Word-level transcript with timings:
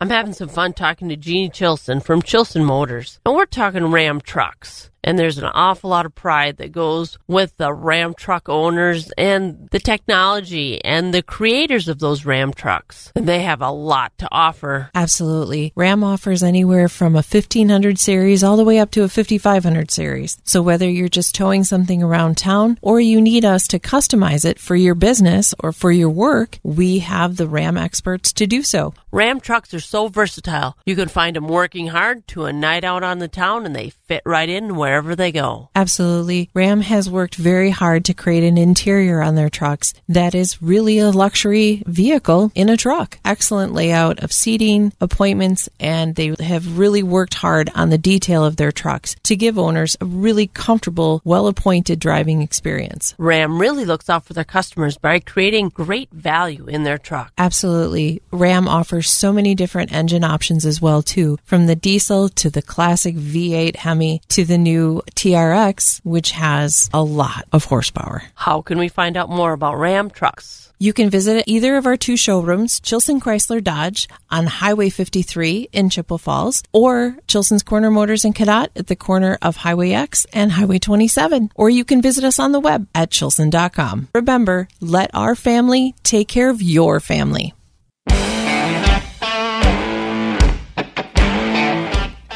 I'm 0.00 0.10
having 0.10 0.32
some 0.32 0.48
fun 0.48 0.74
talking 0.74 1.08
to 1.08 1.16
Jeannie 1.16 1.50
Chilson 1.50 2.00
from 2.00 2.22
Chilson 2.22 2.64
Motors, 2.64 3.18
and 3.26 3.34
we're 3.34 3.46
talking 3.46 3.90
Ram 3.90 4.20
trucks. 4.20 4.90
And 5.04 5.18
there's 5.18 5.38
an 5.38 5.44
awful 5.44 5.90
lot 5.90 6.06
of 6.06 6.14
pride 6.14 6.56
that 6.58 6.72
goes 6.72 7.18
with 7.26 7.56
the 7.56 7.72
Ram 7.72 8.14
truck 8.14 8.48
owners 8.48 9.10
and 9.16 9.68
the 9.70 9.78
technology 9.78 10.84
and 10.84 11.14
the 11.14 11.22
creators 11.22 11.88
of 11.88 11.98
those 11.98 12.24
Ram 12.24 12.52
trucks. 12.52 13.12
And 13.14 13.26
they 13.26 13.42
have 13.42 13.62
a 13.62 13.70
lot 13.70 14.16
to 14.18 14.28
offer. 14.30 14.90
Absolutely. 14.94 15.72
Ram 15.76 16.02
offers 16.04 16.42
anywhere 16.42 16.88
from 16.88 17.14
a 17.14 17.24
1500 17.24 17.98
series 17.98 18.42
all 18.42 18.56
the 18.56 18.64
way 18.64 18.78
up 18.78 18.90
to 18.92 19.02
a 19.02 19.08
5500 19.08 19.90
series. 19.90 20.38
So 20.44 20.62
whether 20.62 20.88
you're 20.88 21.08
just 21.08 21.34
towing 21.34 21.64
something 21.64 22.02
around 22.02 22.36
town 22.36 22.78
or 22.82 23.00
you 23.00 23.20
need 23.20 23.44
us 23.44 23.68
to 23.68 23.78
customize 23.78 24.44
it 24.44 24.58
for 24.58 24.76
your 24.76 24.94
business 24.94 25.54
or 25.60 25.72
for 25.72 25.90
your 25.92 26.10
work, 26.10 26.58
we 26.62 26.98
have 27.00 27.36
the 27.36 27.48
Ram 27.48 27.76
experts 27.76 28.32
to 28.34 28.46
do 28.46 28.62
so. 28.62 28.94
Ram 29.10 29.40
trucks 29.40 29.72
are 29.72 29.80
so 29.80 30.08
versatile. 30.08 30.76
You 30.84 30.96
can 30.96 31.08
find 31.08 31.36
them 31.36 31.48
working 31.48 31.88
hard 31.88 32.26
to 32.28 32.44
a 32.44 32.52
night 32.52 32.84
out 32.84 33.02
on 33.02 33.20
the 33.20 33.28
town 33.28 33.64
and 33.64 33.74
they 33.74 33.90
fit 33.90 34.22
right 34.26 34.48
in 34.48 34.76
wherever 34.88 35.14
they 35.14 35.30
go. 35.30 35.68
Absolutely. 35.76 36.48
Ram 36.54 36.80
has 36.80 37.10
worked 37.10 37.34
very 37.34 37.68
hard 37.68 38.06
to 38.06 38.14
create 38.14 38.42
an 38.42 38.56
interior 38.56 39.20
on 39.20 39.34
their 39.34 39.50
trucks 39.50 39.92
that 40.08 40.34
is 40.34 40.62
really 40.62 40.98
a 40.98 41.10
luxury 41.10 41.82
vehicle 41.86 42.50
in 42.54 42.70
a 42.70 42.76
truck. 42.76 43.18
Excellent 43.22 43.74
layout 43.74 44.18
of 44.20 44.32
seating, 44.32 44.92
appointments, 44.98 45.68
and 45.78 46.14
they 46.14 46.34
have 46.40 46.78
really 46.78 47.02
worked 47.02 47.34
hard 47.34 47.70
on 47.74 47.90
the 47.90 47.98
detail 47.98 48.46
of 48.46 48.56
their 48.56 48.72
trucks 48.72 49.14
to 49.24 49.36
give 49.36 49.58
owners 49.58 49.96
a 50.00 50.06
really 50.06 50.46
comfortable, 50.46 51.20
well 51.22 51.46
appointed 51.48 52.00
driving 52.00 52.40
experience. 52.40 53.14
Ram 53.18 53.60
really 53.60 53.84
looks 53.84 54.08
out 54.08 54.24
for 54.24 54.32
their 54.32 54.44
customers 54.44 54.96
by 54.96 55.18
creating 55.18 55.68
great 55.68 56.10
value 56.12 56.64
in 56.66 56.84
their 56.84 56.98
truck. 56.98 57.30
Absolutely. 57.36 58.22
Ram 58.30 58.66
offers 58.66 59.10
so 59.10 59.34
many 59.34 59.54
different 59.54 59.92
engine 59.92 60.24
options 60.24 60.64
as 60.64 60.80
well 60.80 61.02
too, 61.02 61.36
from 61.44 61.66
the 61.66 61.76
diesel 61.76 62.30
to 62.30 62.48
the 62.48 62.62
classic 62.62 63.16
V8 63.16 63.76
Hemi 63.76 64.22
to 64.28 64.44
the 64.46 64.56
new 64.56 64.77
TRX, 65.14 66.00
which 66.04 66.32
has 66.32 66.90
a 66.92 67.02
lot 67.02 67.46
of 67.52 67.64
horsepower. 67.64 68.22
How 68.34 68.62
can 68.62 68.78
we 68.78 68.88
find 68.88 69.16
out 69.16 69.30
more 69.30 69.52
about 69.52 69.78
Ram 69.78 70.10
trucks? 70.10 70.68
You 70.80 70.92
can 70.92 71.10
visit 71.10 71.42
either 71.48 71.76
of 71.76 71.86
our 71.86 71.96
two 71.96 72.16
showrooms, 72.16 72.78
Chilson 72.78 73.20
Chrysler 73.20 73.62
Dodge 73.62 74.08
on 74.30 74.46
Highway 74.46 74.90
53 74.90 75.70
in 75.72 75.90
Chippewa 75.90 76.18
Falls, 76.18 76.62
or 76.72 77.16
Chilson's 77.26 77.64
Corner 77.64 77.90
Motors 77.90 78.24
in 78.24 78.32
Cadott 78.32 78.68
at 78.76 78.86
the 78.86 78.94
corner 78.94 79.38
of 79.42 79.56
Highway 79.56 79.90
X 79.90 80.24
and 80.32 80.52
Highway 80.52 80.78
27. 80.78 81.50
Or 81.56 81.68
you 81.68 81.84
can 81.84 82.00
visit 82.00 82.22
us 82.22 82.38
on 82.38 82.52
the 82.52 82.60
web 82.60 82.86
at 82.94 83.10
chilson.com. 83.10 84.08
Remember, 84.14 84.68
let 84.80 85.10
our 85.14 85.34
family 85.34 85.96
take 86.04 86.28
care 86.28 86.48
of 86.48 86.62
your 86.62 87.00
family. 87.00 87.54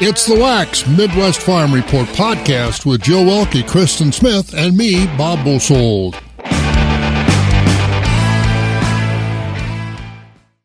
It's 0.05 0.25
the 0.25 0.35
Wax 0.37 0.85
Midwest 0.85 1.39
Farm 1.39 1.73
Report 1.73 2.05
podcast 2.09 2.85
with 2.85 3.03
Joe 3.03 3.23
Welke, 3.23 3.65
Kristen 3.65 4.11
Smith, 4.11 4.53
and 4.53 4.75
me, 4.75 5.07
Bob 5.17 5.45
Bosold. 5.45 6.21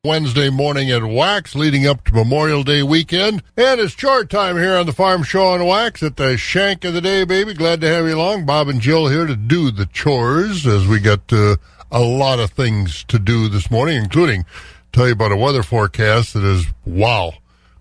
Wednesday 0.03 0.51
morning 0.51 0.91
at 0.91 1.05
Wax, 1.05 1.55
leading 1.55 1.87
up 1.87 2.03
to 2.07 2.15
Memorial 2.15 2.65
Day 2.65 2.83
weekend. 2.83 3.45
And 3.57 3.79
it's 3.79 3.95
chart 3.95 4.29
time 4.29 4.57
here 4.57 4.75
on 4.75 4.87
the 4.87 4.93
Farm 4.93 5.23
Show 5.23 5.47
on 5.47 5.65
Wax 5.65 6.03
at 6.03 6.17
the 6.17 6.37
shank 6.37 6.85
of 6.85 6.95
the 6.95 7.01
day, 7.01 7.23
baby. 7.23 7.55
Glad 7.55 7.81
to 7.83 7.87
have 7.87 8.09
you 8.09 8.17
along. 8.17 8.45
Bob 8.45 8.67
and 8.67 8.81
Jill 8.81 9.07
here 9.07 9.29
to 9.29 9.37
do 9.37 9.71
the 9.71 9.87
chores 9.87 10.67
as 10.67 10.89
we 10.89 10.99
got 10.99 11.33
uh, 11.33 11.55
a 11.93 12.01
lot 12.01 12.41
of 12.41 12.51
things 12.51 13.05
to 13.05 13.21
do 13.21 13.49
this 13.49 13.71
morning, 13.71 14.03
including 14.03 14.45
tell 14.93 15.07
you 15.07 15.13
about 15.13 15.31
a 15.31 15.37
weather 15.37 15.63
forecast 15.63 16.35
that 16.35 16.43
is 16.43 16.67
wow 16.85 17.35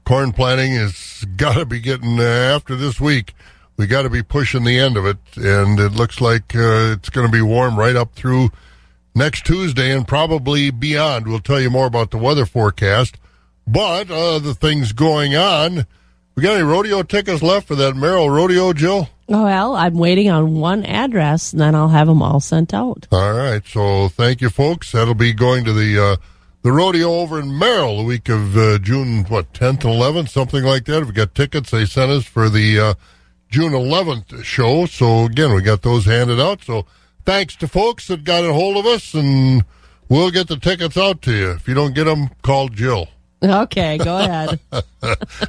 corn 0.07 0.31
planting 0.31 0.71
has 0.71 1.25
got 1.35 1.55
to 1.55 1.65
be 1.65 1.81
getting 1.81 2.17
uh, 2.17 2.23
after 2.23 2.77
this 2.77 2.99
week. 2.99 3.33
We 3.75 3.87
got 3.87 4.03
to 4.03 4.09
be 4.09 4.23
pushing 4.23 4.63
the 4.63 4.79
end 4.79 4.95
of 4.95 5.05
it, 5.05 5.17
and 5.35 5.77
it 5.79 5.91
looks 5.91 6.21
like 6.21 6.55
uh, 6.55 6.95
it's 6.95 7.09
going 7.09 7.27
to 7.27 7.31
be 7.31 7.41
warm 7.41 7.77
right 7.77 7.95
up 7.95 8.13
through 8.15 8.49
next 9.13 9.45
Tuesday 9.45 9.91
and 9.91 10.07
probably 10.07 10.71
beyond. 10.71 11.27
We'll 11.27 11.39
tell 11.39 11.59
you 11.59 11.69
more 11.69 11.85
about 11.85 12.11
the 12.11 12.17
weather 12.17 12.45
forecast. 12.45 13.17
But 13.67 14.09
uh, 14.09 14.39
the 14.39 14.55
things 14.55 14.93
going 14.93 15.35
on, 15.35 15.85
we 16.35 16.41
got 16.41 16.55
any 16.55 16.63
rodeo 16.63 17.03
tickets 17.03 17.43
left 17.43 17.67
for 17.67 17.75
that 17.75 17.95
Merrill 17.95 18.29
Rodeo, 18.29 18.71
Jill? 18.71 19.09
Oh, 19.27 19.43
well, 19.43 19.75
I'm 19.75 19.95
waiting 19.95 20.29
on 20.29 20.55
one 20.55 20.85
address, 20.85 21.51
and 21.51 21.59
then 21.59 21.75
I'll 21.75 21.89
have 21.89 22.07
them 22.07 22.21
all 22.21 22.39
sent 22.39 22.73
out. 22.73 23.07
All 23.11 23.33
right. 23.33 23.61
So 23.67 24.07
thank 24.07 24.39
you, 24.39 24.49
folks. 24.49 24.93
That'll 24.93 25.13
be 25.13 25.33
going 25.33 25.65
to 25.65 25.73
the 25.73 26.01
uh, 26.01 26.15
the 26.67 26.73
rodeo 26.73 27.13
over 27.13 27.39
in 27.39 27.57
Merrill 27.57 27.99
the 27.99 28.03
week 28.03 28.27
of 28.27 28.57
uh, 28.57 28.77
June, 28.79 29.23
what, 29.29 29.53
10th 29.53 29.85
and 29.85 29.93
11th, 29.93 30.27
something 30.27 30.65
like 30.65 30.83
that. 30.83 31.01
We've 31.01 31.13
got 31.13 31.33
tickets 31.33 31.71
they 31.71 31.85
sent 31.85 32.11
us 32.11 32.25
for 32.25 32.49
the 32.49 32.77
uh, 32.77 32.93
June 33.49 33.71
11th 33.71 34.43
show. 34.43 34.85
So, 34.85 35.23
again, 35.23 35.53
we 35.53 35.61
got 35.61 35.81
those 35.81 36.03
handed 36.03 36.41
out. 36.41 36.61
So, 36.65 36.85
thanks 37.25 37.55
to 37.57 37.69
folks 37.69 38.09
that 38.09 38.25
got 38.25 38.43
a 38.43 38.51
hold 38.51 38.75
of 38.75 38.85
us, 38.85 39.13
and 39.13 39.63
we'll 40.09 40.29
get 40.29 40.49
the 40.49 40.57
tickets 40.57 40.97
out 40.97 41.21
to 41.21 41.31
you. 41.31 41.51
If 41.51 41.69
you 41.69 41.73
don't 41.73 41.95
get 41.95 42.03
them, 42.03 42.31
call 42.41 42.67
Jill. 42.67 43.07
Okay, 43.41 43.97
go 43.97 44.17
ahead. 44.17 44.59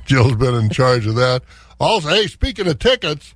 Jill's 0.07 0.37
been 0.37 0.55
in 0.55 0.71
charge 0.71 1.05
of 1.05 1.17
that. 1.17 1.43
Also, 1.81 2.11
hey, 2.11 2.29
speaking 2.29 2.69
of 2.69 2.79
tickets, 2.79 3.35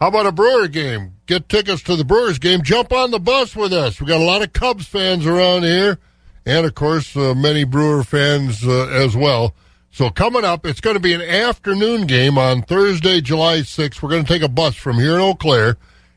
how 0.00 0.08
about 0.08 0.24
a 0.24 0.32
Brewer 0.32 0.66
game? 0.66 1.12
Get 1.26 1.50
tickets 1.50 1.82
to 1.82 1.96
the 1.96 2.06
Brewers 2.06 2.38
game. 2.38 2.62
Jump 2.62 2.90
on 2.90 3.10
the 3.10 3.20
bus 3.20 3.54
with 3.54 3.74
us. 3.74 4.00
We 4.00 4.06
got 4.06 4.22
a 4.22 4.24
lot 4.24 4.40
of 4.40 4.54
Cubs 4.54 4.86
fans 4.86 5.26
around 5.26 5.64
here 5.64 5.98
and 6.48 6.64
of 6.64 6.74
course 6.74 7.14
uh, 7.14 7.34
many 7.34 7.62
Brewer 7.62 8.02
fans 8.02 8.66
uh, 8.66 8.86
as 8.86 9.14
well. 9.14 9.54
So 9.90 10.10
coming 10.10 10.44
up, 10.44 10.64
it's 10.64 10.80
going 10.80 10.96
to 10.96 11.00
be 11.00 11.12
an 11.12 11.22
afternoon 11.22 12.06
game 12.06 12.38
on 12.38 12.62
Thursday, 12.62 13.20
July 13.20 13.58
6th. 13.58 14.02
We're 14.02 14.10
going 14.10 14.24
to 14.24 14.32
take 14.32 14.42
a 14.42 14.48
bus 14.48 14.74
from 14.74 14.96
here 14.96 15.14
in 15.14 15.20
Eau 15.20 15.34
Claire, 15.34 15.76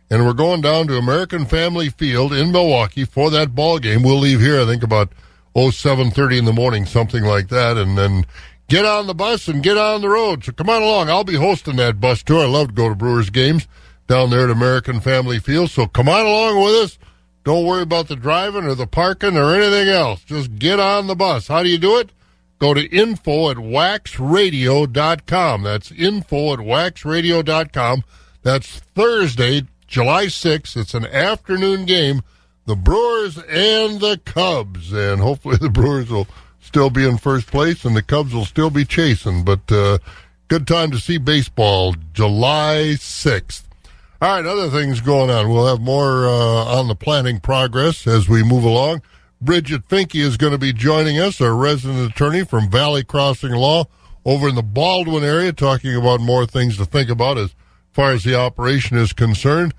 and 0.10 0.26
we're 0.26 0.34
going 0.34 0.62
down 0.62 0.88
to 0.88 0.98
American 0.98 1.46
Family 1.46 1.90
Field 1.90 2.34
in 2.34 2.52
Milwaukee 2.52 3.06
for 3.06 3.30
that 3.30 3.56
ball 3.56 3.80
game. 3.80 4.04
We'll 4.04 4.20
leave 4.20 4.40
here, 4.40 4.62
I 4.62 4.66
think, 4.66 4.84
about 4.84 5.12
oh 5.54 5.70
seven 5.70 6.12
thirty 6.12 6.38
in 6.38 6.46
the 6.46 6.54
morning, 6.54 6.86
something 6.86 7.24
like 7.24 7.50
that, 7.50 7.76
and 7.76 7.98
then 7.98 8.26
get 8.70 8.86
on 8.86 9.08
the 9.08 9.14
bus 9.14 9.50
and 9.50 9.62
get 9.62 9.78
on 9.78 10.02
the 10.02 10.10
road. 10.10 10.46
So 10.46 10.54
come 10.54 10.70
on 10.70 10.82
along. 10.82 11.10
I'll 11.10 11.26
be 11.26 11.36
hosting 11.36 11.76
that 11.76 12.00
bus 12.00 12.24
tour. 12.24 12.44
I 12.44 12.48
love 12.48 12.70
to 12.70 12.74
go 12.74 12.88
to 12.88 12.96
Brewers 12.96 13.30
games 13.30 13.68
down 14.08 14.30
there 14.30 14.46
at 14.46 14.50
American 14.50 15.02
Family 15.02 15.40
Field. 15.40 15.72
So 15.72 15.88
come 15.88 16.08
on 16.08 16.26
along 16.26 16.64
with 16.64 16.74
us. 16.76 16.98
Don't 17.44 17.66
worry 17.66 17.82
about 17.82 18.08
the 18.08 18.16
driving 18.16 18.66
or 18.66 18.76
the 18.76 18.88
parking 18.88 19.36
or 19.36 19.56
anything 19.56 19.90
else. 19.90 20.24
Just 20.24 20.60
get 20.60 20.80
on 20.80 21.08
the 21.08 21.16
bus. 21.16 21.48
How 21.48 21.64
do 21.64 21.70
you 21.70 21.80
do 21.80 21.98
it? 21.98 22.12
Go 22.60 22.76
to 22.76 22.88
info 22.96 23.50
at 23.50 23.58
waxradio.com. 23.58 25.64
That's 25.64 25.92
info 25.92 26.54
at 26.54 26.60
waxradio.com. 26.60 28.04
That's 28.44 28.80
Thursday, 28.80 29.64
July 29.88 30.28
6th. 30.28 30.78
It's 30.78 30.94
an 30.94 31.08
afternoon 31.08 31.86
game. 31.86 32.22
The 32.68 32.76
Brewers 32.76 33.38
and 33.38 34.00
the 34.00 34.22
Cubs. 34.24 34.94
And 34.94 35.20
hopefully 35.20 35.58
the 35.62 35.70
Brewers 35.70 36.12
will 36.12 36.28
still 36.60 36.92
be 36.92 37.08
in 37.08 37.18
first 37.18 37.48
place 37.48 37.84
and 37.84 37.96
the 37.96 38.04
Cubs 38.04 38.34
will 38.34 38.46
still 38.46 38.70
be 38.70 38.86
chasing. 38.86 39.44
But 39.44 39.72
uh, 39.72 39.98
good 40.48 40.68
time 40.68 40.92
to 40.92 41.00
see 41.00 41.18
baseball, 41.18 41.96
July 42.14 42.98
6th. 42.98 43.64
All 44.22 44.30
right, 44.36 44.46
other 44.46 44.70
things 44.70 45.02
going 45.02 45.32
on. 45.32 45.50
We'll 45.50 45.66
have 45.68 45.82
more 45.82 46.28
uh, 46.28 46.32
on 46.78 46.88
the 46.88 46.96
planning 46.96 47.40
progress 47.40 48.06
as 48.06 48.30
we 48.30 48.44
move 48.44 48.64
along. 48.64 49.02
Bridget 49.42 49.88
Finke 49.88 50.22
is 50.22 50.38
going 50.38 50.52
to 50.52 50.60
be 50.60 50.72
joining 50.74 51.18
us, 51.18 51.42
our 51.42 51.56
resident 51.56 52.12
attorney 52.12 52.46
from 52.46 52.70
Valley 52.70 53.04
Crossing 53.04 53.54
Law 53.54 53.86
over 54.24 54.48
in 54.50 54.54
the 54.54 54.62
Baldwin 54.62 55.24
area, 55.24 55.52
talking 55.52 55.96
about 55.96 56.20
more 56.20 56.46
things 56.46 56.78
to 56.78 56.86
think 56.86 57.10
about 57.10 57.40
as 57.40 57.56
far 57.92 58.12
as 58.12 58.24
the 58.24 58.36
operation 58.36 58.96
is 58.96 59.12
concerned. 59.12 59.74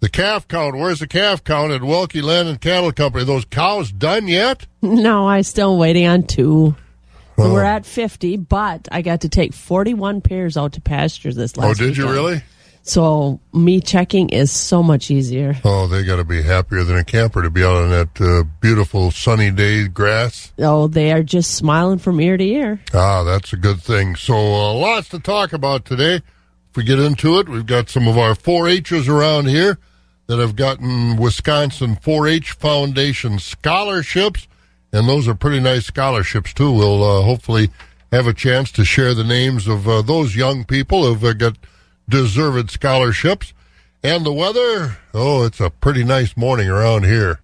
The 0.00 0.08
calf 0.08 0.48
count. 0.48 0.74
Where's 0.76 1.00
the 1.00 1.06
calf 1.06 1.44
count 1.44 1.70
at 1.72 1.82
Welke 1.82 2.22
Land 2.22 2.48
and 2.48 2.58
Cattle 2.60 2.92
Company? 2.92 3.24
Those 3.24 3.44
cows 3.44 3.92
done 3.92 4.28
yet? 4.28 4.66
No, 4.80 5.28
I'm 5.28 5.42
still 5.42 5.76
waiting 5.76 6.06
on 6.06 6.22
two. 6.22 6.74
Oh. 7.36 7.52
We're 7.52 7.64
at 7.64 7.84
50, 7.84 8.38
but 8.38 8.88
I 8.90 9.02
got 9.02 9.20
to 9.22 9.28
take 9.28 9.52
41 9.52 10.22
pairs 10.22 10.56
out 10.56 10.72
to 10.74 10.80
pasture 10.80 11.34
this 11.34 11.56
last 11.58 11.66
Oh, 11.68 11.74
did 11.74 11.90
weekend. 11.90 11.96
you 12.08 12.10
really? 12.14 12.42
So 12.88 13.38
me 13.52 13.82
checking 13.82 14.30
is 14.30 14.50
so 14.50 14.82
much 14.82 15.10
easier. 15.10 15.54
Oh, 15.62 15.86
they 15.86 16.04
got 16.04 16.16
to 16.16 16.24
be 16.24 16.40
happier 16.40 16.84
than 16.84 16.96
a 16.96 17.04
camper 17.04 17.42
to 17.42 17.50
be 17.50 17.62
out 17.62 17.76
on 17.76 17.90
that 17.90 18.18
uh, 18.18 18.44
beautiful 18.62 19.10
sunny 19.10 19.50
day 19.50 19.86
grass. 19.88 20.54
Oh, 20.58 20.88
they 20.88 21.12
are 21.12 21.22
just 21.22 21.54
smiling 21.54 21.98
from 21.98 22.18
ear 22.18 22.38
to 22.38 22.44
ear. 22.44 22.80
Ah, 22.94 23.24
that's 23.24 23.52
a 23.52 23.58
good 23.58 23.82
thing. 23.82 24.16
So 24.16 24.34
uh, 24.34 24.72
lots 24.72 25.10
to 25.10 25.18
talk 25.18 25.52
about 25.52 25.84
today. 25.84 26.14
If 26.70 26.76
we 26.76 26.82
get 26.82 26.98
into 26.98 27.38
it, 27.38 27.46
we've 27.50 27.66
got 27.66 27.90
some 27.90 28.08
of 28.08 28.16
our 28.16 28.32
4-Hers 28.32 29.06
around 29.06 29.48
here 29.48 29.78
that 30.26 30.38
have 30.38 30.56
gotten 30.56 31.18
Wisconsin 31.18 31.94
4-H 31.96 32.52
Foundation 32.52 33.38
scholarships, 33.38 34.48
and 34.94 35.06
those 35.06 35.28
are 35.28 35.34
pretty 35.34 35.60
nice 35.60 35.84
scholarships 35.84 36.54
too. 36.54 36.72
We'll 36.72 37.04
uh, 37.04 37.22
hopefully 37.22 37.68
have 38.12 38.26
a 38.26 38.32
chance 38.32 38.72
to 38.72 38.84
share 38.86 39.12
the 39.12 39.24
names 39.24 39.68
of 39.68 39.86
uh, 39.86 40.00
those 40.00 40.34
young 40.34 40.64
people 40.64 41.04
who've 41.04 41.22
uh, 41.22 41.34
got 41.34 41.58
deserved 42.08 42.70
scholarships. 42.70 43.52
And 44.02 44.24
the 44.24 44.32
weather, 44.32 44.96
oh, 45.12 45.44
it's 45.44 45.60
a 45.60 45.70
pretty 45.70 46.04
nice 46.04 46.36
morning 46.36 46.68
around 46.68 47.04
here. 47.04 47.40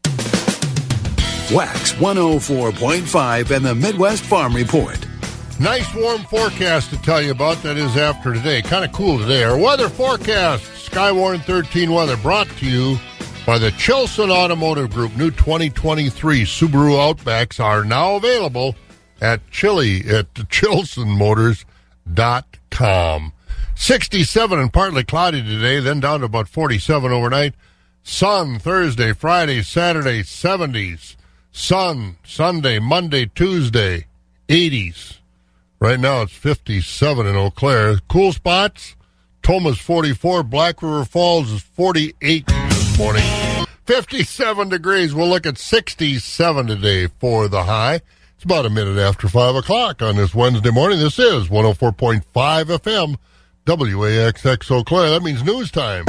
Wax 1.52 1.92
104.5 1.94 3.50
and 3.50 3.64
the 3.64 3.74
Midwest 3.74 4.24
Farm 4.24 4.54
Report. 4.54 4.98
Nice 5.60 5.92
warm 5.94 6.22
forecast 6.22 6.90
to 6.90 7.00
tell 7.02 7.22
you 7.22 7.32
about. 7.32 7.62
That 7.62 7.76
is 7.76 7.96
after 7.96 8.32
today. 8.32 8.62
Kind 8.62 8.84
of 8.84 8.92
cool 8.92 9.18
today. 9.18 9.42
Our 9.44 9.58
weather 9.58 9.88
forecast, 9.88 10.64
Skywarn 10.90 11.42
13 11.42 11.92
weather, 11.92 12.16
brought 12.16 12.48
to 12.58 12.66
you 12.66 12.98
by 13.46 13.58
the 13.58 13.70
Chilson 13.72 14.30
Automotive 14.30 14.90
Group. 14.90 15.16
New 15.16 15.30
2023 15.30 16.44
Subaru 16.44 16.96
Outbacks 16.96 17.62
are 17.62 17.84
now 17.84 18.16
available 18.16 18.74
at 19.20 19.48
Chili 19.50 20.02
at 20.08 20.32
chilsonmotors.com. 20.34 23.32
67 23.76 24.58
and 24.58 24.72
partly 24.72 25.04
cloudy 25.04 25.42
today, 25.42 25.80
then 25.80 26.00
down 26.00 26.20
to 26.20 26.26
about 26.26 26.48
47 26.48 27.12
overnight. 27.12 27.54
Sun 28.02 28.58
Thursday, 28.58 29.12
Friday, 29.12 29.62
Saturday, 29.62 30.22
70s. 30.22 31.16
Sun 31.52 32.16
Sunday, 32.24 32.78
Monday, 32.78 33.26
Tuesday, 33.26 34.06
80s. 34.48 35.18
Right 35.78 36.00
now 36.00 36.22
it's 36.22 36.32
57 36.32 37.26
in 37.26 37.36
Eau 37.36 37.50
Claire. 37.50 37.98
Cool 38.08 38.32
spots. 38.32 38.96
Tomah's 39.42 39.78
44. 39.78 40.42
Black 40.42 40.82
River 40.82 41.04
Falls 41.04 41.50
is 41.50 41.62
48 41.62 42.46
this 42.46 42.98
morning. 42.98 43.22
57 43.86 44.68
degrees. 44.70 45.14
We'll 45.14 45.28
look 45.28 45.46
at 45.46 45.58
67 45.58 46.66
today 46.66 47.06
for 47.20 47.48
the 47.48 47.64
high. 47.64 48.00
It's 48.36 48.44
about 48.44 48.66
a 48.66 48.70
minute 48.70 48.98
after 48.98 49.28
5 49.28 49.56
o'clock 49.56 50.02
on 50.02 50.16
this 50.16 50.34
Wednesday 50.34 50.70
morning. 50.70 50.98
This 50.98 51.18
is 51.18 51.48
104.5 51.48 52.22
FM, 52.24 53.16
WAXX 53.66 54.70
Eau 54.70 54.84
Claire. 54.84 55.10
That 55.10 55.22
means 55.22 55.42
news 55.42 55.70
time. 55.70 56.04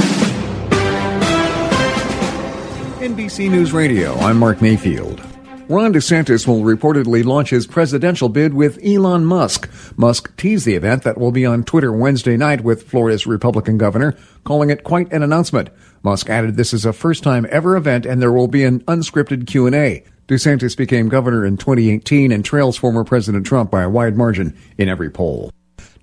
NBC 2.99 3.49
News 3.49 3.71
Radio, 3.71 4.13
I'm 4.15 4.37
Mark 4.37 4.61
Mayfield. 4.61 5.21
Ron 5.69 5.93
DeSantis 5.93 6.45
will 6.45 6.63
reportedly 6.63 7.23
launch 7.23 7.51
his 7.51 7.65
presidential 7.65 8.27
bid 8.27 8.53
with 8.53 8.77
Elon 8.85 9.25
Musk. 9.25 9.69
Musk 9.95 10.35
teased 10.35 10.65
the 10.65 10.75
event 10.75 11.03
that 11.03 11.17
will 11.17 11.31
be 11.31 11.45
on 11.45 11.63
Twitter 11.63 11.93
Wednesday 11.93 12.35
night 12.35 12.61
with 12.61 12.89
Florida's 12.89 13.25
Republican 13.25 13.77
governor, 13.77 14.17
calling 14.43 14.69
it 14.69 14.83
quite 14.83 15.11
an 15.13 15.23
announcement. 15.23 15.69
Musk 16.03 16.29
added 16.29 16.57
this 16.57 16.73
is 16.73 16.85
a 16.85 16.91
first-time 16.91 17.47
ever 17.49 17.77
event 17.77 18.05
and 18.05 18.21
there 18.21 18.33
will 18.33 18.49
be 18.49 18.65
an 18.65 18.81
unscripted 18.81 19.47
Q&A. 19.47 20.03
DeSantis 20.27 20.75
became 20.75 21.07
governor 21.07 21.45
in 21.45 21.55
2018 21.55 22.33
and 22.33 22.43
trails 22.43 22.75
former 22.75 23.05
President 23.05 23.45
Trump 23.45 23.71
by 23.71 23.83
a 23.83 23.89
wide 23.89 24.17
margin 24.17 24.57
in 24.77 24.89
every 24.89 25.09
poll. 25.09 25.51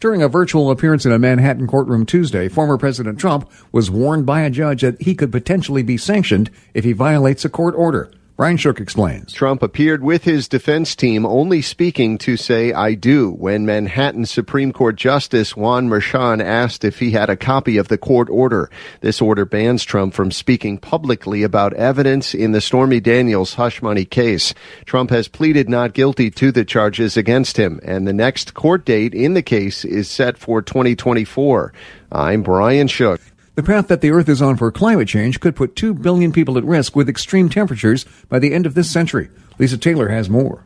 During 0.02 0.20
a 0.20 0.26
virtual 0.26 0.72
appearance 0.72 1.06
in 1.06 1.12
a 1.12 1.18
Manhattan 1.20 1.68
courtroom 1.68 2.04
Tuesday, 2.06 2.48
former 2.48 2.76
President 2.76 3.20
Trump 3.20 3.48
was 3.70 3.88
warned 3.88 4.26
by 4.26 4.40
a 4.40 4.50
judge 4.50 4.82
that 4.82 5.00
he 5.00 5.14
could 5.14 5.30
potentially 5.30 5.84
be 5.84 5.96
sanctioned 5.96 6.50
if 6.74 6.82
he 6.82 6.92
violates 6.92 7.44
a 7.44 7.48
court 7.48 7.76
order. 7.76 8.10
Brian 8.34 8.56
Shook 8.56 8.80
explains. 8.80 9.30
Trump 9.32 9.62
appeared 9.62 10.02
with 10.02 10.24
his 10.24 10.48
defense 10.48 10.96
team 10.96 11.26
only 11.26 11.60
speaking 11.60 12.16
to 12.18 12.38
say, 12.38 12.72
I 12.72 12.94
do, 12.94 13.30
when 13.30 13.66
Manhattan 13.66 14.24
Supreme 14.24 14.72
Court 14.72 14.96
Justice 14.96 15.54
Juan 15.54 15.88
Merchan 15.88 16.42
asked 16.42 16.82
if 16.82 16.98
he 16.98 17.10
had 17.10 17.28
a 17.28 17.36
copy 17.36 17.76
of 17.76 17.88
the 17.88 17.98
court 17.98 18.30
order. 18.30 18.70
This 19.02 19.20
order 19.20 19.44
bans 19.44 19.84
Trump 19.84 20.14
from 20.14 20.30
speaking 20.30 20.78
publicly 20.78 21.42
about 21.42 21.74
evidence 21.74 22.34
in 22.34 22.52
the 22.52 22.62
Stormy 22.62 23.00
Daniels 23.00 23.54
hush 23.54 23.82
money 23.82 24.06
case. 24.06 24.54
Trump 24.86 25.10
has 25.10 25.28
pleaded 25.28 25.68
not 25.68 25.92
guilty 25.92 26.30
to 26.30 26.50
the 26.50 26.64
charges 26.64 27.18
against 27.18 27.58
him, 27.58 27.80
and 27.84 28.08
the 28.08 28.14
next 28.14 28.54
court 28.54 28.86
date 28.86 29.12
in 29.14 29.34
the 29.34 29.42
case 29.42 29.84
is 29.84 30.08
set 30.08 30.38
for 30.38 30.62
2024. 30.62 31.74
I'm 32.10 32.42
Brian 32.42 32.88
Shook. 32.88 33.20
The 33.54 33.62
path 33.62 33.88
that 33.88 34.00
the 34.00 34.10
Earth 34.10 34.30
is 34.30 34.40
on 34.40 34.56
for 34.56 34.72
climate 34.72 35.08
change 35.08 35.38
could 35.38 35.54
put 35.54 35.76
2 35.76 35.92
billion 35.92 36.32
people 36.32 36.56
at 36.56 36.64
risk 36.64 36.96
with 36.96 37.06
extreme 37.06 37.50
temperatures 37.50 38.06
by 38.30 38.38
the 38.38 38.54
end 38.54 38.64
of 38.64 38.72
this 38.72 38.90
century. 38.90 39.28
Lisa 39.58 39.76
Taylor 39.76 40.08
has 40.08 40.30
more. 40.30 40.64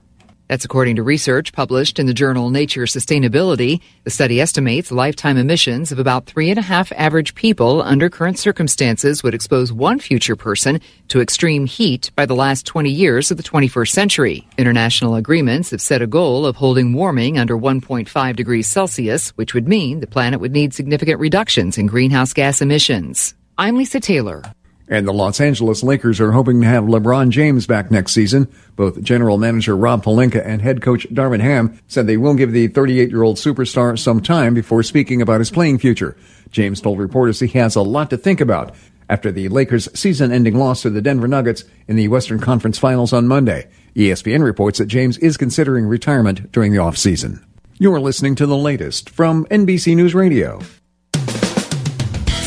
That's 0.49 0.65
according 0.65 0.97
to 0.97 1.03
research 1.03 1.53
published 1.53 1.99
in 1.99 2.07
the 2.07 2.15
journal 2.15 2.51
Nature 2.51 2.83
Sustainability. 2.83 3.81
The 4.05 4.11
study 4.11 4.41
estimates 4.41 4.93
lifetime 4.93 5.37
emissions 5.37 5.91
of 5.91 5.99
about 5.99 6.27
three 6.27 6.51
and 6.51 6.59
a 6.59 6.63
half 6.63 6.93
average 6.93 7.35
people 7.35 7.83
under 7.83 8.09
current 8.09 8.39
circumstances 8.39 9.23
would 9.23 9.35
expose 9.35 9.73
one 9.73 9.99
future 9.99 10.37
person 10.37 10.81
to 11.09 11.21
extreme 11.21 11.67
heat 11.67 12.13
by 12.15 12.27
the 12.27 12.35
last 12.35 12.65
20 12.67 12.91
years 12.91 13.31
of 13.31 13.37
the 13.37 13.43
21st 13.43 13.91
century. 13.91 14.47
International 14.57 15.17
agreements 15.17 15.71
have 15.71 15.83
set 15.83 16.01
a 16.01 16.07
goal 16.07 16.47
of 16.47 16.57
holding 16.57 16.93
warming 16.93 17.39
under 17.39 17.57
1.5 17.57 18.37
degrees 18.37 18.69
Celsius, 18.69 19.31
which 19.31 19.53
would 19.53 19.67
mean 19.67 20.01
the 20.01 20.07
planet 20.07 20.41
would 20.41 20.53
need 20.53 20.73
significant 20.73 21.19
reductions 21.19 21.77
in 21.77 21.87
greenhouse 21.87 22.33
gas 22.33 22.63
emissions. 22.63 23.35
I'm 23.59 23.77
Lisa 23.77 24.01
Taylor. 24.01 24.43
And 24.89 25.07
the 25.07 25.13
Los 25.13 25.41
Angeles 25.41 25.83
Lakers 25.83 26.21
are 26.21 26.33
hoping 26.33 26.61
to 26.61 26.67
have 26.67 26.85
LeBron 26.85 27.31
James 27.31 27.67
back 27.67 27.91
next 27.91 28.13
season. 28.13 28.49
Both 28.77 29.03
general 29.03 29.37
manager 29.37 29.77
Rob 29.77 30.05
Pelinka 30.05 30.47
and 30.47 30.63
head 30.63 30.81
coach 30.81 31.09
Darvin 31.09 31.41
Ham 31.41 31.81
said 31.89 32.07
they 32.07 32.17
will 32.17 32.35
give 32.35 32.53
the 32.53 32.69
38 32.69 33.11
year 33.11 33.23
old 33.23 33.37
superstar 33.37 33.99
some 33.99 34.21
time 34.21 34.55
before 34.55 34.85
speaking 34.85 35.21
about 35.21 35.41
his 35.41 35.51
playing 35.51 35.79
future. 35.79 36.17
James 36.51 36.81
told 36.81 37.01
reporters 37.01 37.41
he 37.41 37.49
has 37.59 37.75
a 37.75 37.83
lot 37.83 38.11
to 38.11 38.17
think 38.17 38.41
about 38.41 38.75
after 39.09 39.33
the 39.33 39.49
Lakers' 39.49 39.89
season 39.99 40.31
ending 40.31 40.57
loss 40.57 40.83
to 40.83 40.91
the 40.91 41.03
Denver 41.03 41.29
Nuggets 41.29 41.65
in 41.89 41.97
the 41.97 42.09
Western 42.09 42.39
Conference 42.39 42.79
Finals 42.79 43.13
on 43.13 43.29
Monday. 43.29 43.69
ESPN 43.97 44.45
reports 44.45 44.79
that 44.79 44.87
James 44.87 45.19
is 45.19 45.37
considering 45.37 45.87
retirement 45.87 46.53
during 46.53 46.73
the 46.73 46.79
offseason. 46.79 47.43
You're 47.79 48.01
listening 48.01 48.37
to 48.37 48.47
the 48.47 48.57
latest 48.57 49.11
from 49.11 49.47
NBC 49.47 49.97
News 49.97 50.15
Radio 50.15 50.61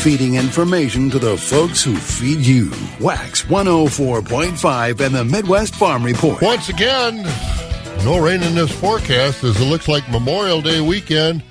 feeding 0.00 0.36
information 0.36 1.10
to 1.10 1.18
the 1.18 1.36
folks 1.36 1.84
who 1.84 1.94
feed 1.94 2.38
you. 2.38 2.70
Wax 3.00 3.42
104.5 3.42 5.00
and 5.00 5.14
the 5.14 5.24
Midwest 5.24 5.74
Farm 5.74 6.02
Report. 6.02 6.40
Once 6.40 6.70
again, 6.70 7.22
no 8.02 8.18
rain 8.18 8.42
in 8.42 8.54
this 8.54 8.72
forecast 8.72 9.44
as 9.44 9.60
it 9.60 9.64
looks 9.66 9.88
like 9.88 10.08
Memorial 10.10 10.62
Day 10.62 10.80
weekend 10.80 11.42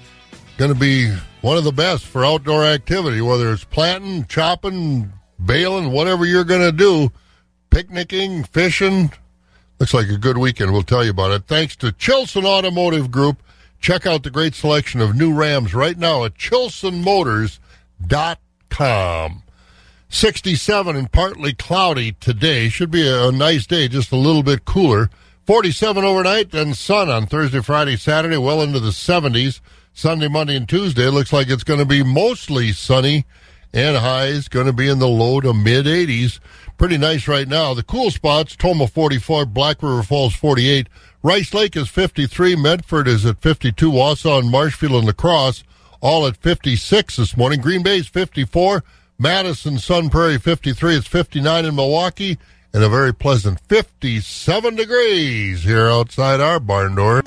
going 0.57 0.73
to 0.73 0.79
be 0.79 1.13
one 1.41 1.57
of 1.57 1.63
the 1.63 1.71
best 1.71 2.05
for 2.05 2.25
outdoor 2.25 2.65
activity, 2.65 3.21
whether 3.21 3.53
it's 3.53 3.63
planting, 3.65 4.25
chopping, 4.25 5.13
baling, 5.45 5.91
whatever 5.91 6.25
you're 6.25 6.43
going 6.43 6.59
to 6.59 6.71
do, 6.71 7.11
picnicking, 7.69 8.43
fishing. 8.43 9.11
Looks 9.79 9.93
like 9.93 10.09
a 10.09 10.17
good 10.17 10.39
weekend. 10.39 10.73
We'll 10.73 10.81
tell 10.81 11.03
you 11.03 11.11
about 11.11 11.31
it. 11.31 11.43
Thanks 11.45 11.75
to 11.77 11.91
Chilson 11.91 12.45
Automotive 12.45 13.11
Group. 13.11 13.43
Check 13.79 14.07
out 14.07 14.23
the 14.23 14.31
great 14.31 14.55
selection 14.55 15.01
of 15.01 15.15
new 15.15 15.31
Rams 15.31 15.75
right 15.75 15.97
now 15.97 16.25
at 16.25 16.33
Chilson 16.33 17.03
Motors 17.03 17.59
com. 18.69 19.43
67 20.09 20.95
and 20.95 21.11
partly 21.11 21.53
cloudy 21.53 22.13
today. 22.13 22.69
Should 22.69 22.91
be 22.91 23.07
a, 23.07 23.31
nice 23.31 23.67
day, 23.67 23.87
just 23.87 24.11
a 24.11 24.15
little 24.15 24.43
bit 24.43 24.65
cooler. 24.65 25.09
47 25.45 26.03
overnight, 26.03 26.51
then 26.51 26.73
sun 26.73 27.09
on 27.09 27.25
Thursday, 27.25 27.61
Friday, 27.61 27.95
Saturday, 27.95 28.37
well 28.37 28.61
into 28.61 28.79
the 28.79 28.89
70s. 28.89 29.61
Sunday, 29.93 30.27
Monday, 30.27 30.55
and 30.55 30.69
Tuesday 30.69 31.07
looks 31.07 31.33
like 31.33 31.49
it's 31.49 31.63
going 31.63 31.79
to 31.79 31.85
be 31.85 32.03
mostly 32.03 32.71
sunny, 32.71 33.25
and 33.73 33.97
highs 33.97 34.47
going 34.47 34.67
to 34.67 34.73
be 34.73 34.87
in 34.87 34.99
the 34.99 35.07
low 35.07 35.41
to 35.41 35.53
mid 35.53 35.85
80s. 35.85 36.39
Pretty 36.77 36.97
nice 36.97 37.27
right 37.27 37.47
now. 37.47 37.73
The 37.73 37.83
cool 37.83 38.09
spots: 38.11 38.55
Tomah 38.55 38.87
44, 38.87 39.47
Black 39.47 39.83
River 39.83 40.03
Falls 40.03 40.35
48, 40.35 40.87
Rice 41.21 41.53
Lake 41.53 41.75
is 41.75 41.89
53, 41.89 42.55
Medford 42.55 43.07
is 43.07 43.25
at 43.25 43.41
52, 43.41 43.91
Wausau 43.91 44.39
and 44.39 44.49
Marshfield 44.49 44.93
and 44.93 45.07
La 45.07 45.11
Crosse 45.11 45.63
all 46.01 46.27
at 46.27 46.37
56 46.37 47.15
this 47.15 47.37
morning. 47.37 47.61
Green 47.61 47.83
Bay's 47.83 48.07
54, 48.07 48.83
Madison, 49.17 49.77
Sun 49.77 50.09
Prairie 50.09 50.37
53. 50.37 50.97
It's 50.97 51.07
59 51.07 51.65
in 51.65 51.75
Milwaukee 51.75 52.37
and 52.73 52.83
a 52.83 52.89
very 52.89 53.13
pleasant 53.13 53.59
57 53.61 54.75
degrees 54.75 55.63
here 55.63 55.87
outside 55.87 56.39
our 56.39 56.59
barn 56.59 56.95
door. 56.95 57.23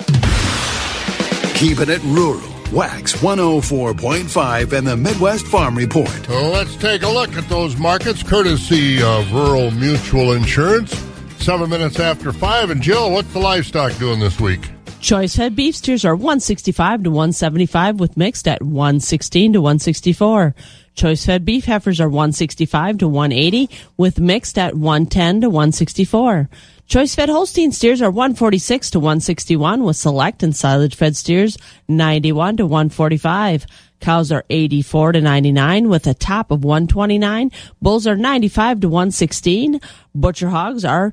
Keeping 1.54 1.88
it 1.88 2.02
rural. 2.04 2.40
Wax 2.72 3.12
104.5 3.16 4.72
and 4.72 4.86
the 4.86 4.96
Midwest 4.96 5.46
Farm 5.46 5.76
Report. 5.76 6.28
Let's 6.28 6.74
take 6.76 7.02
a 7.02 7.08
look 7.08 7.36
at 7.36 7.46
those 7.50 7.76
markets 7.76 8.22
courtesy 8.22 9.02
of 9.02 9.30
Rural 9.30 9.70
Mutual 9.72 10.32
Insurance. 10.32 10.94
Seven 11.38 11.68
minutes 11.68 12.00
after 12.00 12.32
five. 12.32 12.70
And 12.70 12.80
Jill, 12.80 13.10
what's 13.10 13.30
the 13.34 13.40
livestock 13.40 13.94
doing 13.98 14.20
this 14.20 14.40
week? 14.40 14.70
Choice 15.02 15.34
fed 15.34 15.56
beef 15.56 15.74
steers 15.74 16.04
are 16.04 16.14
165 16.14 17.02
to 17.02 17.10
175 17.10 17.98
with 17.98 18.16
mixed 18.16 18.46
at 18.46 18.62
116 18.62 19.54
to 19.54 19.60
164. 19.60 20.54
Choice 20.94 21.26
fed 21.26 21.44
beef 21.44 21.64
heifers 21.64 22.00
are 22.00 22.08
165 22.08 22.98
to 22.98 23.08
180 23.08 23.68
with 23.96 24.20
mixed 24.20 24.56
at 24.58 24.76
110 24.76 25.40
to 25.40 25.50
164. 25.50 26.48
Choice 26.86 27.16
fed 27.16 27.28
Holstein 27.28 27.72
steers 27.72 28.00
are 28.00 28.12
146 28.12 28.90
to 28.90 29.00
161 29.00 29.82
with 29.82 29.96
select 29.96 30.44
and 30.44 30.54
silage 30.54 30.94
fed 30.94 31.16
steers 31.16 31.58
91 31.88 32.58
to 32.58 32.64
145. 32.64 33.66
Cows 33.98 34.30
are 34.30 34.44
84 34.50 35.12
to 35.12 35.20
99 35.20 35.88
with 35.88 36.06
a 36.06 36.14
top 36.14 36.52
of 36.52 36.62
129. 36.62 37.50
Bulls 37.80 38.06
are 38.06 38.16
95 38.16 38.82
to 38.82 38.88
116. 38.88 39.80
Butcher 40.14 40.50
hogs 40.50 40.84
are 40.84 41.12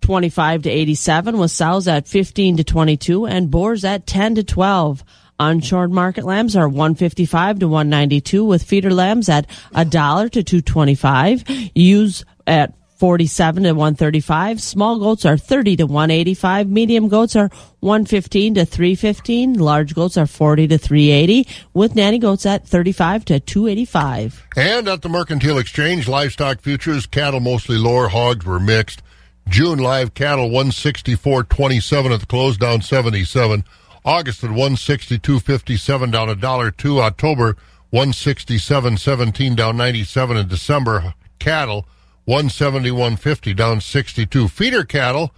25 0.00 0.62
to 0.62 0.70
87 0.70 1.38
with 1.38 1.50
sows 1.50 1.88
at 1.88 2.08
15 2.08 2.58
to 2.58 2.64
22 2.64 3.26
and 3.26 3.50
boars 3.50 3.84
at 3.84 4.06
10 4.06 4.36
to 4.36 4.44
12. 4.44 5.04
Unshorn 5.38 5.90
market 5.90 6.24
lambs 6.24 6.54
are 6.54 6.68
155 6.68 7.60
to 7.60 7.68
192 7.68 8.44
with 8.44 8.62
feeder 8.62 8.90
lambs 8.90 9.28
at 9.28 9.46
a 9.74 9.84
dollar 9.84 10.28
to 10.28 10.42
225. 10.42 11.44
Ewes 11.74 12.24
at 12.46 12.74
47 13.00 13.62
to 13.62 13.72
135. 13.72 14.60
Small 14.60 14.98
goats 14.98 15.24
are 15.24 15.38
30 15.38 15.76
to 15.76 15.86
185. 15.86 16.68
Medium 16.68 17.08
goats 17.08 17.34
are 17.34 17.48
115 17.80 18.56
to 18.56 18.66
315. 18.66 19.54
Large 19.54 19.94
goats 19.94 20.18
are 20.18 20.26
40 20.26 20.68
to 20.68 20.76
380 20.76 21.48
with 21.72 21.94
nanny 21.94 22.18
goats 22.18 22.44
at 22.44 22.68
35 22.68 23.24
to 23.24 23.40
285. 23.40 24.46
And 24.54 24.86
at 24.86 25.00
the 25.00 25.08
Mercantile 25.08 25.56
Exchange, 25.56 26.06
livestock 26.06 26.60
futures, 26.60 27.06
cattle 27.06 27.40
mostly 27.40 27.78
lower, 27.78 28.08
hogs 28.08 28.44
were 28.44 28.60
mixed. 28.60 29.02
June 29.50 29.80
live 29.80 30.14
cattle 30.14 30.48
164.27 30.48 32.14
at 32.14 32.20
the 32.20 32.26
close, 32.26 32.56
down 32.56 32.80
77. 32.80 33.64
August 34.04 34.44
at 34.44 34.50
162.57, 34.50 36.12
down 36.12 36.28
a 36.28 36.36
dollar 36.36 36.70
two. 36.70 37.00
October 37.00 37.56
167.17, 37.92 39.56
down 39.56 39.76
97. 39.76 40.36
In 40.36 40.46
December, 40.46 41.14
cattle 41.40 41.88
171.50, 42.28 43.56
down 43.56 43.80
62. 43.80 44.46
Feeder 44.46 44.84
cattle, 44.84 45.34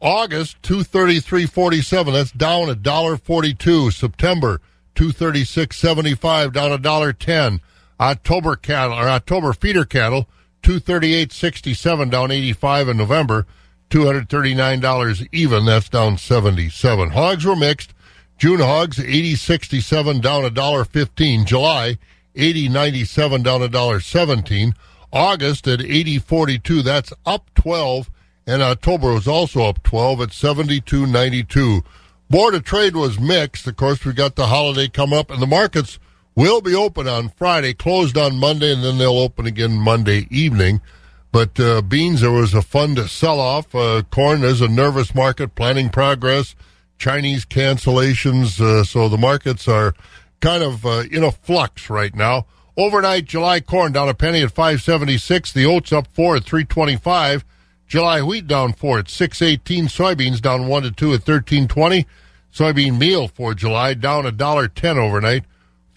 August 0.00 0.62
233.47, 0.62 2.12
that's 2.14 2.32
down 2.32 2.70
a 2.70 2.74
dollar 2.74 3.18
42. 3.18 3.90
September 3.90 4.62
236.75, 4.94 6.54
down 6.54 6.72
a 6.72 6.78
dollar 6.78 7.12
10. 7.12 7.60
October 8.00 8.56
cattle 8.56 8.96
or 8.96 9.06
October 9.10 9.52
feeder 9.52 9.84
cattle 9.84 10.26
238.67 10.70 12.10
down 12.10 12.30
85 12.30 12.88
in 12.90 12.96
November, 12.96 13.46
$239 13.90 15.28
even, 15.32 15.64
that's 15.64 15.88
down 15.88 16.16
77. 16.16 17.10
Hogs 17.10 17.44
were 17.44 17.56
mixed. 17.56 17.92
June 18.38 18.60
hogs 18.60 18.98
80.67 18.98 20.22
down 20.22 20.44
a 20.44 20.50
dollar 20.50 20.84
15. 20.84 21.44
July 21.44 21.98
80.97 22.36 23.42
down 23.42 23.62
a 23.62 23.68
dollar 23.68 23.98
17. 23.98 24.74
August 25.12 25.66
at 25.66 25.80
80.42, 25.80 26.84
that's 26.84 27.12
up 27.26 27.50
12 27.54 28.08
and 28.46 28.62
October 28.62 29.12
was 29.12 29.26
also 29.26 29.64
up 29.64 29.82
12 29.82 30.20
at 30.20 30.28
72.92. 30.28 31.84
Board 32.30 32.54
of 32.54 32.62
Trade 32.62 32.94
was 32.94 33.18
mixed. 33.18 33.66
Of 33.66 33.76
course, 33.76 34.04
we 34.04 34.12
got 34.12 34.36
the 34.36 34.46
holiday 34.46 34.88
come 34.88 35.12
up 35.12 35.30
and 35.30 35.42
the 35.42 35.46
markets 35.46 35.98
will 36.40 36.62
be 36.62 36.74
open 36.74 37.06
on 37.06 37.28
Friday, 37.28 37.74
closed 37.74 38.16
on 38.16 38.38
Monday, 38.38 38.72
and 38.72 38.82
then 38.82 38.96
they'll 38.96 39.18
open 39.18 39.44
again 39.44 39.72
Monday 39.72 40.26
evening. 40.30 40.80
But 41.32 41.60
uh, 41.60 41.82
beans, 41.82 42.22
there 42.22 42.30
was 42.30 42.54
a 42.54 42.62
fund 42.62 42.98
sell 43.10 43.38
off. 43.38 43.74
Uh, 43.74 44.02
corn, 44.10 44.40
there's 44.40 44.62
a 44.62 44.68
nervous 44.68 45.14
market, 45.14 45.54
planning 45.54 45.90
progress, 45.90 46.54
Chinese 46.96 47.44
cancellations. 47.44 48.58
Uh, 48.58 48.84
so 48.84 49.10
the 49.10 49.18
markets 49.18 49.68
are 49.68 49.94
kind 50.40 50.62
of 50.62 50.86
uh, 50.86 51.04
in 51.12 51.22
a 51.22 51.30
flux 51.30 51.90
right 51.90 52.14
now. 52.14 52.46
Overnight, 52.74 53.26
July 53.26 53.60
corn 53.60 53.92
down 53.92 54.08
a 54.08 54.14
penny 54.14 54.42
at 54.42 54.50
576. 54.50 55.52
The 55.52 55.66
oats 55.66 55.92
up 55.92 56.06
four 56.06 56.36
at 56.36 56.44
325. 56.44 57.44
July 57.86 58.22
wheat 58.22 58.46
down 58.46 58.72
four 58.72 58.98
at 58.98 59.10
618. 59.10 59.88
Soybeans 59.88 60.40
down 60.40 60.68
one 60.68 60.84
to 60.84 60.90
two 60.90 61.08
at 61.08 61.20
1320. 61.20 62.06
Soybean 62.50 62.98
meal 62.98 63.28
for 63.28 63.52
July 63.52 63.92
down 63.92 64.24
a 64.24 64.32
dollar 64.32 64.68
ten 64.68 64.96
overnight. 64.96 65.44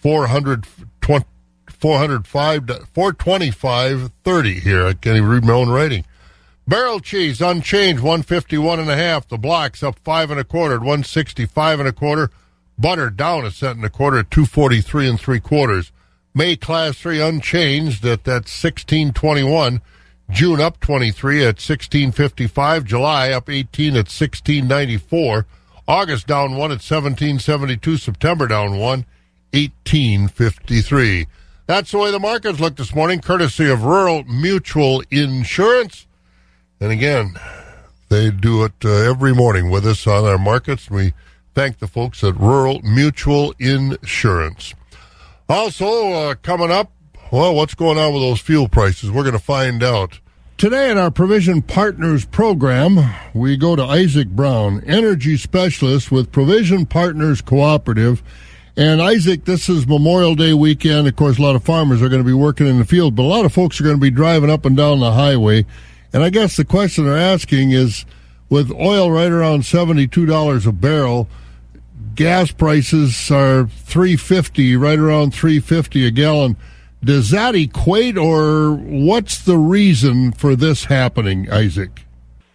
420, 0.04 1.24
405, 1.66 2.66
425, 2.92 4.12
30 4.22 4.60
here. 4.60 4.86
I 4.86 4.92
can't 4.92 5.16
even 5.16 5.30
read 5.30 5.46
my 5.46 5.54
own 5.54 5.70
writing. 5.70 6.04
Barrel 6.68 7.00
cheese 7.00 7.40
unchanged, 7.40 8.02
151 8.02 8.80
and 8.80 8.90
a 8.90 8.96
half. 8.96 9.26
The 9.26 9.38
blocks 9.38 9.82
up 9.82 9.98
five 10.00 10.30
and 10.30 10.38
a 10.38 10.44
quarter 10.44 10.74
at 10.74 10.80
165 10.80 11.80
and 11.80 11.88
a 11.88 11.92
quarter. 11.92 12.30
Butter 12.78 13.08
down 13.08 13.46
a 13.46 13.50
cent 13.50 13.76
and 13.76 13.84
a 13.86 13.88
quarter 13.88 14.18
at 14.18 14.30
243 14.30 15.08
and 15.08 15.18
three 15.18 15.40
quarters. 15.40 15.90
May 16.34 16.56
class 16.56 16.98
three 16.98 17.22
unchanged 17.22 18.04
at 18.04 18.24
that 18.24 18.44
1621. 18.44 19.80
June 20.28 20.60
up 20.60 20.80
23 20.80 21.40
at 21.40 21.46
1655. 21.56 22.84
July 22.84 23.30
up 23.30 23.48
18 23.48 23.92
at 23.92 24.12
1694. 24.12 25.46
August 25.88 26.26
down 26.26 26.56
one 26.56 26.70
at 26.70 26.84
1772. 26.84 27.96
September 27.96 28.46
down 28.46 28.76
one 28.76 29.06
1853. 29.54 31.26
That's 31.66 31.92
the 31.92 31.98
way 31.98 32.10
the 32.10 32.18
markets 32.18 32.60
look 32.60 32.76
this 32.76 32.94
morning, 32.94 33.20
courtesy 33.20 33.70
of 33.70 33.84
Rural 33.84 34.24
Mutual 34.24 35.02
Insurance. 35.10 36.06
And 36.80 36.90
again, 36.90 37.36
they 38.08 38.30
do 38.30 38.64
it 38.64 38.72
uh, 38.84 38.90
every 38.90 39.32
morning 39.32 39.70
with 39.70 39.86
us 39.86 40.06
on 40.06 40.24
our 40.24 40.38
markets. 40.38 40.90
We 40.90 41.14
thank 41.54 41.78
the 41.78 41.86
folks 41.86 42.22
at 42.24 42.38
Rural 42.38 42.82
Mutual 42.82 43.54
Insurance. 43.58 44.74
Also, 45.48 46.12
uh, 46.12 46.34
coming 46.42 46.70
up, 46.70 46.90
well, 47.30 47.54
what's 47.54 47.74
going 47.74 47.96
on 47.96 48.12
with 48.12 48.22
those 48.22 48.40
fuel 48.40 48.68
prices? 48.68 49.10
We're 49.10 49.22
going 49.22 49.32
to 49.34 49.38
find 49.38 49.82
out. 49.82 50.18
Today 50.56 50.90
in 50.90 50.98
our 50.98 51.10
ProVision 51.10 51.66
Partners 51.66 52.24
program, 52.24 52.98
we 53.34 53.56
go 53.56 53.74
to 53.74 53.82
Isaac 53.82 54.28
Brown, 54.28 54.82
energy 54.86 55.36
specialist 55.36 56.12
with 56.12 56.30
ProVision 56.30 56.88
Partners 56.88 57.40
Cooperative 57.40 58.22
and 58.76 59.00
Isaac, 59.00 59.44
this 59.44 59.68
is 59.68 59.86
Memorial 59.86 60.34
Day 60.34 60.52
weekend. 60.52 61.06
Of 61.06 61.14
course, 61.16 61.38
a 61.38 61.42
lot 61.42 61.54
of 61.54 61.62
farmers 61.62 62.02
are 62.02 62.08
going 62.08 62.22
to 62.22 62.26
be 62.26 62.34
working 62.34 62.66
in 62.66 62.78
the 62.78 62.84
field, 62.84 63.14
but 63.14 63.22
a 63.22 63.24
lot 63.24 63.44
of 63.44 63.52
folks 63.52 63.80
are 63.80 63.84
going 63.84 63.96
to 63.96 64.00
be 64.00 64.10
driving 64.10 64.50
up 64.50 64.64
and 64.64 64.76
down 64.76 65.00
the 65.00 65.12
highway. 65.12 65.64
And 66.12 66.22
I 66.22 66.30
guess 66.30 66.56
the 66.56 66.64
question 66.64 67.04
they're 67.04 67.16
asking 67.16 67.70
is 67.70 68.04
with 68.48 68.72
oil 68.72 69.10
right 69.10 69.30
around 69.30 69.62
$72 69.62 70.66
a 70.66 70.72
barrel, 70.72 71.28
gas 72.14 72.50
prices 72.50 73.30
are 73.30 73.66
350 73.66 74.76
right 74.76 74.98
around 74.98 75.34
350 75.34 76.06
a 76.06 76.10
gallon. 76.10 76.56
Does 77.02 77.30
that 77.30 77.54
equate 77.54 78.16
or 78.16 78.74
what's 78.74 79.44
the 79.44 79.58
reason 79.58 80.32
for 80.32 80.56
this 80.56 80.86
happening, 80.86 81.50
Isaac? 81.50 82.06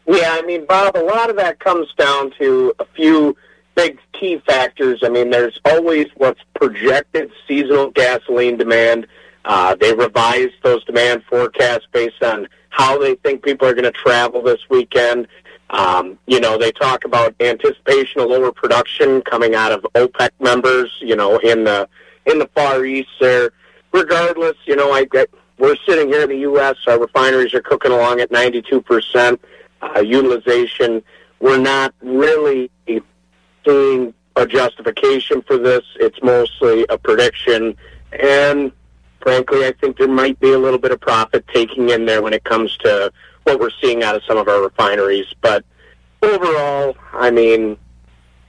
Yeah, 0.08 0.32
I 0.34 0.42
mean, 0.42 0.66
Bob, 0.66 0.98
a 0.98 1.04
lot 1.04 1.30
of 1.30 1.36
that 1.36 1.60
comes 1.60 1.88
down 1.96 2.32
to 2.40 2.74
a 2.80 2.86
few 2.96 3.38
big 3.80 4.00
key 4.12 4.42
factors. 4.46 5.00
I 5.04 5.10
mean, 5.10 5.30
there's 5.30 5.58
always 5.64 6.08
what's 6.18 6.42
projected 6.54 7.32
seasonal 7.48 7.92
gasoline 7.92 8.58
demand. 8.58 9.08
Uh, 9.46 9.76
they 9.76 9.94
revise 9.94 10.50
those 10.64 10.84
demand 10.84 11.24
forecasts 11.30 11.88
based 11.94 12.22
on 12.22 12.48
how 12.70 13.00
they 13.00 13.16
think 13.16 13.42
people 13.42 13.66
are 13.68 13.74
going 13.74 13.86
to 13.86 13.92
travel 13.92 14.42
this 14.42 14.60
weekend. 14.70 15.28
Um, 15.70 16.20
you 16.28 16.42
know, 16.42 16.58
they 16.58 16.74
talk 16.74 17.06
about 17.06 17.34
anticipation 17.40 18.20
of 18.20 18.30
lower 18.30 18.52
production 18.52 19.22
coming 19.22 19.56
out 19.56 19.72
of 19.72 19.82
OPEC 19.96 20.32
members. 20.40 20.92
You 21.00 21.16
know, 21.16 21.38
in 21.38 21.64
the 21.64 21.88
in 22.26 22.40
the 22.40 22.50
Far 22.54 22.84
East. 22.84 23.10
There, 23.22 23.52
regardless, 23.94 24.58
you 24.66 24.76
know, 24.76 24.92
I, 24.92 25.08
I 25.14 25.26
we're 25.58 25.78
sitting 25.88 26.10
here 26.10 26.24
in 26.24 26.30
the 26.30 26.40
U.S. 26.40 26.76
Our 26.88 27.00
refineries 27.00 27.54
are 27.54 27.62
cooking 27.62 27.92
along 27.92 28.20
at 28.20 28.30
92 28.30 28.82
percent 28.82 29.40
uh, 29.82 30.02
utilization. 30.02 31.02
We're 31.40 31.58
not 31.58 31.94
really 32.02 32.70
seeing 33.66 34.14
a 34.36 34.46
justification 34.46 35.42
for 35.42 35.58
this. 35.58 35.84
It's 36.00 36.22
mostly 36.22 36.86
a 36.90 36.98
prediction. 36.98 37.76
And 38.12 38.72
frankly, 39.22 39.66
I 39.66 39.74
think 39.74 39.98
there 39.98 40.08
might 40.08 40.40
be 40.40 40.54
a 40.54 40.58
little 40.58 40.80
bit 40.80 40.92
of 40.92 41.00
profit 41.00 41.46
taking 41.54 41.90
in 41.90 42.06
there 42.06 42.22
when 42.22 42.34
it 42.34 42.44
comes 42.44 42.76
to 42.78 43.12
what 43.44 43.60
we're 43.60 43.72
seeing 43.82 44.04
out 44.04 44.16
of 44.16 44.24
some 44.28 44.38
of 44.38 44.48
our 44.48 44.62
refineries. 44.62 45.28
But 45.42 45.66
overall, 46.22 46.96
I 47.14 47.32
mean, 47.32 47.78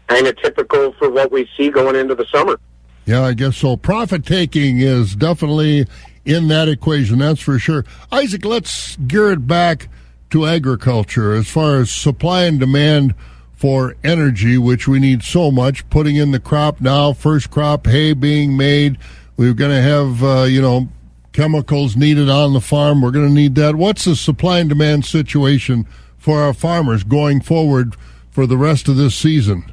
kind 0.08 0.26
of 0.26 0.36
typical 0.40 0.92
for 0.94 1.10
what 1.10 1.32
we 1.32 1.48
see 1.56 1.70
going 1.70 1.96
into 1.96 2.14
the 2.14 2.26
summer. 2.26 2.58
Yeah, 3.06 3.22
I 3.22 3.32
guess 3.32 3.56
so. 3.56 3.76
Profit 3.76 4.24
taking 4.24 4.78
is 4.80 5.16
definitely 5.16 5.86
in 6.24 6.48
that 6.48 6.68
equation, 6.68 7.18
that's 7.18 7.40
for 7.40 7.58
sure. 7.58 7.84
Isaac, 8.12 8.44
let's 8.44 8.96
gear 8.96 9.32
it 9.32 9.46
back 9.46 9.88
to 10.30 10.46
agriculture 10.46 11.32
as 11.32 11.48
far 11.48 11.76
as 11.76 11.90
supply 11.90 12.44
and 12.44 12.60
demand 12.60 13.14
for 13.60 13.94
energy, 14.02 14.56
which 14.56 14.88
we 14.88 14.98
need 14.98 15.22
so 15.22 15.50
much. 15.50 15.86
Putting 15.90 16.16
in 16.16 16.30
the 16.30 16.40
crop 16.40 16.80
now, 16.80 17.12
first 17.12 17.50
crop 17.50 17.86
hay 17.86 18.14
being 18.14 18.56
made. 18.56 18.96
We're 19.36 19.52
going 19.52 19.70
to 19.70 19.82
have, 19.82 20.24
uh, 20.24 20.42
you 20.44 20.62
know, 20.62 20.88
chemicals 21.34 21.94
needed 21.94 22.30
on 22.30 22.54
the 22.54 22.62
farm. 22.62 23.02
We're 23.02 23.10
going 23.10 23.28
to 23.28 23.34
need 23.34 23.56
that. 23.56 23.76
What's 23.76 24.06
the 24.06 24.16
supply 24.16 24.60
and 24.60 24.70
demand 24.70 25.04
situation 25.04 25.86
for 26.16 26.40
our 26.40 26.54
farmers 26.54 27.04
going 27.04 27.42
forward 27.42 27.96
for 28.30 28.46
the 28.46 28.56
rest 28.56 28.88
of 28.88 28.96
this 28.96 29.14
season? 29.14 29.70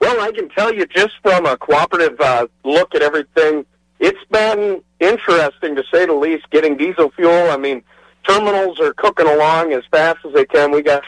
Well, 0.00 0.20
I 0.20 0.30
can 0.30 0.48
tell 0.50 0.72
you 0.72 0.86
just 0.86 1.14
from 1.24 1.44
a 1.44 1.56
cooperative 1.56 2.20
uh, 2.20 2.46
look 2.64 2.94
at 2.94 3.02
everything, 3.02 3.66
it's 3.98 4.24
been 4.30 4.80
interesting 5.00 5.74
to 5.74 5.82
say 5.92 6.06
the 6.06 6.14
least. 6.14 6.48
Getting 6.50 6.76
diesel 6.76 7.10
fuel, 7.16 7.50
I 7.50 7.56
mean, 7.56 7.82
terminals 8.28 8.78
are 8.78 8.94
cooking 8.94 9.26
along 9.26 9.72
as 9.72 9.82
fast 9.90 10.18
as 10.24 10.32
they 10.34 10.44
can. 10.44 10.70
We 10.70 10.82
got 10.82 11.02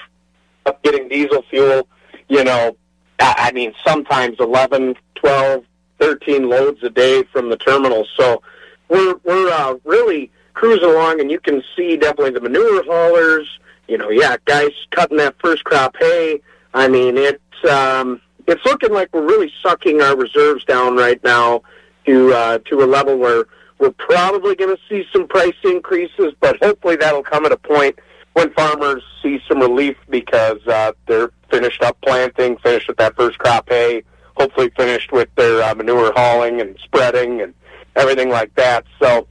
up 0.67 0.83
getting 0.83 1.09
diesel 1.09 1.43
fuel, 1.51 1.89
you 2.29 2.45
know, 2.45 2.77
I 3.21 3.53
mean, 3.53 3.73
sometimes 3.87 4.37
11, 4.41 4.97
12, 5.15 5.65
13 6.01 6.49
loads 6.49 6.83
a 6.83 6.91
day 6.91 7.23
from 7.33 7.49
the 7.49 7.57
terminals. 7.57 8.09
So 8.17 8.43
we're, 8.89 9.17
we're 9.25 9.51
uh, 9.51 9.77
really 9.85 10.31
cruising 10.55 10.89
along, 10.89 11.21
and 11.21 11.31
you 11.31 11.41
can 11.41 11.63
see 11.77 11.97
definitely 11.97 12.33
the 12.33 12.41
manure 12.41 12.85
haulers. 12.85 13.49
You 13.89 13.99
know, 13.99 14.11
yeah, 14.11 14.37
guys 14.47 14.71
cutting 14.91 15.19
that 15.19 15.37
first 15.39 15.65
crop 15.65 15.97
hay. 15.99 16.41
I 16.73 16.89
mean, 16.89 17.17
it's 17.19 17.71
um, 17.71 18.21
it's 18.47 18.65
looking 18.65 18.93
like 18.93 19.13
we're 19.13 19.27
really 19.27 19.53
sucking 19.63 20.01
our 20.01 20.17
reserves 20.17 20.65
down 20.65 20.97
right 20.97 21.23
now 21.23 21.63
to 22.07 22.33
uh, 22.33 22.59
to 22.71 22.83
a 22.83 22.87
level 22.87 23.19
where 23.19 23.45
we're 23.79 23.91
probably 23.93 24.55
going 24.55 24.75
to 24.75 24.83
see 24.89 25.05
some 25.13 25.27
price 25.29 25.55
increases, 25.65 26.33
but 26.41 26.57
hopefully 26.63 26.97
that'll 26.97 27.23
come 27.23 27.45
at 27.45 27.53
a 27.53 27.57
point 27.57 27.99
when 28.35 28.53
farmers 28.53 29.03
see 29.23 29.41
some 29.49 29.61
relief 29.61 29.97
because 30.11 30.59
uh, 30.67 30.93
they're 31.07 31.31
finished 31.51 31.83
up 31.83 31.97
planting, 32.03 32.59
finished 32.59 32.89
with 32.89 32.97
that 32.99 33.17
first 33.17 33.39
crop 33.39 33.69
hay, 33.69 34.03
hopefully 34.37 34.71
finished 34.77 35.13
with 35.13 35.29
their 35.37 35.63
uh, 35.63 35.75
manure 35.75 36.13
hauling 36.15 36.61
and 36.61 36.77
spreading 36.83 37.41
and 37.41 37.55
everything 37.97 38.29
like 38.29 38.55
that. 38.57 38.85
So, 39.01 39.27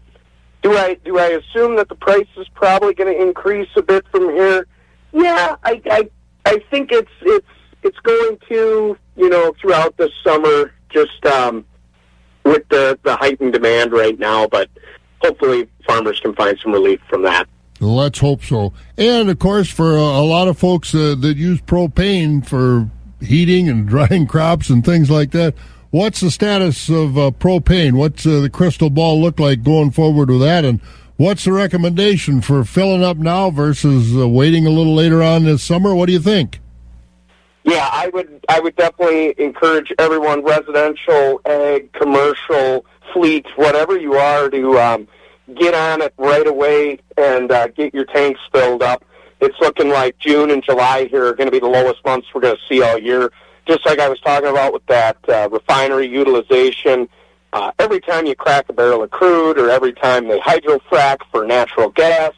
do 0.61 0.75
I 0.77 0.95
do 1.05 1.17
I 1.19 1.27
assume 1.27 1.75
that 1.75 1.89
the 1.89 1.95
price 1.95 2.27
is 2.37 2.47
probably 2.55 2.93
going 2.93 3.13
to 3.13 3.21
increase 3.21 3.69
a 3.75 3.81
bit 3.81 4.05
from 4.09 4.29
here? 4.33 4.67
Yeah, 5.11 5.57
I, 5.63 5.81
I 5.91 6.09
I 6.45 6.59
think 6.71 6.91
it's 6.91 7.11
it's 7.21 7.47
it's 7.83 7.99
going 7.99 8.37
to 8.49 8.97
you 9.17 9.29
know 9.29 9.53
throughout 9.59 9.97
the 9.97 10.09
summer 10.23 10.73
just 10.89 11.25
um, 11.25 11.65
with 12.45 12.67
the 12.69 12.97
the 13.03 13.17
heightened 13.17 13.51
demand 13.51 13.91
right 13.91 14.17
now, 14.17 14.47
but 14.47 14.69
hopefully 15.21 15.67
farmers 15.85 16.21
can 16.21 16.33
find 16.35 16.57
some 16.63 16.71
relief 16.71 17.01
from 17.09 17.23
that. 17.23 17.47
Let's 17.83 18.19
hope 18.19 18.43
so. 18.43 18.73
And 18.97 19.29
of 19.29 19.39
course, 19.39 19.69
for 19.69 19.95
a, 19.95 20.01
a 20.01 20.25
lot 20.25 20.47
of 20.47 20.57
folks 20.57 20.93
uh, 20.95 21.15
that 21.19 21.37
use 21.37 21.61
propane 21.61 22.45
for 22.45 22.89
heating 23.21 23.69
and 23.69 23.87
drying 23.89 24.27
crops 24.27 24.69
and 24.69 24.83
things 24.83 25.09
like 25.09 25.31
that, 25.31 25.55
what's 25.91 26.21
the 26.21 26.31
status 26.31 26.89
of 26.89 27.17
uh, 27.17 27.31
propane? 27.31 27.93
What's 27.93 28.25
uh, 28.25 28.39
the 28.41 28.49
crystal 28.49 28.89
ball 28.89 29.21
look 29.21 29.39
like 29.39 29.63
going 29.63 29.91
forward 29.91 30.29
with 30.29 30.41
that? 30.41 30.65
And 30.65 30.81
what's 31.17 31.45
the 31.45 31.53
recommendation 31.53 32.41
for 32.41 32.63
filling 32.63 33.03
up 33.03 33.17
now 33.17 33.49
versus 33.49 34.15
uh, 34.15 34.27
waiting 34.27 34.65
a 34.65 34.71
little 34.71 34.95
later 34.95 35.21
on 35.21 35.43
this 35.43 35.63
summer? 35.63 35.93
What 35.93 36.07
do 36.07 36.13
you 36.13 36.19
think? 36.19 36.59
Yeah, 37.65 37.87
I 37.91 38.09
would. 38.09 38.43
I 38.49 38.59
would 38.59 38.75
definitely 38.75 39.35
encourage 39.37 39.93
everyone, 39.97 40.43
residential, 40.43 41.39
ag, 41.45 41.93
commercial, 41.93 42.85
fleet, 43.13 43.45
whatever 43.55 43.97
you 43.97 44.15
are, 44.15 44.49
to 44.49 44.79
um, 44.79 45.07
get 45.55 45.73
on 45.73 46.01
it 46.01 46.13
right 46.17 46.47
away 46.47 46.99
and 47.17 47.51
uh, 47.51 47.67
get 47.67 47.93
your 47.93 48.05
tanks 48.05 48.39
filled 48.51 48.81
up. 48.81 49.03
It's 49.41 49.59
looking 49.59 49.89
like 49.89 50.17
June 50.19 50.51
and 50.51 50.63
July 50.63 51.05
here 51.05 51.25
are 51.27 51.33
going 51.33 51.47
to 51.47 51.51
be 51.51 51.59
the 51.59 51.67
lowest 51.67 52.03
months 52.05 52.27
we're 52.33 52.41
going 52.41 52.55
to 52.55 52.61
see 52.67 52.81
all 52.81 52.97
year. 52.97 53.31
Just 53.65 53.85
like 53.85 53.99
I 53.99 54.09
was 54.09 54.19
talking 54.21 54.49
about 54.49 54.73
with 54.73 54.85
that 54.87 55.17
uh, 55.27 55.49
refinery 55.49 56.07
utilization, 56.07 57.09
uh, 57.51 57.71
every 57.77 57.99
time 57.99 58.25
you 58.25 58.35
crack 58.35 58.67
a 58.69 58.73
barrel 58.73 59.03
of 59.03 59.11
crude 59.11 59.57
or 59.59 59.69
every 59.69 59.93
time 59.93 60.27
they 60.27 60.39
hydrofrack 60.39 61.17
for 61.31 61.45
natural 61.45 61.89
gas, 61.89 62.31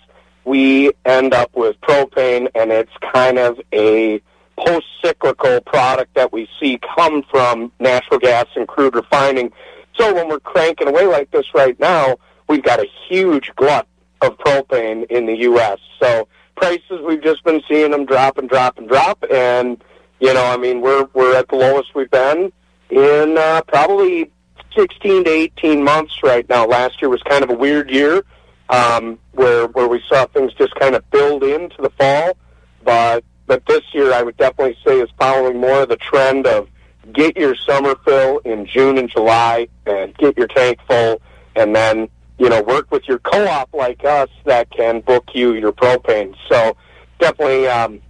we 0.43 0.91
end 1.05 1.33
up 1.33 1.55
with 1.55 1.79
propane, 1.81 2.47
and 2.53 2.71
it's 2.71 2.91
kind 3.13 3.39
of 3.39 3.59
a 3.73 4.21
post-cyclical 4.57 5.61
product 5.61 6.13
that 6.15 6.31
we 6.31 6.47
see 6.59 6.79
come 6.95 7.23
from 7.23 7.71
natural 7.79 8.19
gas 8.19 8.45
and 8.55 8.67
crude 8.67 8.95
refining. 8.95 9.51
So 9.95 10.13
when 10.13 10.27
we're 10.27 10.39
cranking 10.39 10.87
away 10.87 11.07
like 11.07 11.31
this 11.31 11.45
right 11.53 11.79
now, 11.79 12.17
we've 12.47 12.63
got 12.63 12.79
a 12.79 12.87
huge 13.07 13.51
glut 13.55 13.87
of 14.21 14.37
propane 14.37 15.05
in 15.09 15.25
the 15.25 15.35
U.S. 15.39 15.79
So 15.99 16.27
prices, 16.55 17.01
we've 17.05 17.21
just 17.21 17.43
been 17.43 17.61
seeing 17.69 17.91
them 17.91 18.05
drop 18.05 18.37
and 18.37 18.49
drop 18.49 18.77
and 18.77 18.87
drop, 18.87 19.23
and 19.31 19.83
you 20.19 20.33
know, 20.33 20.45
I 20.45 20.57
mean, 20.57 20.81
we're 20.81 21.07
we're 21.13 21.35
at 21.35 21.49
the 21.49 21.55
lowest 21.55 21.93
we've 21.95 22.09
been 22.09 22.51
in 22.89 23.37
uh, 23.37 23.61
probably 23.67 24.31
16 24.75 25.25
to 25.25 25.29
18 25.29 25.83
months 25.83 26.21
right 26.23 26.47
now. 26.49 26.65
Last 26.65 27.01
year 27.01 27.09
was 27.09 27.21
kind 27.23 27.43
of 27.43 27.49
a 27.49 27.53
weird 27.55 27.89
year 27.89 28.23
um, 28.69 29.19
where 29.31 29.67
where 29.67 29.87
we 29.87 30.01
saw 30.07 30.25
things 30.27 30.53
just 30.53 30.73
kind 30.75 30.95
of 30.95 31.09
build 31.11 31.43
into 31.43 31.81
the 31.81 31.89
fall, 31.91 32.37
but 32.83 33.23
but 33.47 33.65
this 33.67 33.81
year 33.93 34.13
I 34.13 34.23
would 34.23 34.37
definitely 34.37 34.77
say 34.85 34.99
is 34.99 35.09
following 35.17 35.59
more 35.59 35.83
of 35.83 35.89
the 35.89 35.97
trend 35.97 36.47
of 36.47 36.67
get 37.13 37.37
your 37.37 37.55
summer 37.55 37.95
fill 38.03 38.39
in 38.39 38.65
June 38.65 38.97
and 38.97 39.09
July 39.09 39.67
and 39.85 40.15
get 40.17 40.37
your 40.37 40.47
tank 40.47 40.79
full, 40.87 41.21
and 41.55 41.75
then 41.75 42.09
you 42.37 42.49
know, 42.49 42.61
work 42.61 42.91
with 42.91 43.07
your 43.07 43.19
co-op 43.19 43.73
like 43.73 44.03
us 44.03 44.29
that 44.45 44.69
can 44.71 45.01
book 45.01 45.25
you 45.33 45.53
your 45.53 45.71
propane. 45.71 46.35
So 46.49 46.75
definitely 47.19 47.67
um, 47.67 48.01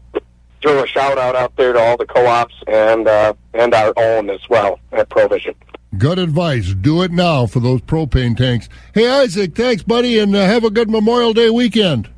throw 0.62 0.84
a 0.84 0.88
shout 0.88 1.18
out 1.18 1.36
out 1.36 1.56
there 1.56 1.74
to 1.74 1.80
all 1.80 1.98
the 1.98 2.06
co-ops 2.06 2.56
and 2.68 3.08
uh, 3.08 3.34
and 3.54 3.74
our 3.74 3.94
own 3.98 4.30
as 4.30 4.42
well 4.50 4.80
at 4.92 5.10
Provision. 5.10 5.56
Good 5.98 6.20
advice. 6.20 6.74
Do 6.74 7.04
it 7.04 7.12
now 7.12 7.46
for 7.46 7.60
those 7.60 7.82
propane 7.82 8.36
tanks. 8.36 8.68
Hey, 8.94 9.10
Isaac, 9.10 9.56
thanks, 9.56 9.84
buddy, 9.84 10.20
and 10.20 10.36
uh, 10.36 10.46
have 10.46 10.64
a 10.64 10.70
good 10.70 10.90
Memorial 10.90 11.34
Day 11.34 11.50
weekend. 11.50 12.10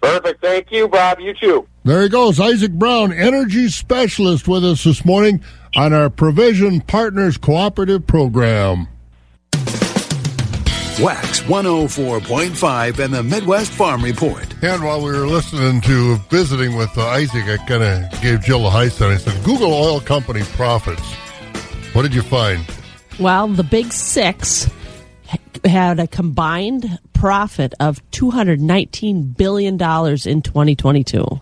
Perfect. 0.00 0.40
Thank 0.40 0.70
you, 0.70 0.86
Bob. 0.86 1.18
You 1.18 1.34
too. 1.34 1.66
There 1.84 2.02
he 2.02 2.08
goes. 2.08 2.38
Isaac 2.38 2.70
Brown, 2.70 3.12
energy 3.12 3.68
specialist, 3.68 4.46
with 4.46 4.64
us 4.64 4.84
this 4.84 5.04
morning 5.04 5.42
on 5.74 5.92
our 5.92 6.10
ProVision 6.10 6.86
Partners 6.86 7.36
Cooperative 7.36 8.06
Program. 8.06 8.86
Wax 11.00 11.40
104.5 11.42 12.98
and 12.98 13.14
the 13.14 13.22
Midwest 13.22 13.70
Farm 13.70 14.02
Report. 14.02 14.52
And 14.64 14.82
while 14.82 15.00
we 15.00 15.12
were 15.12 15.28
listening 15.28 15.80
to 15.82 16.16
visiting 16.28 16.74
with 16.76 16.98
uh, 16.98 17.06
Isaac, 17.06 17.44
I 17.44 17.56
kind 17.68 17.84
of 17.84 18.20
gave 18.20 18.40
Jill 18.40 18.66
a 18.66 18.70
high 18.70 18.88
sign. 18.88 19.12
I 19.12 19.16
said, 19.16 19.44
Google 19.44 19.72
oil 19.72 20.00
company 20.00 20.42
profits. 20.42 21.14
What 21.92 22.02
did 22.02 22.14
you 22.14 22.22
find? 22.22 22.64
Well, 23.20 23.46
the 23.46 23.62
big 23.62 23.92
six 23.92 24.68
had 25.64 26.00
a 26.00 26.08
combined 26.08 26.98
profit 27.12 27.74
of 27.78 28.02
$219 28.10 29.36
billion 29.36 29.74
in 29.74 29.78
2022. 30.42 31.40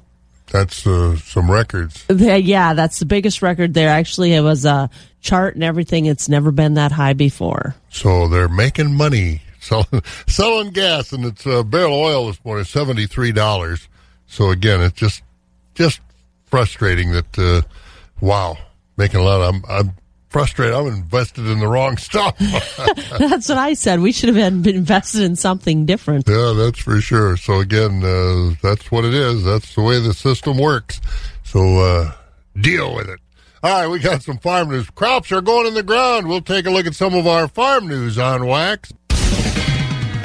That's 0.49 0.87
uh, 0.87 1.16
some 1.16 1.51
records. 1.51 2.05
Yeah, 2.11 2.75
that's 2.75 2.99
the 2.99 3.07
biggest 3.07 3.40
record 3.40 3.73
there. 3.73 3.88
Actually, 3.88 4.35
it 4.35 4.42
was 4.42 4.66
a 4.66 4.90
chart 5.23 5.55
and 5.55 5.64
everything. 5.64 6.05
It's 6.05 6.29
never 6.29 6.53
been 6.53 6.75
that 6.75 6.92
high 6.92 7.14
before. 7.14 7.75
So 7.90 8.29
they're 8.29 8.49
making 8.49 8.95
money 8.95 9.40
selling 9.66 10.02
selling 10.26 10.70
gas, 10.70 11.12
and 11.12 11.24
it's 11.24 11.46
a 11.46 11.64
barrel 11.64 11.94
of 11.94 12.14
oil 12.14 12.26
this 12.29 12.44
morning 12.44 12.64
seventy 12.64 13.07
three 13.07 13.33
dollars. 13.33 13.88
So 14.26 14.50
again, 14.50 14.81
it's 14.81 14.98
just 14.98 15.22
just 15.74 16.00
frustrating 16.46 17.12
that 17.12 17.38
uh, 17.38 17.62
wow, 18.20 18.57
making 18.96 19.20
a 19.20 19.22
lot. 19.22 19.40
Of, 19.40 19.55
I'm, 19.55 19.64
I'm 19.68 19.92
frustrated. 20.29 20.74
I'm 20.74 20.87
invested 20.87 21.46
in 21.46 21.61
the 21.61 21.68
wrong 21.68 21.96
stuff. 21.98 22.37
that's 23.18 23.48
what 23.48 23.59
I 23.59 23.74
said. 23.74 24.00
We 24.00 24.12
should 24.12 24.35
have 24.35 24.62
been 24.62 24.74
invested 24.74 25.22
in 25.22 25.37
something 25.37 25.87
different. 25.87 26.29
Yeah, 26.29 26.52
that's 26.57 26.79
for 26.79 27.00
sure. 27.00 27.37
So 27.37 27.61
again, 27.61 28.02
uh, 28.05 28.55
that's 28.62 28.90
what 28.90 29.05
it 29.05 29.14
is. 29.14 29.44
That's 29.44 29.74
the 29.74 29.83
way 29.83 30.00
the 30.00 30.14
system 30.14 30.59
works. 30.59 31.00
So 31.44 31.79
uh, 31.79 32.12
deal 32.61 32.94
with 32.94 33.09
it. 33.09 33.20
All 33.62 33.81
right, 33.81 33.88
we 33.88 33.98
got 33.98 34.22
some 34.22 34.38
farm 34.38 34.68
news. 34.70 34.88
Crops 34.90 35.33
are 35.33 35.40
going 35.40 35.66
in 35.66 35.74
the 35.74 35.83
ground. 35.83 36.29
We'll 36.29 36.42
take 36.42 36.66
a 36.66 36.70
look 36.70 36.87
at 36.87 36.94
some 36.94 37.14
of 37.14 37.26
our 37.26 37.48
farm 37.48 37.88
news 37.88 38.18
on 38.18 38.46
Wax. 38.46 38.92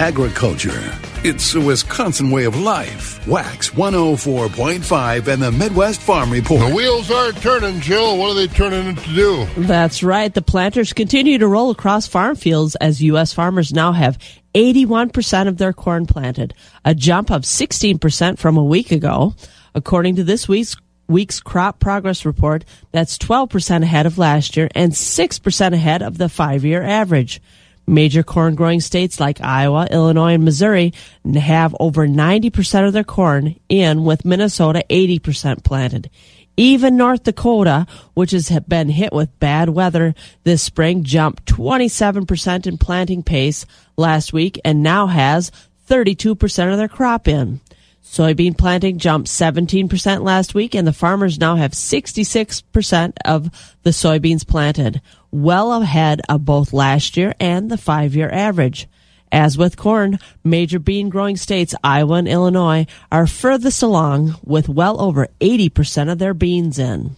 Agriculture. 0.02 0.98
It's 1.24 1.54
a 1.54 1.62
Wisconsin 1.62 2.32
way 2.32 2.46
of 2.46 2.60
life. 2.60 3.28
Wax 3.28 3.70
104.5 3.70 5.28
and 5.28 5.44
the 5.44 5.52
Midwest 5.52 6.02
Farm 6.02 6.32
Report. 6.32 6.68
The 6.70 6.76
wheels 6.76 7.12
are 7.12 7.32
turning, 7.34 7.80
Jill. 7.82 8.18
What 8.18 8.32
are 8.32 8.34
they 8.34 8.48
turning 8.48 8.96
to 8.96 9.10
do? 9.14 9.46
That's 9.56 10.02
right. 10.02 10.34
The 10.34 10.42
planters 10.42 10.92
continue 10.92 11.38
to 11.38 11.48
roll 11.48 11.70
across 11.70 12.08
farm 12.08 12.36
fields 12.36 12.74
as 12.78 13.04
U.S. 13.04 13.32
farmers 13.32 13.76
now 13.76 13.92
have 13.92 14.18
81% 14.56 15.48
of 15.48 15.58
their 15.58 15.72
corn 15.72 16.08
planted, 16.08 16.56
a 16.84 16.96
jump 16.96 17.30
of 17.30 17.44
16% 17.44 18.40
from 18.40 18.58
a 18.58 18.64
week 18.64 18.92
ago. 18.92 19.36
According 19.76 20.16
to 20.16 20.24
this 20.24 20.48
week's 20.48 20.76
week's 21.08 21.40
crop 21.40 21.80
progress 21.80 22.26
report, 22.26 22.66
that's 22.92 23.20
12% 23.20 23.84
ahead 23.84 24.08
of 24.08 24.18
last 24.18 24.58
year 24.58 24.68
and 24.74 24.94
6% 24.94 25.74
ahead 25.74 26.02
of 26.02 26.18
the 26.18 26.30
five 26.30 26.66
year 26.66 26.82
average. 26.82 27.40
Major 27.88 28.24
corn 28.24 28.56
growing 28.56 28.80
states 28.80 29.20
like 29.20 29.42
Iowa, 29.42 29.88
Illinois, 29.92 30.34
and 30.34 30.46
Missouri 30.46 30.94
have 31.36 31.76
over 31.80 32.08
90% 32.08 32.88
of 32.88 32.94
their 32.94 33.04
corn 33.04 33.56
in, 33.70 34.04
with 34.04 34.26
Minnesota 34.26 34.84
80% 34.90 35.64
planted. 35.64 36.10
Even 36.58 36.98
North 36.98 37.24
Dakota, 37.24 37.88
which 38.14 38.32
has 38.32 38.50
been 38.68 38.90
hit 38.90 39.14
with 39.14 39.40
bad 39.40 39.70
weather 39.70 40.14
this 40.44 40.62
spring, 40.62 41.04
jumped 41.04 41.46
27% 41.46 42.68
in 42.68 42.78
planting 42.78 43.24
pace 43.24 43.66
last 43.98 44.34
week 44.34 44.60
and 44.64 44.84
now 44.84 45.08
has 45.08 45.52
32% 45.90 46.72
of 46.72 46.78
their 46.78 46.88
crop 46.88 47.28
in. 47.28 47.62
Soybean 48.04 48.58
planting 48.58 48.98
jumped 48.98 49.30
17% 49.30 50.24
last 50.24 50.54
week, 50.54 50.76
and 50.76 50.88
the 50.88 50.94
farmers 50.94 51.40
now 51.40 51.56
have 51.56 51.72
66% 51.72 53.14
of 53.24 53.76
the 53.84 53.92
soybeans 53.92 54.46
planted, 54.46 55.02
well 55.32 55.82
ahead 55.82 56.22
of 56.28 56.44
both 56.44 56.74
last 56.74 57.16
year 57.16 57.34
and 57.40 57.70
the 57.70 57.78
five 57.78 58.16
year 58.16 58.30
average. 58.30 58.88
As 59.32 59.58
with 59.58 59.78
corn, 59.78 60.20
major 60.44 60.78
bean 60.78 61.08
growing 61.08 61.38
states, 61.38 61.74
Iowa 61.84 62.16
and 62.16 62.28
Illinois, 62.28 62.86
are 63.12 63.28
furthest 63.28 63.82
along 63.82 64.36
with 64.44 64.68
well 64.68 65.00
over 65.00 65.30
80% 65.40 66.12
of 66.12 66.20
their 66.20 66.34
beans 66.34 66.78
in. 66.78 67.16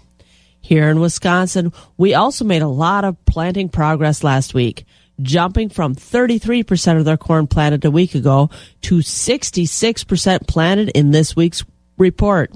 Here 0.62 0.90
in 0.90 1.00
Wisconsin, 1.00 1.74
we 1.98 2.14
also 2.14 2.46
made 2.46 2.62
a 2.62 2.68
lot 2.68 3.04
of 3.04 3.24
planting 3.26 3.68
progress 3.68 4.24
last 4.24 4.54
week, 4.54 4.86
jumping 5.24 5.70
from 5.70 5.96
33% 5.96 6.98
of 6.98 7.06
their 7.06 7.18
corn 7.18 7.48
planted 7.48 7.84
a 7.86 7.92
week 7.92 8.16
ago 8.16 8.50
to 8.82 8.98
66% 8.98 10.48
planted 10.48 10.90
in 10.90 11.12
this 11.12 11.36
week's 11.36 11.64
report. 11.98 12.52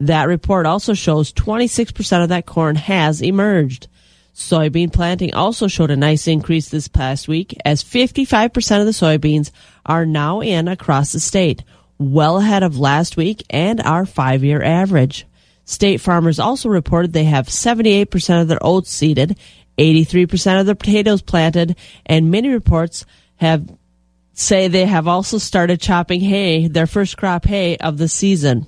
That 0.00 0.28
report 0.28 0.66
also 0.66 0.94
shows 0.94 1.32
26% 1.32 2.22
of 2.22 2.28
that 2.30 2.46
corn 2.46 2.76
has 2.76 3.20
emerged. 3.20 3.88
Soybean 4.34 4.92
planting 4.92 5.32
also 5.32 5.68
showed 5.68 5.92
a 5.92 5.96
nice 5.96 6.26
increase 6.26 6.68
this 6.68 6.88
past 6.88 7.28
week 7.28 7.56
as 7.64 7.84
55% 7.84 8.80
of 8.80 8.86
the 8.86 8.92
soybeans 8.92 9.50
are 9.86 10.04
now 10.04 10.40
in 10.40 10.66
across 10.66 11.12
the 11.12 11.20
state, 11.20 11.62
well 11.98 12.38
ahead 12.38 12.64
of 12.64 12.78
last 12.78 13.16
week 13.16 13.44
and 13.48 13.80
our 13.80 14.04
five 14.04 14.42
year 14.42 14.62
average. 14.62 15.26
State 15.66 16.00
farmers 16.00 16.38
also 16.38 16.68
reported 16.68 17.12
they 17.12 17.24
have 17.24 17.46
78% 17.46 18.42
of 18.42 18.48
their 18.48 18.58
oats 18.60 18.90
seeded, 18.90 19.38
83% 19.78 20.60
of 20.60 20.66
the 20.66 20.74
potatoes 20.74 21.22
planted, 21.22 21.76
and 22.06 22.30
many 22.30 22.48
reports 22.48 23.04
have 23.36 23.68
say 24.34 24.68
they 24.68 24.86
have 24.86 25.06
also 25.06 25.38
started 25.38 25.80
chopping 25.80 26.20
hay, 26.20 26.66
their 26.66 26.86
first 26.86 27.16
crop 27.16 27.44
hay 27.44 27.76
of 27.76 27.98
the 27.98 28.08
season. 28.08 28.66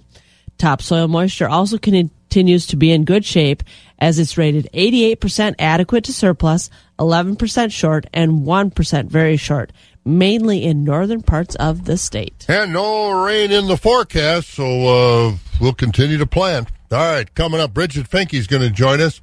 Topsoil 0.59 1.09
moisture 1.09 1.49
also 1.49 1.77
continues 1.77 2.67
to 2.69 2.77
be 2.77 2.93
in 2.93 3.05
good 3.05 3.25
shape 3.25 3.63
as 3.99 4.19
it's 4.19 4.39
rated 4.39 4.69
88% 4.73 5.55
adequate 5.59 6.05
to 6.05 6.13
surplus, 6.13 6.71
11% 6.99 7.73
short, 7.73 8.07
and 8.13 8.47
1% 8.47 9.07
very 9.07 9.37
short, 9.37 9.73
mainly 10.05 10.65
in 10.65 10.85
northern 10.85 11.23
parts 11.23 11.55
of 11.57 11.85
the 11.85 11.97
state. 11.97 12.45
And 12.49 12.73
no 12.73 13.25
rain 13.25 13.53
in 13.53 13.67
the 13.67 13.77
forecast, 13.77 14.51
so 14.51 14.65
uh, 14.67 15.37
we'll 15.61 15.75
continue 15.75 16.19
to 16.19 16.27
plant. 16.27 16.69
All 16.93 16.99
right, 16.99 17.35
coming 17.35 17.61
up, 17.61 17.75
Bridget 17.75 18.07
Finke's 18.07 18.47
going 18.47 18.63
to 18.63 18.71
join 18.71 19.01
us. 19.01 19.21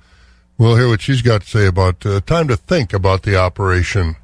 We'll 0.57 0.75
hear 0.75 0.87
what 0.87 1.01
she's 1.01 1.21
got 1.21 1.41
to 1.41 1.47
say 1.47 1.65
about 1.65 2.05
uh, 2.05 2.21
time 2.21 2.47
to 2.47 2.55
think 2.55 2.93
about 2.93 3.23
the 3.23 3.35
operation. 3.35 4.15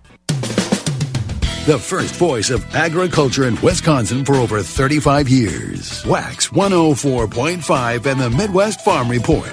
The 1.65 1.77
first 1.77 2.15
voice 2.15 2.49
of 2.49 2.75
agriculture 2.75 3.47
in 3.47 3.59
Wisconsin 3.61 4.25
for 4.25 4.35
over 4.35 4.61
35 4.61 5.29
years. 5.29 6.05
Wax 6.05 6.47
104.5 6.49 8.05
and 8.05 8.21
the 8.21 8.29
Midwest 8.29 8.81
Farm 8.81 9.09
Report. 9.09 9.51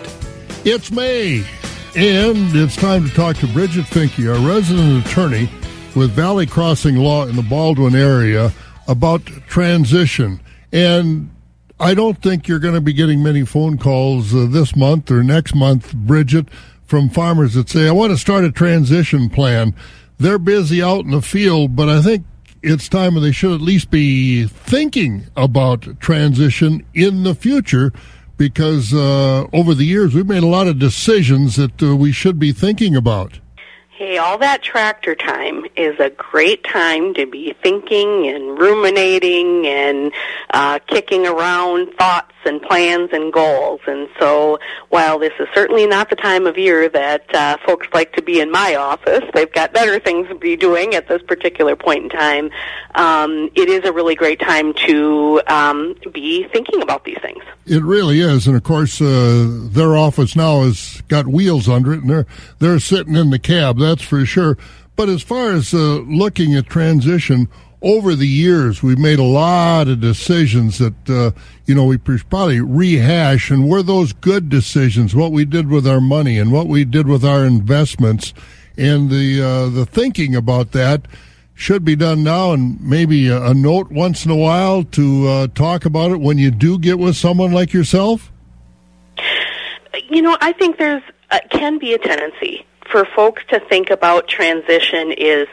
It's 0.64 0.90
May, 0.90 1.44
and 1.94 2.54
it's 2.56 2.76
time 2.76 3.06
to 3.08 3.14
talk 3.14 3.36
to 3.36 3.46
Bridget 3.48 3.86
Finke, 3.86 4.32
our 4.32 4.48
resident 4.48 5.06
attorney 5.06 5.48
with 5.94 6.10
Valley 6.10 6.46
Crossing 6.46 6.96
Law 6.96 7.26
in 7.26 7.36
the 7.36 7.42
Baldwin 7.42 7.94
area, 7.94 8.52
about 8.86 9.24
transition. 9.46 10.40
And 10.72 11.30
I 11.78 11.92
don't 11.92 12.22
think 12.22 12.48
you're 12.48 12.58
going 12.58 12.74
to 12.74 12.80
be 12.80 12.94
getting 12.94 13.22
many 13.22 13.44
phone 13.44 13.76
calls 13.76 14.34
uh, 14.34 14.46
this 14.48 14.74
month 14.74 15.10
or 15.10 15.22
next 15.22 15.54
month, 15.54 15.94
Bridget, 15.94 16.48
from 16.86 17.10
farmers 17.10 17.52
that 17.52 17.68
say, 17.68 17.86
I 17.86 17.92
want 17.92 18.12
to 18.12 18.16
start 18.16 18.44
a 18.44 18.50
transition 18.50 19.28
plan. 19.28 19.74
They're 20.16 20.38
busy 20.38 20.82
out 20.82 21.04
in 21.04 21.10
the 21.10 21.20
field, 21.20 21.76
but 21.76 21.90
I 21.90 22.00
think 22.00 22.24
it's 22.62 22.88
time 22.88 23.20
they 23.20 23.30
should 23.30 23.52
at 23.52 23.60
least 23.60 23.90
be 23.90 24.46
thinking 24.46 25.26
about 25.36 26.00
transition 26.00 26.82
in 26.94 27.24
the 27.24 27.34
future 27.34 27.92
because 28.38 28.94
uh, 28.94 29.46
over 29.52 29.74
the 29.74 29.84
years 29.84 30.14
we've 30.14 30.26
made 30.26 30.42
a 30.42 30.46
lot 30.46 30.68
of 30.68 30.78
decisions 30.78 31.56
that 31.56 31.82
uh, 31.82 31.94
we 31.94 32.10
should 32.10 32.38
be 32.38 32.52
thinking 32.52 32.96
about. 32.96 33.40
Hey, 33.96 34.18
all 34.18 34.37
that 34.37 34.61
tractor 34.62 35.14
time 35.14 35.64
is 35.74 35.98
a 35.98 36.11
great 36.11 36.62
time 36.64 37.14
to 37.14 37.24
be 37.24 37.54
thinking 37.62 38.26
and 38.26 38.59
ruminating 38.59 39.66
and 39.66 40.12
uh, 40.52 40.80
kicking 40.87 41.26
around 41.26 41.94
thoughts 41.94 42.35
and 42.46 42.62
plans 42.62 43.11
and 43.12 43.32
goals. 43.32 43.80
And 43.87 44.09
so, 44.18 44.59
while 44.88 45.18
this 45.18 45.32
is 45.38 45.48
certainly 45.54 45.87
not 45.87 46.11
the 46.11 46.16
time 46.16 46.46
of 46.46 46.56
year 46.56 46.88
that 46.88 47.35
uh, 47.35 47.56
folks 47.66 47.87
like 47.92 48.12
to 48.14 48.22
be 48.22 48.40
in 48.40 48.50
my 48.50 48.74
office, 48.74 49.24
they've 49.35 49.52
got 49.52 49.72
better 49.72 49.98
things 49.98 50.28
to 50.28 50.35
be 50.35 50.56
doing 50.56 50.94
at 50.94 51.09
this 51.09 51.22
particular 51.22 51.76
point 51.76 52.04
in 52.04 52.09
time. 52.11 52.50
Um, 52.94 53.50
it 53.54 53.68
is 53.68 53.85
a 53.85 53.92
really 53.92 54.14
great 54.14 54.40
time 54.40 54.72
to 54.87 55.42
um, 55.48 55.96
be 56.12 56.44
thinking 56.52 56.82
about 56.82 57.04
these 57.04 57.18
things. 57.20 57.42
It 57.66 57.82
really 57.82 58.20
is, 58.20 58.46
and 58.46 58.56
of 58.56 58.62
course, 58.62 59.00
uh, 59.00 59.46
their 59.72 59.96
office 59.96 60.37
now 60.37 60.62
has 60.62 61.02
got 61.09 61.26
wheels 61.26 61.68
under 61.68 61.92
it, 61.92 62.00
and 62.00 62.11
they're 62.11 62.26
they're 62.59 62.78
sitting 62.78 63.16
in 63.16 63.30
the 63.30 63.38
cab. 63.38 63.78
That's 63.78 64.02
for 64.02 64.24
sure. 64.24 64.56
But 64.94 65.11
as 65.11 65.22
far 65.22 65.50
as 65.50 65.74
uh, 65.74 65.98
looking 66.06 66.54
at 66.54 66.66
transition 66.66 67.48
over 67.87 68.16
the 68.16 68.27
years, 68.27 68.83
we've 68.83 68.99
made 68.99 69.20
a 69.20 69.25
lot 69.25 69.87
of 69.87 70.01
decisions 70.01 70.79
that 70.79 71.09
uh, 71.09 71.31
you 71.66 71.75
know 71.75 71.85
we 71.85 71.96
probably 71.96 72.61
rehash, 72.61 73.49
and 73.49 73.68
were 73.68 73.83
those 73.83 74.12
good 74.12 74.49
decisions? 74.49 75.14
What 75.14 75.31
we 75.31 75.44
did 75.44 75.68
with 75.68 75.87
our 75.87 76.01
money 76.01 76.37
and 76.37 76.51
what 76.51 76.66
we 76.66 76.85
did 76.85 77.07
with 77.07 77.25
our 77.25 77.44
investments, 77.44 78.35
and 78.77 79.09
the 79.09 79.40
uh, 79.40 79.68
the 79.68 79.87
thinking 79.87 80.35
about 80.35 80.72
that 80.72 81.07
should 81.55 81.85
be 81.85 81.94
done 81.94 82.25
now, 82.25 82.53
and 82.53 82.81
maybe 82.81 83.29
a, 83.29 83.40
a 83.40 83.55
note 83.55 83.92
once 83.92 84.25
in 84.25 84.33
a 84.33 84.37
while 84.37 84.83
to 84.83 85.29
uh, 85.29 85.46
talk 85.55 85.85
about 85.85 86.11
it 86.11 86.20
when 86.20 86.38
you 86.38 86.51
do 86.51 86.81
get 86.81 86.99
with 86.99 87.16
someone 87.16 87.53
like 87.53 87.72
yourself? 87.72 88.33
You 90.11 90.22
know, 90.22 90.37
I 90.40 90.53
think 90.53 90.79
there's 90.79 91.03
uh, 91.31 91.38
can 91.51 91.79
be 91.79 91.94
a 91.94 91.99
tendency 91.99 92.66
for 92.90 93.05
folks 93.16 93.42
to 93.51 93.61
think 93.61 93.90
about 93.90 94.29
transition 94.29 95.12
is 95.12 95.46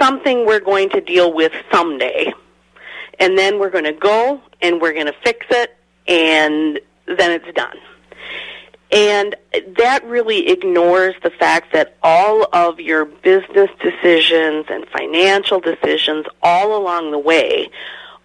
something 0.00 0.46
we're 0.46 0.60
going 0.60 0.90
to 0.90 1.00
deal 1.00 1.32
with 1.32 1.52
someday, 1.72 2.32
and 3.18 3.36
then 3.38 3.58
we're 3.58 3.70
going 3.70 3.84
to 3.84 3.92
go 3.92 4.40
and 4.60 4.80
we're 4.80 4.92
going 4.92 5.06
to 5.06 5.14
fix 5.24 5.46
it, 5.50 5.76
and 6.06 6.80
then 7.06 7.30
it's 7.30 7.52
done. 7.54 7.76
And 8.92 9.34
that 9.76 10.04
really 10.04 10.48
ignores 10.48 11.14
the 11.22 11.30
fact 11.30 11.72
that 11.72 11.96
all 12.02 12.46
of 12.52 12.78
your 12.78 13.04
business 13.04 13.70
decisions 13.82 14.66
and 14.68 14.86
financial 14.88 15.58
decisions 15.58 16.26
all 16.42 16.76
along 16.76 17.10
the 17.10 17.18
way 17.18 17.70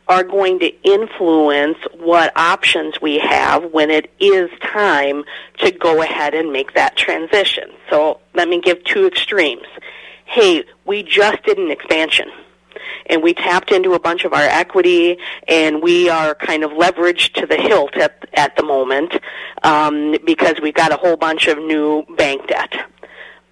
are 0.10 0.24
going 0.24 0.60
to 0.60 0.82
influence 0.82 1.78
what 2.00 2.34
options 2.36 3.00
we 3.00 3.20
have 3.20 3.72
when 3.72 3.92
it 3.92 4.12
is 4.20 4.50
time 4.60 5.24
to 5.60 5.72
go 5.72 6.02
ahead 6.02 6.34
and 6.34 6.52
make 6.52 6.74
that 6.74 6.98
transition. 6.98 7.70
So 7.90 8.20
let 8.34 8.50
me 8.50 8.60
give 8.60 8.84
two 8.84 9.06
extremes. 9.06 9.68
Hey, 10.26 10.66
we 10.86 11.04
just 11.04 11.44
did 11.44 11.58
an 11.58 11.72
expansion 11.72 12.30
and 13.10 13.24
we 13.24 13.34
tapped 13.34 13.72
into 13.72 13.94
a 13.94 14.00
bunch 14.00 14.24
of 14.24 14.34
our 14.34 14.42
equity, 14.42 15.18
and 15.48 15.82
we 15.82 16.10
are 16.10 16.36
kind 16.36 16.64
of 16.64 16.72
leveraged 16.72 17.34
to 17.34 17.46
the 17.48 17.58
hilt 17.58 17.96
at 17.98 18.24
at 18.34 18.56
the 18.56 18.64
moment 18.64 19.16
um, 19.64 20.16
because 20.26 20.62
we've 20.62 20.76
got 20.76 20.92
a 20.92 20.96
whole 20.96 21.18
bunch 21.18 21.48
of 21.48 21.58
new 21.58 22.06
bank 22.18 22.48
debt. 22.48 22.74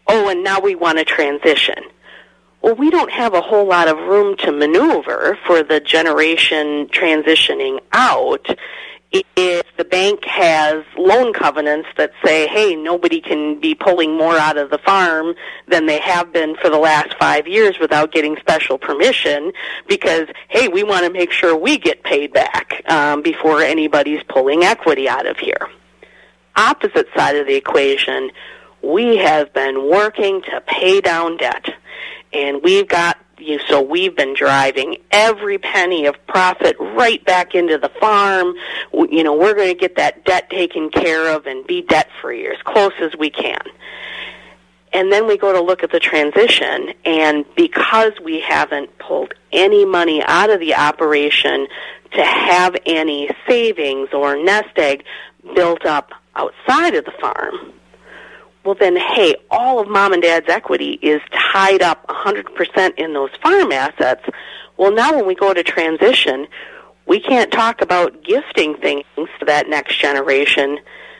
Oh, 0.07 0.29
and 0.29 0.43
now 0.43 0.59
we 0.59 0.75
want 0.75 0.99
to 0.99 1.05
transition. 1.05 1.83
Well, 2.61 2.75
we 2.75 2.89
don't 2.89 3.11
have 3.11 3.33
a 3.33 3.41
whole 3.41 3.67
lot 3.67 3.87
of 3.87 3.97
room 3.97 4.35
to 4.37 4.51
maneuver 4.51 5.37
for 5.45 5.63
the 5.63 5.79
generation 5.79 6.87
transitioning 6.87 7.79
out 7.93 8.47
if 9.11 9.65
the 9.77 9.85
bank 9.85 10.25
has 10.25 10.83
loan 10.97 11.31
covenants 11.33 11.87
that 11.97 12.11
say, 12.23 12.47
hey, 12.47 12.75
nobody 12.75 13.21
can 13.21 13.59
be 13.59 13.73
pulling 13.73 14.17
more 14.17 14.37
out 14.37 14.57
of 14.57 14.69
the 14.69 14.77
farm 14.79 15.33
than 15.67 15.85
they 15.85 15.99
have 15.99 16.33
been 16.33 16.55
for 16.57 16.69
the 16.69 16.77
last 16.77 17.15
five 17.17 17.47
years 17.47 17.79
without 17.79 18.11
getting 18.11 18.35
special 18.37 18.77
permission 18.77 19.51
because, 19.87 20.27
hey, 20.49 20.67
we 20.67 20.83
want 20.83 21.05
to 21.05 21.11
make 21.11 21.31
sure 21.31 21.55
we 21.55 21.77
get 21.77 22.03
paid 22.03 22.33
back 22.33 22.83
um, 22.89 23.21
before 23.21 23.61
anybody's 23.61 24.21
pulling 24.23 24.63
equity 24.63 25.07
out 25.07 25.25
of 25.25 25.37
here. 25.37 25.69
Opposite 26.57 27.07
side 27.15 27.37
of 27.37 27.47
the 27.47 27.55
equation, 27.55 28.29
we 28.81 29.17
have 29.17 29.53
been 29.53 29.89
working 29.89 30.41
to 30.41 30.61
pay 30.67 30.99
down 30.99 31.37
debt. 31.37 31.69
And 32.37 32.61
we've 32.63 32.87
got 32.87 33.17
you 33.39 33.59
so 33.67 33.81
we've 33.81 34.15
been 34.15 34.33
driving 34.35 34.97
every 35.11 35.57
penny 35.57 36.05
of 36.05 36.15
profit 36.27 36.75
right 36.79 37.23
back 37.25 37.55
into 37.55 37.77
the 37.77 37.89
farm. 37.99 38.53
You 38.93 39.23
know 39.23 39.35
we're 39.35 39.55
going 39.55 39.69
to 39.69 39.79
get 39.79 39.95
that 39.95 40.23
debt 40.25 40.49
taken 40.49 40.89
care 40.89 41.35
of 41.35 41.47
and 41.47 41.65
be 41.65 41.81
debt 41.81 42.09
free 42.21 42.47
as 42.47 42.61
close 42.63 42.93
as 42.99 43.15
we 43.17 43.29
can. 43.29 43.61
And 44.93 45.11
then 45.11 45.27
we 45.27 45.37
go 45.37 45.51
to 45.51 45.61
look 45.61 45.83
at 45.83 45.91
the 45.91 45.99
transition 45.99 46.93
and 47.05 47.45
because 47.55 48.13
we 48.23 48.39
haven't 48.39 48.97
pulled 48.99 49.33
any 49.51 49.85
money 49.85 50.23
out 50.23 50.49
of 50.49 50.59
the 50.59 50.75
operation 50.75 51.67
to 52.13 52.23
have 52.23 52.75
any 52.85 53.29
savings 53.47 54.09
or 54.13 54.41
nest 54.41 54.77
egg 54.77 55.03
built 55.55 55.85
up 55.85 56.11
outside 56.35 56.95
of 56.95 57.05
the 57.05 57.11
farm 57.19 57.73
well 58.67 58.75
then 58.79 58.97
hey 58.97 59.33
all 59.49 59.79
of 59.79 59.87
mom 59.87 60.13
and 60.13 60.21
dad's 60.21 60.47
equity 60.49 60.99
is 61.01 61.21
tied 61.31 61.81
up 61.81 62.05
100% 62.07 62.93
in 62.97 63.13
those 63.13 63.31
farm 63.41 63.71
assets 63.71 64.23
well 64.77 64.91
now 64.91 65.15
when 65.15 65.25
we 65.25 65.33
go 65.33 65.53
to 65.53 65.63
transition 65.63 66.45
We 67.07 67.21
can't 67.21 67.51
talk 67.51 67.81
about 67.81 68.21
gifting 68.23 68.75
things 68.75 69.05
to 69.15 69.45
that 69.45 69.69
next 69.69 69.97
generation 69.97 70.79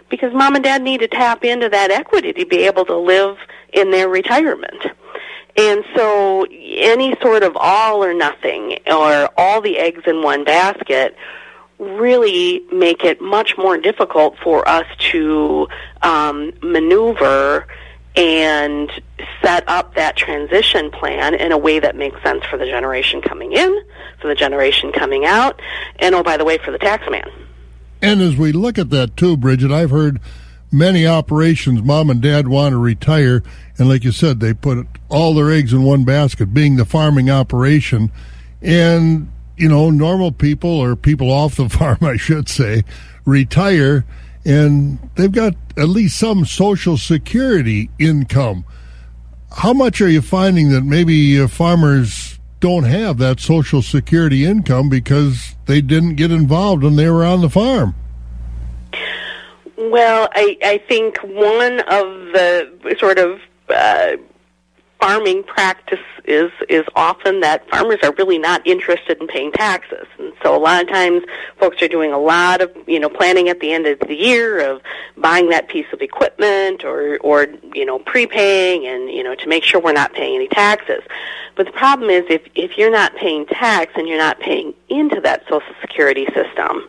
because 0.10 0.34
mom 0.34 0.56
and 0.56 0.64
dad 0.64 0.82
need 0.82 1.00
to 1.00 1.08
tap 1.08 1.46
into 1.46 1.70
that 1.70 1.92
equity 1.92 2.34
to 2.34 2.46
be 2.46 2.66
able 2.66 2.86
to 2.86 2.98
live 2.98 3.38
in 3.72 3.92
their 3.92 4.10
retirement. 4.10 4.86
And 5.56 5.86
so 5.96 6.46
any 6.46 7.16
sort 7.22 7.44
of 7.44 7.56
all 7.56 8.04
or 8.04 8.14
nothing 8.14 8.78
or 8.86 9.30
all 9.38 9.62
the 9.62 9.78
eggs 9.78 10.04
in 10.06 10.22
one 10.22 10.44
basket 10.44 11.16
really 11.80 12.66
make 12.72 13.04
it 13.04 13.22
much 13.22 13.56
more 13.58 13.78
difficult 13.78 14.36
for 14.44 14.68
us 14.68 14.86
to 15.12 15.68
um, 16.02 16.52
maneuver 16.62 17.68
and 18.16 18.92
set 19.44 19.64
up 19.70 19.94
that 19.94 20.16
transition 20.16 20.90
plan 20.90 21.36
in 21.36 21.52
a 21.52 21.58
way 21.58 21.80
that 21.80 21.96
makes 21.96 22.22
sense 22.24 22.44
for 22.46 22.58
the 22.58 22.66
generation 22.66 23.22
coming 23.22 23.54
in, 23.54 23.80
for 24.20 24.28
the 24.28 24.34
generation 24.34 24.92
coming 24.92 25.24
out, 25.26 25.62
and 26.00 26.16
oh, 26.16 26.24
by 26.24 26.36
the 26.36 26.44
way, 26.44 26.58
for 26.58 26.72
the 26.72 26.80
tax 26.80 27.08
man. 27.12 27.30
And 28.02 28.22
as 28.22 28.36
we 28.36 28.52
look 28.52 28.80
at 28.80 28.90
that 28.90 29.16
too, 29.16 29.38
Bridget, 29.38 29.72
I've 29.72 29.92
heard 29.92 30.20
many 30.72 31.06
operations 31.06 31.82
mom 31.84 32.10
and 32.10 32.20
dad 32.20 32.48
want 32.48 32.74
to 32.74 32.78
retire, 32.78 33.44
and 33.78 33.88
like 33.88 34.04
you 34.04 34.12
said, 34.12 34.40
they 34.40 34.54
put 34.54 34.88
all 35.10 35.36
their 35.36 35.52
eggs 35.52 35.72
in 35.72 35.84
one 35.84 36.04
basket, 36.04 36.54
being 36.54 36.76
the 36.76 36.86
farming 36.86 37.30
operation. 37.30 38.12
And, 38.64 39.32
you 39.58 39.68
know, 39.68 39.90
normal 39.90 40.32
people 40.32 40.70
or 40.70 40.96
people 40.96 41.32
off 41.32 41.56
the 41.56 41.70
farm, 41.78 42.00
I 42.02 42.18
should 42.18 42.48
say, 42.50 42.84
retire 43.26 44.06
and 44.48 44.98
they've 45.16 45.32
got 45.32 45.56
at 45.76 45.90
least 45.90 46.18
some 46.18 46.46
social 46.46 46.98
security 46.98 47.90
income. 48.00 48.64
How 49.58 49.74
much 49.74 50.00
are 50.00 50.08
you 50.08 50.22
finding 50.22 50.70
that 50.70 50.84
maybe 50.84 51.40
uh, 51.40 51.50
farmers 51.50 52.40
don't 52.62 52.86
have 52.86 53.18
that 53.18 53.42
social 53.42 53.82
security 53.82 54.46
income 54.46 54.88
because 54.88 55.56
they 55.66 55.82
didn't 55.82 56.16
get 56.16 56.32
involved 56.32 56.84
when 56.84 56.96
they 56.96 57.10
were 57.10 57.26
on 57.26 57.42
the 57.42 57.50
farm? 57.50 57.94
Well, 59.78 60.30
I, 60.34 60.58
I 60.64 60.78
think 60.88 61.18
one 61.24 61.82
of 61.82 62.08
the 62.32 62.96
sort 63.00 63.20
of 63.20 63.42
uh, 63.68 64.16
farming 65.00 65.44
practice 65.44 66.00
is 66.26 66.52
is 66.68 66.86
often 66.96 67.40
that 67.42 67.70
farmers 67.70 68.00
are 68.04 68.14
really 68.18 68.38
not 68.38 68.66
interested 68.66 69.20
in 69.22 69.28
paying 69.28 69.52
taxes. 69.52 70.06
And 70.18 70.34
so 70.44 70.56
a 70.56 70.60
lot 70.60 70.82
of 70.82 70.90
times 70.90 71.24
folks 71.60 71.82
are 71.82 71.88
doing 71.88 72.12
a 72.12 72.18
lot 72.18 72.62
of 72.62 72.72
you 72.88 73.00
know 73.00 73.10
planning 73.10 73.50
at 73.50 73.60
the 73.60 73.72
end 73.72 73.86
of 73.86 74.00
the 74.00 74.16
year 74.16 74.60
of 74.60 74.82
buying 75.16 75.50
that 75.50 75.70
piece 75.70 75.86
of 75.94 76.02
equipment 76.02 76.84
or 76.84 77.18
or 77.20 77.48
you 77.74 77.86
know 77.86 78.00
prepaying 78.00 78.86
and 78.86 79.10
you 79.10 79.24
know 79.24 79.36
to 79.36 79.48
make 79.48 79.64
sure 79.64 79.80
we're 79.80 79.94
not 79.94 80.14
paying 80.14 80.36
any 80.36 80.48
taxes. 80.48 81.02
But 81.56 81.66
the 81.68 81.74
problem 81.74 82.10
is 82.10 82.24
if 82.30 82.42
if 82.56 82.78
you're 82.78 82.92
not 82.92 83.16
paying 83.16 83.46
tax 83.46 83.94
and 83.96 84.08
you're 84.08 84.18
not 84.18 84.40
paying 84.40 84.74
into 84.90 85.22
that 85.22 85.44
social 85.50 85.74
security 85.82 86.28
system 86.34 86.88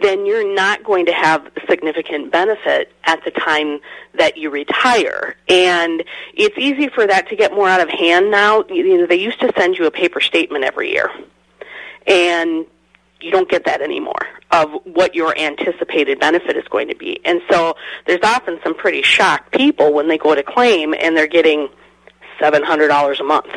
then 0.00 0.26
you're 0.26 0.54
not 0.54 0.84
going 0.84 1.06
to 1.06 1.12
have 1.12 1.50
significant 1.68 2.32
benefit 2.32 2.92
at 3.04 3.22
the 3.24 3.30
time 3.30 3.80
that 4.14 4.36
you 4.36 4.50
retire. 4.50 5.36
And 5.48 6.04
it's 6.34 6.56
easy 6.58 6.88
for 6.88 7.06
that 7.06 7.28
to 7.28 7.36
get 7.36 7.52
more 7.52 7.68
out 7.68 7.80
of 7.80 7.88
hand 7.88 8.30
now. 8.30 8.64
You 8.68 8.98
know, 8.98 9.06
they 9.06 9.16
used 9.16 9.40
to 9.40 9.52
send 9.56 9.76
you 9.76 9.86
a 9.86 9.90
paper 9.90 10.20
statement 10.20 10.64
every 10.64 10.90
year. 10.90 11.10
And 12.06 12.66
you 13.20 13.30
don't 13.30 13.48
get 13.48 13.64
that 13.66 13.82
anymore 13.82 14.26
of 14.50 14.70
what 14.84 15.14
your 15.14 15.36
anticipated 15.38 16.18
benefit 16.18 16.56
is 16.56 16.64
going 16.68 16.88
to 16.88 16.96
be. 16.96 17.20
And 17.24 17.40
so 17.50 17.76
there's 18.06 18.22
often 18.22 18.58
some 18.64 18.74
pretty 18.74 19.02
shocked 19.02 19.52
people 19.52 19.92
when 19.92 20.08
they 20.08 20.18
go 20.18 20.34
to 20.34 20.42
claim 20.42 20.94
and 20.98 21.16
they're 21.16 21.26
getting 21.26 21.68
$700 22.40 23.20
a 23.20 23.24
month 23.24 23.48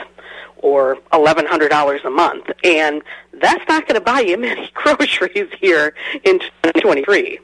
or 0.57 0.97
$1,100 1.11 2.05
a 2.05 2.09
month. 2.09 2.45
And 2.63 3.01
that's 3.41 3.67
not 3.67 3.87
going 3.87 3.95
to 3.95 4.01
buy 4.01 4.21
you 4.21 4.37
many 4.37 4.69
groceries 4.73 5.49
here 5.59 5.93
in 6.23 6.39
2023. 6.39 7.39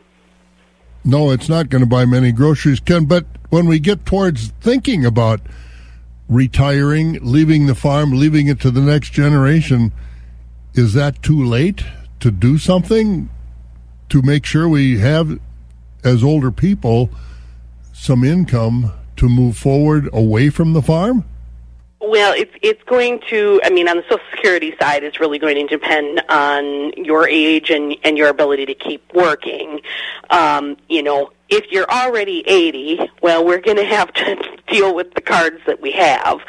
No, 1.04 1.32
it's 1.32 1.50
not 1.50 1.70
going 1.70 1.82
to 1.82 1.88
buy 1.88 2.06
many 2.06 2.32
groceries, 2.32 2.80
Ken. 2.80 3.06
But 3.06 3.26
when 3.50 3.66
we 3.66 3.80
get 3.80 4.06
towards 4.06 4.50
thinking 4.62 5.06
about 5.06 5.42
retiring, 6.28 7.18
leaving 7.22 7.66
the 7.66 7.76
farm, 7.76 8.12
leaving 8.12 8.48
it 8.48 8.60
to 8.62 8.72
the 8.72 8.82
next 8.82 9.12
generation, 9.12 9.92
is 10.74 10.94
that 10.94 11.24
too 11.24 11.44
late 11.44 11.84
to 12.20 12.32
do 12.32 12.58
something 12.58 13.30
to 14.10 14.22
make 14.22 14.46
sure 14.46 14.68
we 14.68 15.00
have, 15.00 15.40
as 16.04 16.24
older 16.24 16.52
people, 16.52 17.10
some 17.94 18.24
income 18.24 18.92
to 19.16 19.28
move 19.28 19.58
forward 19.58 20.10
away 20.14 20.50
from 20.50 20.74
the 20.74 20.82
farm? 20.82 21.26
Well, 22.02 22.34
it's 22.34 22.54
it's 22.62 22.82
going 22.84 23.20
to. 23.30 23.60
I 23.64 23.70
mean, 23.70 23.90
on 23.90 23.98
the 23.98 24.04
Social 24.04 24.24
Security 24.32 24.74
side, 24.80 25.04
it's 25.04 25.20
really 25.20 25.38
going 25.38 25.56
to 25.56 25.68
depend 25.68 26.24
on 26.30 26.94
your 26.94 27.28
age 27.28 27.70
and 27.70 27.96
and 28.04 28.18
your 28.18 28.30
ability 28.30 28.66
to 28.68 28.74
keep 28.74 29.04
working. 29.14 29.82
Um, 30.30 30.78
you 30.88 31.04
know, 31.04 31.32
if 31.50 31.72
you're 31.72 31.90
already 31.90 32.44
80, 32.48 33.00
well, 33.22 33.46
we're 33.46 33.60
going 33.60 33.78
to 33.78 33.86
have 33.86 34.14
to 34.14 34.58
deal 34.68 34.94
with 34.94 35.14
the 35.16 35.22
cards 35.22 35.60
that 35.66 35.82
we 35.82 35.92
have. 35.92 36.40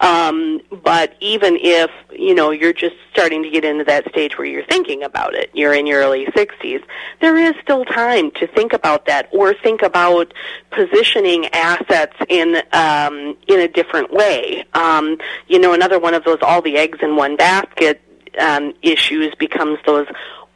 Um, 0.00 0.60
but 0.82 1.14
even 1.20 1.56
if, 1.60 1.90
you 2.10 2.34
know, 2.34 2.50
you're 2.50 2.72
just 2.72 2.96
starting 3.12 3.42
to 3.42 3.50
get 3.50 3.64
into 3.64 3.84
that 3.84 4.08
stage 4.10 4.36
where 4.36 4.46
you're 4.46 4.66
thinking 4.66 5.02
about 5.02 5.34
it, 5.34 5.50
you're 5.52 5.74
in 5.74 5.86
your 5.86 6.00
early 6.00 6.26
60s, 6.26 6.82
there 7.20 7.36
is 7.36 7.54
still 7.62 7.84
time 7.84 8.30
to 8.32 8.46
think 8.48 8.72
about 8.72 9.06
that 9.06 9.28
or 9.32 9.54
think 9.54 9.82
about 9.82 10.32
positioning 10.70 11.46
assets 11.52 12.16
in, 12.28 12.62
um, 12.72 13.36
in 13.46 13.60
a 13.60 13.68
different 13.68 14.12
way. 14.12 14.64
Um, 14.74 15.18
you 15.46 15.58
know, 15.58 15.72
another 15.72 15.98
one 15.98 16.14
of 16.14 16.24
those 16.24 16.38
all 16.42 16.62
the 16.62 16.76
eggs 16.76 16.98
in 17.02 17.16
one 17.16 17.36
basket 17.36 18.00
um, 18.38 18.72
issues 18.82 19.34
becomes 19.36 19.78
those 19.86 20.06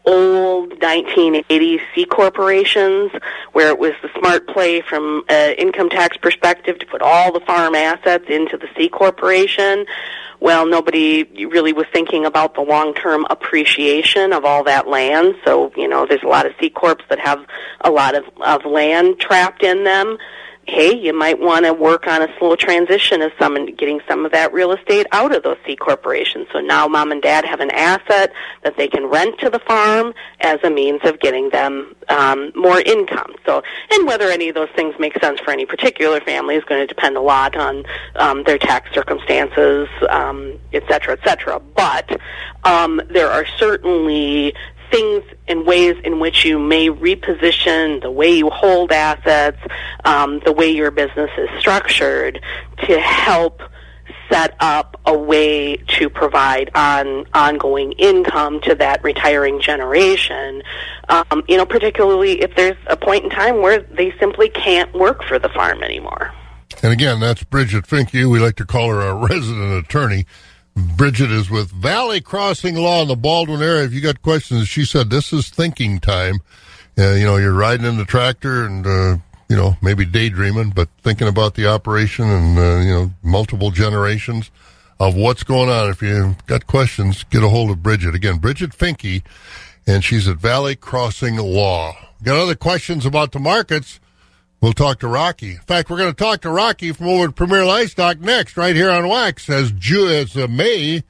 old 0.04 0.70
1980s 0.80 1.80
C 1.94 2.04
corporations 2.04 3.12
where 3.52 3.68
it 3.68 3.78
was 3.78 3.92
the 4.02 4.10
smart 4.18 4.48
play 4.48 4.80
from 4.80 5.24
an 5.28 5.54
income 5.54 5.88
tax 5.88 6.16
perspective 6.16 6.78
to 6.80 6.86
put 6.86 7.02
all 7.02 7.32
the 7.32 7.40
farm 7.40 7.74
assets 7.74 8.24
into 8.28 8.56
the 8.56 8.68
C 8.76 8.88
corporation. 8.88 9.86
Well, 10.40 10.66
nobody 10.66 11.22
really 11.46 11.72
was 11.72 11.86
thinking 11.92 12.24
about 12.24 12.54
the 12.54 12.62
long-term 12.62 13.26
appreciation 13.30 14.32
of 14.32 14.44
all 14.44 14.64
that 14.64 14.88
land. 14.88 15.36
So, 15.44 15.72
you 15.76 15.86
know, 15.86 16.04
there's 16.04 16.24
a 16.24 16.28
lot 16.28 16.46
of 16.46 16.52
C 16.58 16.68
corps 16.68 16.96
that 17.08 17.20
have 17.20 17.46
a 17.82 17.90
lot 17.90 18.16
of, 18.16 18.24
of 18.40 18.64
land 18.64 19.20
trapped 19.20 19.62
in 19.62 19.84
them 19.84 20.18
hey, 20.66 20.96
you 20.96 21.12
might 21.12 21.40
want 21.40 21.64
to 21.64 21.72
work 21.72 22.06
on 22.06 22.22
a 22.22 22.28
slow 22.38 22.54
transition 22.54 23.20
of 23.20 23.32
some 23.38 23.54
getting 23.74 24.00
some 24.08 24.24
of 24.24 24.32
that 24.32 24.52
real 24.52 24.72
estate 24.72 25.06
out 25.10 25.34
of 25.34 25.42
those 25.42 25.56
C 25.66 25.74
corporations. 25.74 26.46
So 26.52 26.60
now 26.60 26.86
mom 26.86 27.10
and 27.10 27.20
dad 27.20 27.44
have 27.44 27.60
an 27.60 27.70
asset 27.72 28.32
that 28.62 28.76
they 28.76 28.86
can 28.86 29.06
rent 29.06 29.38
to 29.40 29.50
the 29.50 29.58
farm 29.58 30.14
as 30.40 30.60
a 30.62 30.70
means 30.70 31.00
of 31.04 31.18
getting 31.20 31.50
them 31.50 31.94
um, 32.08 32.52
more 32.54 32.80
income. 32.80 33.34
So, 33.44 33.62
and 33.90 34.06
whether 34.06 34.28
any 34.30 34.48
of 34.48 34.54
those 34.54 34.70
things 34.76 34.94
make 34.98 35.18
sense 35.20 35.40
for 35.40 35.50
any 35.50 35.66
particular 35.66 36.20
family 36.20 36.54
is 36.54 36.64
going 36.64 36.80
to 36.80 36.86
depend 36.86 37.16
a 37.16 37.20
lot 37.20 37.56
on 37.56 37.84
um, 38.16 38.44
their 38.44 38.58
tax 38.58 38.92
circumstances, 38.94 39.88
um, 40.10 40.58
et 40.72 40.84
cetera, 40.88 41.14
et 41.14 41.24
cetera. 41.24 41.58
But 41.58 42.20
um, 42.64 43.00
there 43.10 43.30
are 43.30 43.46
certainly 43.58 44.54
things 44.92 45.24
and 45.52 45.66
ways 45.66 45.96
in 46.02 46.18
which 46.18 46.44
you 46.44 46.58
may 46.58 46.88
reposition 46.88 48.00
the 48.00 48.10
way 48.10 48.30
you 48.30 48.48
hold 48.48 48.90
assets, 48.90 49.58
um, 50.04 50.40
the 50.46 50.52
way 50.52 50.70
your 50.70 50.90
business 50.90 51.30
is 51.36 51.48
structured 51.60 52.40
to 52.86 52.98
help 52.98 53.60
set 54.30 54.56
up 54.60 54.98
a 55.04 55.16
way 55.16 55.76
to 55.76 56.08
provide 56.08 56.70
on 56.74 57.26
ongoing 57.34 57.92
income 57.92 58.60
to 58.62 58.74
that 58.74 59.04
retiring 59.04 59.60
generation. 59.60 60.62
Um, 61.10 61.44
you 61.48 61.58
know, 61.58 61.66
particularly 61.66 62.40
if 62.40 62.56
there's 62.56 62.78
a 62.86 62.96
point 62.96 63.24
in 63.24 63.30
time 63.30 63.60
where 63.60 63.80
they 63.80 64.14
simply 64.18 64.48
can't 64.48 64.92
work 64.94 65.22
for 65.22 65.38
the 65.38 65.50
farm 65.50 65.82
anymore. 65.82 66.32
And 66.82 66.92
again, 66.92 67.20
that's 67.20 67.44
Bridget 67.44 67.84
Finke. 67.84 68.30
We 68.30 68.38
like 68.38 68.56
to 68.56 68.64
call 68.64 68.88
her 68.88 69.02
our 69.02 69.16
resident 69.28 69.84
attorney. 69.84 70.24
Bridget 70.74 71.30
is 71.30 71.50
with 71.50 71.70
Valley 71.70 72.20
Crossing 72.20 72.76
Law 72.76 73.02
in 73.02 73.08
the 73.08 73.16
Baldwin 73.16 73.62
area. 73.62 73.84
If 73.84 73.92
you 73.92 74.00
got 74.00 74.22
questions, 74.22 74.68
she 74.68 74.84
said 74.84 75.10
this 75.10 75.32
is 75.32 75.50
thinking 75.50 76.00
time. 76.00 76.40
Uh, 76.98 77.12
you 77.12 77.24
know, 77.24 77.36
you're 77.36 77.52
riding 77.52 77.86
in 77.86 77.98
the 77.98 78.04
tractor 78.04 78.64
and, 78.64 78.86
uh, 78.86 79.16
you 79.48 79.56
know, 79.56 79.76
maybe 79.82 80.04
daydreaming, 80.04 80.70
but 80.70 80.88
thinking 81.02 81.28
about 81.28 81.54
the 81.54 81.66
operation 81.66 82.26
and, 82.26 82.58
uh, 82.58 82.80
you 82.80 82.90
know, 82.90 83.10
multiple 83.22 83.70
generations 83.70 84.50
of 84.98 85.14
what's 85.14 85.42
going 85.42 85.68
on. 85.68 85.90
If 85.90 86.00
you 86.00 86.36
got 86.46 86.66
questions, 86.66 87.24
get 87.24 87.42
a 87.42 87.48
hold 87.48 87.70
of 87.70 87.82
Bridget. 87.82 88.14
Again, 88.14 88.38
Bridget 88.38 88.70
Finke, 88.70 89.22
and 89.86 90.04
she's 90.04 90.28
at 90.28 90.36
Valley 90.36 90.76
Crossing 90.76 91.36
Law. 91.36 91.96
Got 92.22 92.36
other 92.36 92.54
questions 92.54 93.04
about 93.04 93.32
the 93.32 93.40
markets? 93.40 94.00
We'll 94.62 94.72
talk 94.72 95.00
to 95.00 95.08
Rocky. 95.08 95.54
In 95.54 95.58
fact, 95.58 95.90
we're 95.90 95.98
going 95.98 96.12
to 96.12 96.16
talk 96.16 96.42
to 96.42 96.48
Rocky 96.50 96.92
from 96.92 97.08
over 97.08 97.24
at 97.24 97.34
Premier 97.34 97.64
Livestock 97.64 98.20
next, 98.20 98.56
right 98.56 98.76
here 98.76 98.90
on 98.90 99.08
Wax, 99.08 99.50
as, 99.50 99.72
Ju- 99.72 100.06
as 100.06 100.36
uh, 100.36 100.46
May 100.46 101.02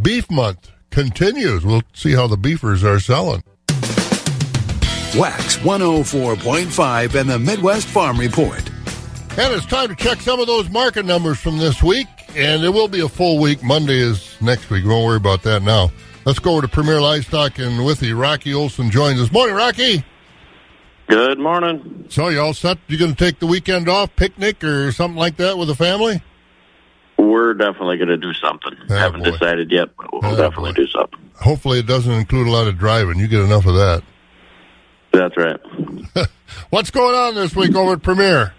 Beef 0.00 0.30
Month 0.30 0.70
continues. 0.90 1.66
We'll 1.66 1.82
see 1.92 2.12
how 2.12 2.28
the 2.28 2.36
beefers 2.36 2.84
are 2.84 3.00
selling. 3.00 3.42
Wax 5.16 5.56
104.5 5.56 7.14
and 7.20 7.28
the 7.28 7.38
Midwest 7.40 7.88
Farm 7.88 8.16
Report. 8.16 8.62
And 9.36 9.52
it's 9.54 9.66
time 9.66 9.88
to 9.88 9.96
check 9.96 10.20
some 10.20 10.38
of 10.38 10.46
those 10.46 10.70
market 10.70 11.04
numbers 11.04 11.40
from 11.40 11.58
this 11.58 11.82
week. 11.82 12.06
And 12.36 12.62
it 12.62 12.68
will 12.68 12.88
be 12.88 13.00
a 13.00 13.08
full 13.08 13.40
week. 13.40 13.60
Monday 13.64 13.98
is 13.98 14.36
next 14.40 14.70
week. 14.70 14.84
Don't 14.84 15.04
worry 15.04 15.16
about 15.16 15.42
that 15.42 15.62
now. 15.62 15.90
Let's 16.24 16.38
go 16.38 16.52
over 16.52 16.62
to 16.62 16.68
Premier 16.68 17.00
Livestock 17.00 17.58
and 17.58 17.84
with 17.84 17.98
the 17.98 18.12
Rocky 18.12 18.54
Olson 18.54 18.88
joins 18.90 19.20
us. 19.20 19.32
Morning, 19.32 19.56
Rocky. 19.56 20.04
Good 21.08 21.38
morning. 21.38 22.04
So 22.10 22.28
you 22.28 22.40
all 22.40 22.52
set? 22.54 22.78
You 22.86 22.98
going 22.98 23.14
to 23.14 23.16
take 23.24 23.38
the 23.38 23.46
weekend 23.46 23.88
off, 23.88 24.14
picnic 24.14 24.62
or 24.62 24.92
something 24.92 25.16
like 25.18 25.36
that 25.38 25.56
with 25.56 25.68
the 25.68 25.74
family? 25.74 26.22
We're 27.16 27.54
definitely 27.54 27.96
going 27.96 28.08
to 28.08 28.18
do 28.18 28.34
something. 28.34 28.74
Oh, 28.90 28.94
Haven't 28.94 29.24
boy. 29.24 29.30
decided 29.30 29.70
yet, 29.72 29.88
but 29.96 30.12
we'll 30.12 30.24
Oh, 30.24 30.36
definitely 30.36 30.72
boy. 30.72 30.76
do 30.84 30.86
something. 30.88 31.18
Hopefully, 31.40 31.78
it 31.78 31.86
doesn't 31.86 32.12
include 32.12 32.46
a 32.46 32.50
lot 32.50 32.66
of 32.68 32.78
driving. 32.78 33.18
You 33.18 33.26
get 33.26 33.40
enough 33.40 33.64
of 33.66 33.74
that. 33.74 34.02
That's 35.12 35.36
right. 35.36 35.58
What's 36.70 36.90
going 36.90 37.14
on 37.14 37.34
this 37.34 37.56
week 37.56 37.74
over 37.74 37.94
at 37.94 38.02
Premier? 38.02 38.52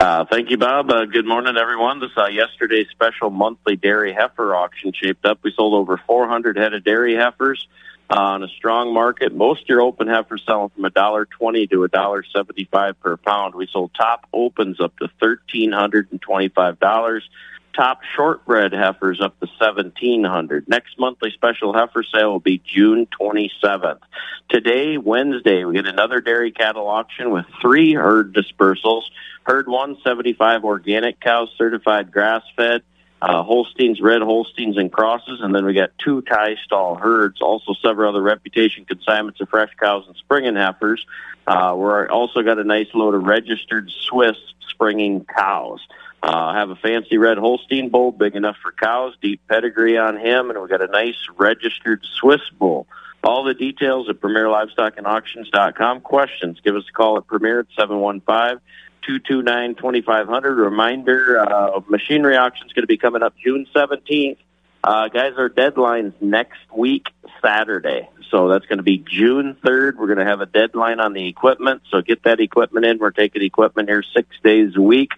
Uh, 0.00 0.24
thank 0.30 0.50
you, 0.50 0.56
Bob. 0.56 0.90
Uh, 0.90 1.04
good 1.04 1.26
morning, 1.26 1.56
everyone. 1.56 2.00
This 2.00 2.10
uh, 2.16 2.26
yesterday's 2.26 2.86
special 2.90 3.30
monthly 3.30 3.76
dairy 3.76 4.12
heifer 4.12 4.54
auction 4.56 4.92
shaped 4.94 5.24
up. 5.26 5.38
We 5.42 5.52
sold 5.54 5.74
over 5.74 6.00
400 6.06 6.56
head 6.56 6.72
of 6.74 6.82
dairy 6.84 7.14
heifers 7.14 7.68
on 8.16 8.42
a 8.42 8.48
strong 8.48 8.94
market. 8.94 9.34
Most 9.34 9.68
your 9.68 9.82
open 9.82 10.06
heifers 10.06 10.42
selling 10.46 10.70
from 10.70 10.84
a 10.84 10.90
dollar 10.90 11.26
twenty 11.26 11.66
to 11.68 11.84
a 11.84 11.88
dollar 11.88 12.24
seventy-five 12.34 13.00
per 13.00 13.16
pound. 13.16 13.54
We 13.54 13.68
sold 13.72 13.92
top 13.94 14.26
opens 14.32 14.80
up 14.80 14.96
to 14.98 15.08
thirteen 15.20 15.72
hundred 15.72 16.08
and 16.12 16.20
twenty-five 16.20 16.78
dollars. 16.78 17.28
Top 17.74 18.02
shortbred 18.16 18.72
heifers 18.72 19.20
up 19.20 19.38
to 19.40 19.48
seventeen 19.58 20.22
hundred. 20.22 20.68
Next 20.68 20.98
monthly 20.98 21.32
special 21.32 21.74
heifer 21.74 22.04
sale 22.04 22.30
will 22.30 22.40
be 22.40 22.62
June 22.64 23.06
twenty 23.06 23.50
seventh. 23.60 24.00
Today, 24.48 24.96
Wednesday, 24.96 25.64
we 25.64 25.74
get 25.74 25.86
another 25.86 26.20
dairy 26.20 26.52
cattle 26.52 26.86
auction 26.86 27.30
with 27.30 27.46
three 27.60 27.94
herd 27.94 28.32
dispersals. 28.32 29.02
Herd 29.42 29.66
one 29.66 29.96
seventy 30.04 30.34
five 30.34 30.62
organic 30.64 31.18
cows, 31.20 31.50
certified 31.58 32.12
grass 32.12 32.42
fed, 32.56 32.82
uh, 33.24 33.42
Holsteins, 33.42 34.02
red 34.02 34.20
Holsteins, 34.20 34.76
and 34.76 34.92
crosses. 34.92 35.40
And 35.40 35.54
then 35.54 35.64
we 35.64 35.72
got 35.72 35.92
two 35.96 36.20
tie 36.22 36.56
stall 36.64 36.94
herds, 36.94 37.40
also 37.40 37.72
several 37.80 38.10
other 38.10 38.20
reputation 38.20 38.84
consignments 38.84 39.40
of 39.40 39.48
fresh 39.48 39.70
cows 39.80 40.04
and 40.06 40.14
springing 40.16 40.56
heifers. 40.56 41.04
Uh, 41.46 41.74
we're 41.74 42.06
also 42.08 42.42
got 42.42 42.58
a 42.58 42.64
nice 42.64 42.88
load 42.92 43.14
of 43.14 43.24
registered 43.24 43.90
Swiss 43.90 44.36
springing 44.68 45.24
cows. 45.24 45.80
Uh, 46.22 46.52
have 46.52 46.68
a 46.68 46.76
fancy 46.76 47.16
red 47.16 47.38
Holstein 47.38 47.88
bull, 47.88 48.12
big 48.12 48.34
enough 48.34 48.56
for 48.62 48.72
cows, 48.72 49.14
deep 49.22 49.40
pedigree 49.48 49.96
on 49.96 50.18
him, 50.18 50.50
and 50.50 50.60
we 50.60 50.68
got 50.68 50.82
a 50.82 50.86
nice 50.86 51.16
registered 51.36 52.04
Swiss 52.18 52.42
bull. 52.58 52.86
All 53.24 53.42
the 53.42 53.54
details 53.54 54.08
at 54.10 54.20
PremierLivestockAndAuctions.com. 54.20 56.02
Questions, 56.02 56.60
give 56.62 56.76
us 56.76 56.84
a 56.88 56.92
call 56.92 57.16
at 57.16 57.26
Premier 57.26 57.60
at 57.60 57.66
715 57.76 58.60
229 59.06 59.74
2500. 59.76 60.58
Reminder, 60.58 61.40
uh, 61.40 61.80
machinery 61.88 62.36
auction 62.36 62.66
is 62.66 62.72
going 62.74 62.82
to 62.82 62.86
be 62.86 62.98
coming 62.98 63.22
up 63.22 63.34
June 63.42 63.66
17th. 63.74 64.36
Uh, 64.82 65.08
guys, 65.08 65.32
our 65.38 65.48
deadline's 65.48 66.12
next 66.20 66.60
week, 66.76 67.06
Saturday. 67.42 68.10
So 68.30 68.48
that's 68.48 68.66
going 68.66 68.76
to 68.76 68.82
be 68.84 68.98
June 68.98 69.56
3rd. 69.64 69.96
We're 69.96 70.06
going 70.06 70.18
to 70.18 70.26
have 70.26 70.42
a 70.42 70.46
deadline 70.46 71.00
on 71.00 71.14
the 71.14 71.26
equipment. 71.26 71.82
So 71.90 72.02
get 72.02 72.24
that 72.24 72.40
equipment 72.40 72.84
in. 72.84 72.98
We're 72.98 73.10
taking 73.10 73.42
equipment 73.42 73.88
here 73.88 74.02
six 74.14 74.28
days 74.42 74.76
a 74.76 74.82
week. 74.82 75.12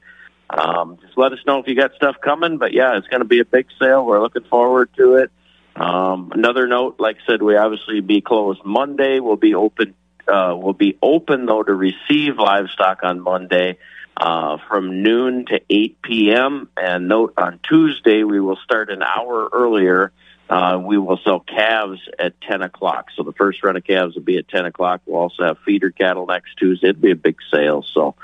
Um, 0.48 0.98
just 1.02 1.18
let 1.18 1.32
us 1.32 1.40
know 1.44 1.58
if 1.58 1.66
you 1.66 1.74
got 1.74 1.92
stuff 1.96 2.16
coming. 2.20 2.58
But 2.58 2.72
yeah, 2.72 2.96
it's 2.96 3.08
going 3.08 3.22
to 3.22 3.26
be 3.26 3.40
a 3.40 3.44
big 3.44 3.66
sale. 3.80 4.06
We're 4.06 4.20
looking 4.20 4.44
forward 4.44 4.90
to 4.96 5.16
it. 5.16 5.32
Um, 5.76 6.32
another 6.34 6.66
note, 6.66 6.96
like 6.98 7.16
I 7.16 7.32
said, 7.32 7.42
we 7.42 7.56
obviously 7.56 8.00
be 8.00 8.22
closed 8.22 8.64
Monday. 8.64 9.20
We'll 9.20 9.36
be 9.36 9.54
open. 9.54 9.94
Uh, 10.26 10.56
we'll 10.56 10.72
be 10.72 10.98
open 11.02 11.46
though 11.46 11.62
to 11.62 11.74
receive 11.74 12.38
livestock 12.38 13.00
on 13.02 13.20
Monday 13.20 13.78
uh, 14.16 14.56
from 14.68 15.02
noon 15.02 15.44
to 15.46 15.60
8 15.68 16.02
p.m. 16.02 16.68
And 16.76 17.08
note 17.08 17.34
on 17.36 17.60
Tuesday 17.62 18.24
we 18.24 18.40
will 18.40 18.56
start 18.64 18.90
an 18.90 19.02
hour 19.02 19.48
earlier. 19.52 20.12
Uh, 20.48 20.80
we 20.82 20.96
will 20.96 21.18
sell 21.24 21.40
calves 21.40 22.00
at 22.18 22.40
10 22.40 22.62
o'clock. 22.62 23.08
So 23.14 23.22
the 23.22 23.32
first 23.32 23.62
run 23.62 23.76
of 23.76 23.84
calves 23.84 24.14
will 24.14 24.22
be 24.22 24.38
at 24.38 24.48
10 24.48 24.64
o'clock. 24.64 25.02
We'll 25.04 25.20
also 25.20 25.44
have 25.44 25.58
feeder 25.66 25.90
cattle 25.90 26.26
next 26.26 26.56
Tuesday. 26.56 26.88
It'll 26.88 27.02
be 27.02 27.10
a 27.10 27.16
big 27.16 27.36
sale. 27.52 27.84
So 27.92 28.14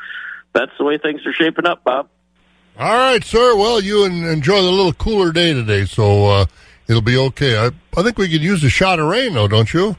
that's 0.53 0.73
the 0.79 0.85
way 0.85 0.99
things 0.99 1.27
are 1.27 1.33
shaping 1.33 1.67
up, 1.67 1.85
Bob. 1.85 2.09
All 2.79 2.93
right, 2.95 3.23
sir. 3.23 3.57
Well, 3.57 3.83
you 3.83 4.05
enjoy 4.05 4.63
the 4.63 4.71
little 4.71 4.95
cooler 4.95 5.31
day 5.31 5.53
today, 5.53 5.85
so 5.85 6.27
uh, 6.27 6.47
it'll 6.93 7.03
be 7.03 7.17
okay. 7.17 7.57
I, 7.57 7.71
I 7.97 8.03
think 8.03 8.19
we 8.19 8.29
could 8.29 8.43
use 8.43 8.63
a 8.63 8.71
shot 8.71 8.99
of 8.99 9.09
rain, 9.09 9.35
though, 9.35 9.49
don't 9.49 9.73
you? 9.73 9.97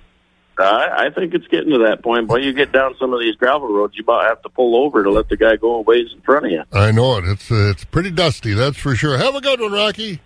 Uh, 0.58 0.64
I 0.64 1.10
think 1.10 1.34
it's 1.34 1.48
getting 1.48 1.72
to 1.72 1.80
that 1.88 2.04
point. 2.04 2.28
Boy, 2.28 2.38
you 2.38 2.54
get 2.54 2.72
down 2.72 2.96
some 3.00 3.12
of 3.12 3.20
these 3.20 3.36
gravel 3.36 3.74
roads, 3.74 3.96
you 3.98 4.04
about 4.04 4.26
have 4.26 4.42
to 4.44 4.50
pull 4.50 4.76
over 4.86 5.04
to 5.04 5.10
let 5.10 5.28
the 5.28 5.36
guy 5.36 5.56
go 5.56 5.76
a 5.76 5.82
ways 5.82 6.08
in 6.14 6.22
front 6.22 6.46
of 6.46 6.52
you. 6.52 6.64
I 6.72 6.92
know 6.92 7.18
it. 7.18 7.26
It's 7.26 7.52
uh, 7.52 7.72
it's 7.72 7.84
pretty 7.86 8.12
dusty, 8.12 8.54
that's 8.54 8.78
for 8.78 8.96
sure. 8.96 9.18
Have 9.18 9.34
a 9.34 9.42
good 9.42 9.60
one, 9.60 9.72
Rocky. 9.72 10.22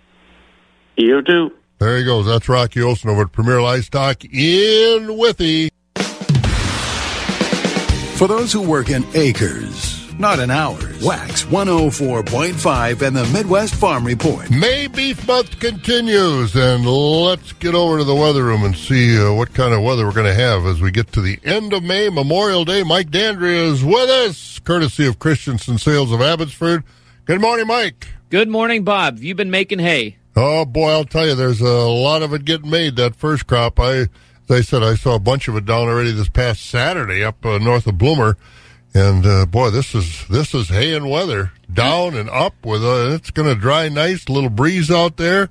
You 0.96 1.22
too. 1.22 1.52
There 1.78 1.96
he 1.96 2.04
goes. 2.04 2.26
That's 2.26 2.48
Rocky 2.48 2.82
Olson 2.82 3.08
over 3.08 3.22
at 3.22 3.32
Premier 3.32 3.62
Livestock 3.62 4.24
in 4.24 5.16
Withee. 5.16 5.70
For 8.16 8.26
those 8.26 8.52
who 8.52 8.60
work 8.68 8.90
in 8.90 9.06
acres, 9.14 9.97
not 10.18 10.38
in 10.38 10.50
hours, 10.50 11.02
WAXX 11.02 11.44
104.5 11.46 13.02
and 13.02 13.16
the 13.16 13.24
Midwest 13.32 13.74
Farm 13.74 14.04
Report. 14.04 14.50
May 14.50 14.86
Beef 14.88 15.26
Month 15.26 15.60
continues, 15.60 16.54
and 16.56 16.84
let's 16.84 17.52
get 17.52 17.74
over 17.74 17.98
to 17.98 18.04
the 18.04 18.14
weather 18.14 18.44
room 18.44 18.64
and 18.64 18.76
see 18.76 19.18
uh, 19.18 19.32
what 19.32 19.54
kind 19.54 19.72
of 19.72 19.82
weather 19.82 20.04
we're 20.04 20.12
going 20.12 20.26
to 20.26 20.34
have 20.34 20.66
as 20.66 20.80
we 20.80 20.90
get 20.90 21.12
to 21.12 21.20
the 21.20 21.38
end 21.44 21.72
of 21.72 21.82
May, 21.82 22.08
Memorial 22.08 22.64
Day. 22.64 22.82
Mike 22.82 23.10
Dandria 23.10 23.70
is 23.72 23.84
with 23.84 24.10
us, 24.10 24.58
courtesy 24.58 25.06
of 25.06 25.18
Christensen 25.18 25.78
Sales 25.78 26.12
of 26.12 26.20
Abbotsford. 26.20 26.84
Good 27.24 27.40
morning, 27.40 27.66
Mike. 27.66 28.08
Good 28.30 28.48
morning, 28.48 28.84
Bob. 28.84 29.18
You've 29.20 29.36
been 29.36 29.50
making 29.50 29.78
hay. 29.78 30.16
Oh 30.36 30.64
boy, 30.64 30.90
I'll 30.90 31.04
tell 31.04 31.26
you, 31.26 31.34
there's 31.34 31.60
a 31.60 31.66
lot 31.66 32.22
of 32.22 32.32
it 32.32 32.44
getting 32.44 32.70
made. 32.70 32.96
That 32.96 33.16
first 33.16 33.46
crop, 33.46 33.80
I, 33.80 34.06
they 34.46 34.62
said, 34.62 34.82
I 34.82 34.94
saw 34.94 35.14
a 35.14 35.18
bunch 35.18 35.48
of 35.48 35.56
it 35.56 35.64
down 35.64 35.88
already 35.88 36.12
this 36.12 36.28
past 36.28 36.64
Saturday 36.66 37.24
up 37.24 37.44
uh, 37.44 37.58
north 37.58 37.86
of 37.86 37.98
Bloomer, 37.98 38.36
and 38.94 39.26
uh, 39.26 39.46
boy, 39.46 39.70
this 39.70 39.94
is 39.94 40.26
this 40.28 40.54
is 40.54 40.68
hay 40.68 40.94
and 40.94 41.10
weather, 41.10 41.52
down 41.72 42.16
and 42.16 42.28
up 42.30 42.54
with 42.64 42.84
uh, 42.84 43.10
it's 43.12 43.30
going 43.30 43.48
to 43.48 43.54
dry 43.54 43.88
nice, 43.88 44.28
little 44.28 44.50
breeze 44.50 44.90
out 44.90 45.16
there. 45.16 45.50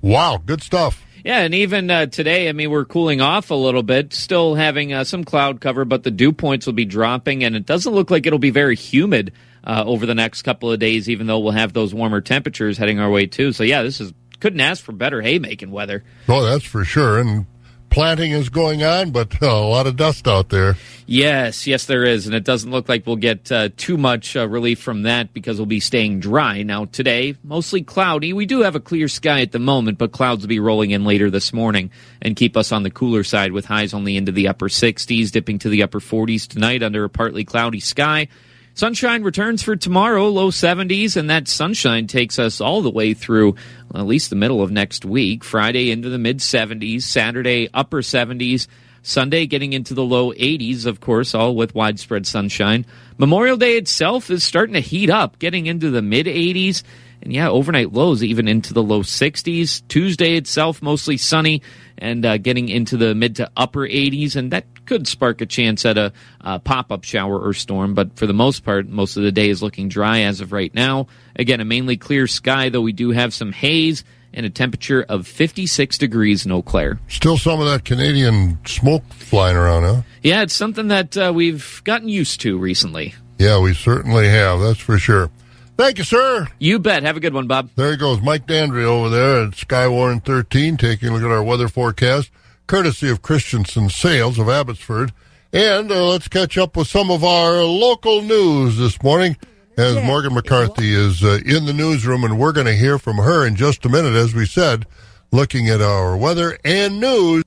Wow, 0.00 0.40
good 0.44 0.62
stuff. 0.62 1.04
Yeah, 1.24 1.40
and 1.40 1.54
even 1.54 1.90
uh, 1.90 2.06
today, 2.06 2.48
I 2.48 2.52
mean, 2.52 2.70
we're 2.70 2.84
cooling 2.84 3.20
off 3.20 3.50
a 3.50 3.54
little 3.54 3.82
bit, 3.82 4.14
still 4.14 4.54
having 4.54 4.92
uh, 4.92 5.04
some 5.04 5.24
cloud 5.24 5.60
cover, 5.60 5.84
but 5.84 6.02
the 6.02 6.10
dew 6.10 6.32
points 6.32 6.64
will 6.64 6.72
be 6.72 6.84
dropping, 6.84 7.44
and 7.44 7.56
it 7.56 7.66
doesn't 7.66 7.92
look 7.92 8.10
like 8.10 8.26
it'll 8.26 8.38
be 8.38 8.50
very 8.50 8.76
humid 8.76 9.32
uh, 9.64 9.84
over 9.84 10.06
the 10.06 10.14
next 10.14 10.42
couple 10.42 10.70
of 10.70 10.78
days, 10.78 11.08
even 11.10 11.26
though 11.26 11.38
we'll 11.38 11.52
have 11.52 11.72
those 11.72 11.92
warmer 11.92 12.20
temperatures 12.20 12.78
heading 12.78 12.98
our 12.98 13.10
way 13.10 13.26
too. 13.26 13.52
So 13.52 13.64
yeah, 13.64 13.82
this 13.82 14.00
is 14.00 14.12
couldn't 14.40 14.60
ask 14.60 14.82
for 14.82 14.92
better 14.92 15.20
haymaking 15.20 15.70
weather. 15.70 16.04
Oh, 16.28 16.44
that's 16.44 16.64
for 16.64 16.84
sure. 16.84 17.18
And 17.18 17.46
planting 17.90 18.32
is 18.32 18.48
going 18.48 18.82
on, 18.82 19.10
but 19.10 19.42
uh, 19.42 19.46
a 19.46 19.68
lot 19.68 19.86
of 19.86 19.96
dust 19.96 20.26
out 20.28 20.48
there. 20.48 20.76
Yes, 21.06 21.66
yes, 21.66 21.86
there 21.86 22.04
is, 22.04 22.26
and 22.26 22.34
it 22.34 22.44
doesn't 22.44 22.70
look 22.70 22.88
like 22.88 23.06
we'll 23.06 23.16
get 23.16 23.50
uh, 23.50 23.70
too 23.76 23.96
much 23.96 24.36
uh, 24.36 24.46
relief 24.46 24.78
from 24.78 25.02
that 25.02 25.32
because 25.32 25.56
we'll 25.56 25.66
be 25.66 25.80
staying 25.80 26.20
dry. 26.20 26.62
Now 26.62 26.84
today, 26.84 27.36
mostly 27.42 27.82
cloudy. 27.82 28.32
We 28.32 28.46
do 28.46 28.60
have 28.60 28.74
a 28.74 28.80
clear 28.80 29.08
sky 29.08 29.40
at 29.40 29.52
the 29.52 29.58
moment, 29.58 29.98
but 29.98 30.12
clouds 30.12 30.42
will 30.42 30.48
be 30.48 30.60
rolling 30.60 30.90
in 30.90 31.04
later 31.04 31.30
this 31.30 31.52
morning 31.52 31.90
and 32.20 32.36
keep 32.36 32.56
us 32.56 32.72
on 32.72 32.82
the 32.82 32.90
cooler 32.90 33.24
side 33.24 33.52
with 33.52 33.64
highs 33.64 33.94
only 33.94 34.16
into 34.16 34.32
the 34.32 34.48
upper 34.48 34.68
60s, 34.68 35.30
dipping 35.30 35.58
to 35.60 35.68
the 35.68 35.82
upper 35.82 36.00
40s 36.00 36.46
tonight 36.46 36.82
under 36.82 37.04
a 37.04 37.08
partly 37.08 37.44
cloudy 37.44 37.80
sky. 37.80 38.28
Sunshine 38.78 39.24
returns 39.24 39.60
for 39.60 39.74
tomorrow, 39.74 40.28
low 40.28 40.52
70s, 40.52 41.16
and 41.16 41.30
that 41.30 41.48
sunshine 41.48 42.06
takes 42.06 42.38
us 42.38 42.60
all 42.60 42.80
the 42.80 42.92
way 42.92 43.12
through 43.12 43.56
well, 43.90 44.04
at 44.04 44.06
least 44.06 44.30
the 44.30 44.36
middle 44.36 44.62
of 44.62 44.70
next 44.70 45.04
week. 45.04 45.42
Friday 45.42 45.90
into 45.90 46.08
the 46.10 46.16
mid 46.16 46.38
70s, 46.38 47.02
Saturday 47.02 47.68
upper 47.74 48.02
70s, 48.02 48.68
Sunday 49.02 49.46
getting 49.46 49.72
into 49.72 49.94
the 49.94 50.04
low 50.04 50.32
80s, 50.32 50.86
of 50.86 51.00
course, 51.00 51.34
all 51.34 51.56
with 51.56 51.74
widespread 51.74 52.24
sunshine. 52.24 52.86
Memorial 53.16 53.56
Day 53.56 53.76
itself 53.76 54.30
is 54.30 54.44
starting 54.44 54.74
to 54.74 54.80
heat 54.80 55.10
up, 55.10 55.40
getting 55.40 55.66
into 55.66 55.90
the 55.90 56.00
mid 56.00 56.26
80s. 56.26 56.84
And 57.20 57.32
yeah, 57.32 57.48
overnight 57.48 57.92
lows 57.92 58.22
even 58.22 58.46
into 58.46 58.72
the 58.72 58.82
low 58.84 59.02
60s. 59.02 59.82
Tuesday 59.88 60.36
itself 60.36 60.80
mostly 60.80 61.16
sunny 61.16 61.62
and 61.98 62.24
uh, 62.24 62.38
getting 62.38 62.68
into 62.68 62.96
the 62.96 63.16
mid 63.16 63.34
to 63.36 63.50
upper 63.56 63.88
80s, 63.88 64.36
and 64.36 64.52
that 64.52 64.77
could 64.88 65.06
spark 65.06 65.40
a 65.40 65.46
chance 65.46 65.84
at 65.84 65.96
a 65.98 66.12
uh, 66.40 66.58
pop 66.58 66.90
up 66.90 67.04
shower 67.04 67.38
or 67.38 67.52
storm. 67.52 67.94
But 67.94 68.16
for 68.16 68.26
the 68.26 68.32
most 68.32 68.64
part, 68.64 68.88
most 68.88 69.16
of 69.16 69.22
the 69.22 69.30
day 69.30 69.50
is 69.50 69.62
looking 69.62 69.88
dry 69.88 70.22
as 70.22 70.40
of 70.40 70.50
right 70.50 70.74
now. 70.74 71.06
Again, 71.36 71.60
a 71.60 71.64
mainly 71.64 71.96
clear 71.96 72.26
sky, 72.26 72.70
though 72.70 72.80
we 72.80 72.92
do 72.92 73.10
have 73.10 73.32
some 73.32 73.52
haze 73.52 74.02
and 74.32 74.44
a 74.44 74.50
temperature 74.50 75.04
of 75.08 75.26
56 75.26 75.98
degrees 75.98 76.44
in 76.44 76.52
Eau 76.52 76.62
Claire. 76.62 76.98
Still 77.08 77.38
some 77.38 77.60
of 77.60 77.66
that 77.66 77.84
Canadian 77.84 78.58
smoke 78.66 79.04
flying 79.10 79.56
around, 79.56 79.82
huh? 79.84 80.02
Yeah, 80.22 80.42
it's 80.42 80.54
something 80.54 80.88
that 80.88 81.16
uh, 81.16 81.32
we've 81.34 81.80
gotten 81.84 82.08
used 82.08 82.40
to 82.42 82.58
recently. 82.58 83.14
Yeah, 83.38 83.60
we 83.60 83.74
certainly 83.74 84.28
have. 84.28 84.60
That's 84.60 84.80
for 84.80 84.98
sure. 84.98 85.30
Thank 85.76 85.98
you, 85.98 86.04
sir. 86.04 86.48
You 86.58 86.80
bet. 86.80 87.04
Have 87.04 87.16
a 87.16 87.20
good 87.20 87.32
one, 87.32 87.46
Bob. 87.46 87.70
There 87.76 87.92
he 87.92 87.96
goes, 87.96 88.20
Mike 88.20 88.46
Dandry 88.46 88.82
over 88.82 89.08
there 89.08 89.44
at 89.44 89.52
Skywarn 89.52 90.24
13, 90.24 90.76
taking 90.76 91.10
a 91.10 91.12
look 91.12 91.22
at 91.22 91.30
our 91.30 91.42
weather 91.42 91.68
forecast, 91.68 92.30
courtesy 92.68 93.08
of 93.08 93.22
Christensen 93.22 93.88
Sales 93.88 94.38
of 94.38 94.48
Abbotsford. 94.48 95.12
And 95.52 95.90
uh, 95.90 96.06
let's 96.06 96.28
catch 96.28 96.56
up 96.56 96.76
with 96.76 96.86
some 96.86 97.10
of 97.10 97.24
our 97.24 97.64
local 97.64 98.22
news 98.22 98.76
this 98.76 99.02
morning 99.02 99.36
as 99.78 99.96
Morgan 100.04 100.34
McCarthy 100.34 100.92
is 100.92 101.24
uh, 101.24 101.38
in 101.46 101.64
the 101.64 101.72
newsroom, 101.72 102.24
and 102.24 102.38
we're 102.38 102.52
going 102.52 102.66
to 102.66 102.74
hear 102.74 102.98
from 102.98 103.16
her 103.16 103.46
in 103.46 103.56
just 103.56 103.84
a 103.86 103.88
minute. 103.88 104.14
As 104.14 104.34
we 104.34 104.44
said, 104.44 104.86
looking 105.32 105.68
at 105.68 105.80
our 105.80 106.16
weather 106.16 106.58
and 106.64 107.00
news. 107.00 107.42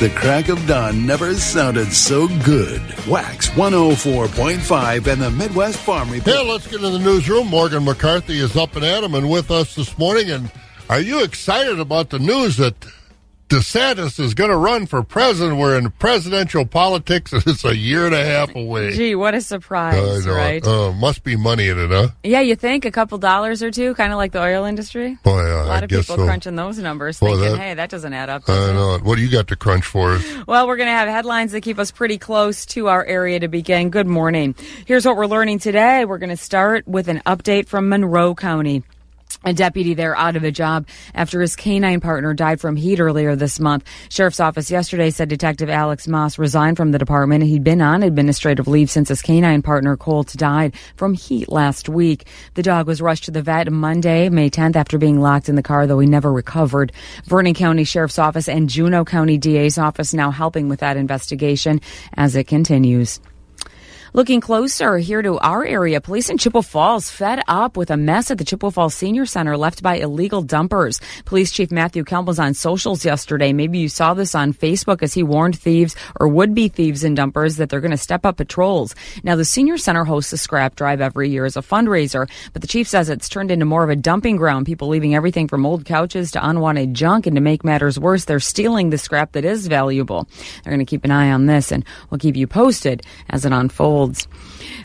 The 0.00 0.10
crack 0.16 0.48
of 0.48 0.66
dawn 0.66 1.06
never 1.06 1.34
sounded 1.34 1.92
so 1.92 2.26
good. 2.26 2.80
WAXX 3.06 3.50
104.5 3.50 5.06
and 5.06 5.22
the 5.22 5.30
Midwest 5.30 5.78
Farm 5.78 6.10
Report. 6.10 6.34
Yeah, 6.34 6.42
let's 6.42 6.66
get 6.66 6.76
into 6.76 6.90
the 6.90 6.98
newsroom. 6.98 7.48
Morgan 7.48 7.84
McCarthy 7.84 8.40
is 8.40 8.56
up 8.56 8.74
and 8.74 8.84
at 8.84 9.04
'em 9.04 9.14
and 9.14 9.30
with 9.30 9.50
us 9.50 9.74
this 9.74 9.96
morning. 9.98 10.30
And 10.30 10.50
are 10.88 11.00
you 11.00 11.22
excited 11.22 11.78
about 11.78 12.10
the 12.10 12.18
news 12.18 12.56
that 12.56 12.74
DeSantis 13.52 14.18
is 14.18 14.32
going 14.32 14.48
to 14.48 14.56
run 14.56 14.86
for 14.86 15.02
president? 15.02 15.58
We're 15.58 15.76
in 15.76 15.90
presidential 15.90 16.64
politics 16.64 17.34
and 17.34 17.46
it's 17.46 17.66
a 17.66 17.76
year 17.76 18.06
and 18.06 18.14
a 18.14 18.24
half 18.24 18.54
away. 18.54 18.92
Gee, 18.92 19.14
what 19.14 19.34
a 19.34 19.42
surprise, 19.42 20.24
I 20.26 20.28
know. 20.30 20.34
right? 20.34 20.66
Uh, 20.66 20.92
must 20.92 21.22
be 21.22 21.36
money 21.36 21.68
in 21.68 21.78
it, 21.78 21.90
huh? 21.90 22.08
yeah, 22.24 22.40
you 22.40 22.56
think 22.56 22.86
a 22.86 22.90
couple 22.90 23.18
dollars 23.18 23.62
or 23.62 23.70
two, 23.70 23.92
kind 23.94 24.10
of 24.10 24.16
like 24.16 24.32
the 24.32 24.40
oil 24.42 24.64
industry? 24.64 25.18
Boy, 25.22 25.40
uh, 25.40 25.64
a 25.64 25.66
lot 25.66 25.82
I 25.82 25.84
of 25.84 25.90
people 25.90 26.16
so. 26.16 26.24
crunching 26.24 26.56
those 26.56 26.78
numbers, 26.78 27.20
Boy, 27.20 27.32
thinking, 27.32 27.52
that- 27.52 27.58
hey, 27.58 27.74
that 27.74 27.90
doesn't 27.90 28.14
add 28.14 28.30
up. 28.30 28.48
I 28.48 28.72
know 28.72 28.94
it. 28.94 29.02
What 29.02 29.16
do 29.16 29.22
you 29.22 29.30
got 29.30 29.48
to 29.48 29.56
crunch 29.56 29.84
for 29.84 30.12
us? 30.12 30.24
Well, 30.46 30.66
we're 30.66 30.76
going 30.76 30.88
to 30.88 30.92
have 30.92 31.08
headlines 31.08 31.52
that 31.52 31.60
keep 31.60 31.78
us 31.78 31.90
pretty 31.90 32.18
close 32.18 32.66
to 32.66 32.88
our 32.88 33.04
area 33.04 33.38
to 33.40 33.48
begin. 33.48 33.90
Good 33.90 34.06
morning. 34.06 34.54
Here's 34.86 35.04
what 35.06 35.16
we're 35.16 35.26
learning 35.26 35.60
today. 35.60 36.04
We're 36.04 36.18
going 36.18 36.30
to 36.30 36.36
start 36.36 36.86
with 36.88 37.08
an 37.08 37.22
update 37.26 37.68
from 37.68 37.88
Monroe 37.88 38.34
County. 38.34 38.82
A 39.44 39.52
deputy 39.52 39.94
there 39.94 40.16
out 40.16 40.36
of 40.36 40.44
a 40.44 40.52
job 40.52 40.86
after 41.14 41.40
his 41.40 41.56
canine 41.56 42.00
partner 42.00 42.32
died 42.32 42.60
from 42.60 42.76
heat 42.76 43.00
earlier 43.00 43.34
this 43.34 43.58
month. 43.58 43.84
Sheriff's 44.08 44.40
office 44.40 44.70
yesterday 44.70 45.10
said 45.10 45.28
Detective 45.28 45.68
Alex 45.68 46.06
Moss 46.06 46.38
resigned 46.38 46.76
from 46.76 46.92
the 46.92 46.98
department. 46.98 47.44
He'd 47.44 47.64
been 47.64 47.82
on 47.82 48.02
administrative 48.02 48.68
leave 48.68 48.90
since 48.90 49.08
his 49.08 49.22
canine 49.22 49.62
partner 49.62 49.96
Colt 49.96 50.32
died 50.36 50.74
from 50.96 51.14
heat 51.14 51.48
last 51.48 51.88
week. 51.88 52.26
The 52.54 52.62
dog 52.62 52.86
was 52.86 53.02
rushed 53.02 53.24
to 53.24 53.30
the 53.30 53.42
vet 53.42 53.70
Monday, 53.72 54.28
May 54.28 54.48
10th, 54.48 54.76
after 54.76 54.98
being 54.98 55.20
locked 55.20 55.48
in 55.48 55.56
the 55.56 55.62
car, 55.62 55.86
though 55.86 55.98
he 55.98 56.06
never 56.06 56.32
recovered. 56.32 56.92
Vernon 57.24 57.54
County 57.54 57.84
Sheriff's 57.84 58.18
Office 58.18 58.48
and 58.48 58.68
Juneau 58.68 59.04
County 59.04 59.38
DA's 59.38 59.78
office 59.78 60.14
now 60.14 60.30
helping 60.30 60.68
with 60.68 60.80
that 60.80 60.96
investigation 60.96 61.80
as 62.14 62.36
it 62.36 62.46
continues. 62.46 63.20
Looking 64.14 64.42
closer 64.42 64.98
here 64.98 65.22
to 65.22 65.38
our 65.38 65.64
area, 65.64 65.98
police 65.98 66.28
in 66.28 66.36
Chippewa 66.36 66.60
Falls 66.60 67.10
fed 67.10 67.40
up 67.48 67.78
with 67.78 67.90
a 67.90 67.96
mess 67.96 68.30
at 68.30 68.36
the 68.36 68.44
Chippewa 68.44 68.68
Falls 68.68 68.94
Senior 68.94 69.24
Center 69.24 69.56
left 69.56 69.82
by 69.82 69.94
illegal 69.94 70.42
dumpers. 70.42 71.00
Police 71.24 71.50
Chief 71.50 71.70
Matthew 71.70 72.04
Kelm 72.04 72.26
was 72.26 72.38
on 72.38 72.52
socials 72.52 73.06
yesterday. 73.06 73.54
Maybe 73.54 73.78
you 73.78 73.88
saw 73.88 74.12
this 74.12 74.34
on 74.34 74.52
Facebook 74.52 75.02
as 75.02 75.14
he 75.14 75.22
warned 75.22 75.58
thieves 75.58 75.96
or 76.20 76.28
would-be 76.28 76.68
thieves 76.68 77.04
and 77.04 77.16
dumpers 77.16 77.56
that 77.56 77.70
they're 77.70 77.80
going 77.80 77.90
to 77.90 77.96
step 77.96 78.26
up 78.26 78.36
patrols. 78.36 78.94
Now, 79.24 79.34
the 79.34 79.46
Senior 79.46 79.78
Center 79.78 80.04
hosts 80.04 80.34
a 80.34 80.36
scrap 80.36 80.76
drive 80.76 81.00
every 81.00 81.30
year 81.30 81.46
as 81.46 81.56
a 81.56 81.62
fundraiser, 81.62 82.28
but 82.52 82.60
the 82.60 82.68
chief 82.68 82.88
says 82.88 83.08
it's 83.08 83.30
turned 83.30 83.50
into 83.50 83.64
more 83.64 83.82
of 83.82 83.88
a 83.88 83.96
dumping 83.96 84.36
ground. 84.36 84.66
People 84.66 84.88
leaving 84.88 85.14
everything 85.14 85.48
from 85.48 85.64
old 85.64 85.86
couches 85.86 86.32
to 86.32 86.46
unwanted 86.46 86.92
junk, 86.92 87.26
and 87.26 87.36
to 87.36 87.40
make 87.40 87.64
matters 87.64 87.98
worse, 87.98 88.26
they're 88.26 88.40
stealing 88.40 88.90
the 88.90 88.98
scrap 88.98 89.32
that 89.32 89.46
is 89.46 89.68
valuable. 89.68 90.28
They're 90.62 90.72
going 90.72 90.84
to 90.84 90.90
keep 90.90 91.06
an 91.06 91.12
eye 91.12 91.30
on 91.30 91.46
this, 91.46 91.72
and 91.72 91.82
we'll 92.10 92.18
keep 92.18 92.36
you 92.36 92.46
posted 92.46 93.06
as 93.30 93.46
it 93.46 93.52
unfolds. 93.54 94.01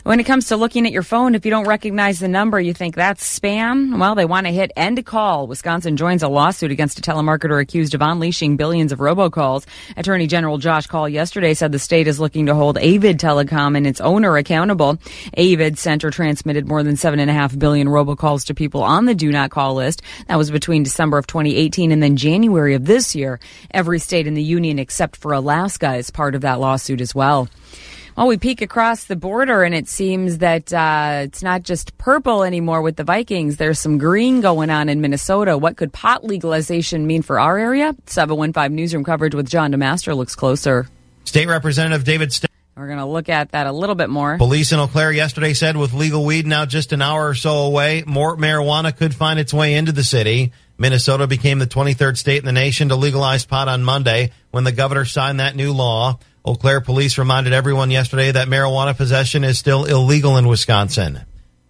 When 0.04 0.20
it 0.20 0.24
comes 0.24 0.48
to 0.48 0.56
looking 0.56 0.86
at 0.86 0.92
your 0.92 1.02
phone, 1.02 1.34
if 1.34 1.44
you 1.44 1.50
don't 1.50 1.66
recognize 1.66 2.20
the 2.20 2.28
number, 2.28 2.60
you 2.60 2.72
think 2.72 2.94
that's 2.94 3.38
spam. 3.38 3.98
Well, 3.98 4.14
they 4.14 4.24
want 4.24 4.46
to 4.46 4.52
hit 4.52 4.70
end 4.76 5.04
call. 5.04 5.46
Wisconsin 5.46 5.96
joins 5.96 6.22
a 6.22 6.28
lawsuit 6.28 6.70
against 6.70 6.98
a 6.98 7.02
telemarketer 7.02 7.60
accused 7.60 7.94
of 7.94 8.02
unleashing 8.02 8.56
billions 8.56 8.92
of 8.92 9.00
robocalls. 9.00 9.66
Attorney 9.96 10.26
General 10.26 10.58
Josh 10.58 10.86
Kaul 10.86 11.08
yesterday 11.08 11.54
said 11.54 11.72
the 11.72 11.78
state 11.78 12.06
is 12.06 12.20
looking 12.20 12.46
to 12.46 12.54
hold 12.54 12.78
Avid 12.78 13.18
Telecom 13.18 13.76
and 13.76 13.86
its 13.86 14.00
owner 14.00 14.36
accountable. 14.36 14.98
Avid 15.36 15.78
sent 15.78 16.04
or 16.04 16.10
transmitted 16.10 16.68
more 16.68 16.82
than 16.82 16.96
seven 16.96 17.20
and 17.20 17.30
a 17.30 17.34
half 17.34 17.58
billion 17.58 17.88
robocalls 17.88 18.46
to 18.46 18.54
people 18.54 18.82
on 18.82 19.04
the 19.04 19.14
do 19.14 19.30
not 19.30 19.50
call 19.50 19.74
list. 19.74 20.02
That 20.28 20.38
was 20.38 20.50
between 20.50 20.84
December 20.84 21.18
of 21.18 21.26
2018 21.26 21.92
and 21.92 22.02
then 22.02 22.16
January 22.16 22.74
of 22.74 22.84
this 22.84 23.14
year. 23.14 23.40
Every 23.70 23.98
state 23.98 24.26
in 24.26 24.34
the 24.34 24.42
union 24.42 24.78
except 24.78 25.16
for 25.16 25.32
Alaska 25.32 25.94
is 25.96 26.10
part 26.10 26.34
of 26.34 26.42
that 26.42 26.60
lawsuit 26.60 27.00
as 27.00 27.14
well. 27.14 27.48
Well, 28.18 28.26
we 28.26 28.36
peek 28.36 28.62
across 28.62 29.04
the 29.04 29.14
border, 29.14 29.62
and 29.62 29.72
it 29.72 29.86
seems 29.86 30.38
that 30.38 30.72
uh, 30.72 31.20
it's 31.22 31.40
not 31.40 31.62
just 31.62 31.96
purple 31.98 32.42
anymore 32.42 32.82
with 32.82 32.96
the 32.96 33.04
Vikings. 33.04 33.58
There's 33.58 33.78
some 33.78 33.96
green 33.96 34.40
going 34.40 34.70
on 34.70 34.88
in 34.88 35.00
Minnesota. 35.00 35.56
What 35.56 35.76
could 35.76 35.92
pot 35.92 36.24
legalization 36.24 37.06
mean 37.06 37.22
for 37.22 37.38
our 37.38 37.56
area? 37.56 37.94
715 38.06 38.74
Newsroom 38.74 39.04
coverage 39.04 39.36
with 39.36 39.48
John 39.48 39.72
DeMaster 39.72 40.16
looks 40.16 40.34
closer. 40.34 40.88
State 41.26 41.46
Representative 41.46 42.02
David 42.02 42.32
St- 42.32 42.50
We're 42.76 42.88
going 42.88 42.98
to 42.98 43.06
look 43.06 43.28
at 43.28 43.52
that 43.52 43.68
a 43.68 43.72
little 43.72 43.94
bit 43.94 44.10
more. 44.10 44.36
Police 44.36 44.72
in 44.72 44.80
Eau 44.80 44.88
Claire 44.88 45.12
yesterday 45.12 45.54
said 45.54 45.76
with 45.76 45.92
legal 45.92 46.24
weed 46.24 46.44
now 46.44 46.66
just 46.66 46.92
an 46.92 47.00
hour 47.00 47.28
or 47.28 47.34
so 47.36 47.58
away, 47.58 48.02
more 48.04 48.36
marijuana 48.36 48.96
could 48.96 49.14
find 49.14 49.38
its 49.38 49.54
way 49.54 49.74
into 49.74 49.92
the 49.92 50.02
city. 50.02 50.50
Minnesota 50.76 51.28
became 51.28 51.60
the 51.60 51.68
23rd 51.68 52.16
state 52.16 52.38
in 52.38 52.46
the 52.46 52.52
nation 52.52 52.88
to 52.88 52.96
legalize 52.96 53.46
pot 53.46 53.68
on 53.68 53.84
Monday 53.84 54.32
when 54.50 54.64
the 54.64 54.72
governor 54.72 55.04
signed 55.04 55.38
that 55.38 55.54
new 55.54 55.72
law. 55.72 56.18
Eau 56.48 56.54
Claire 56.54 56.80
police 56.80 57.18
reminded 57.18 57.52
everyone 57.52 57.90
yesterday 57.90 58.32
that 58.32 58.48
marijuana 58.48 58.96
possession 58.96 59.44
is 59.44 59.58
still 59.58 59.84
illegal 59.84 60.38
in 60.38 60.48
Wisconsin. 60.48 61.20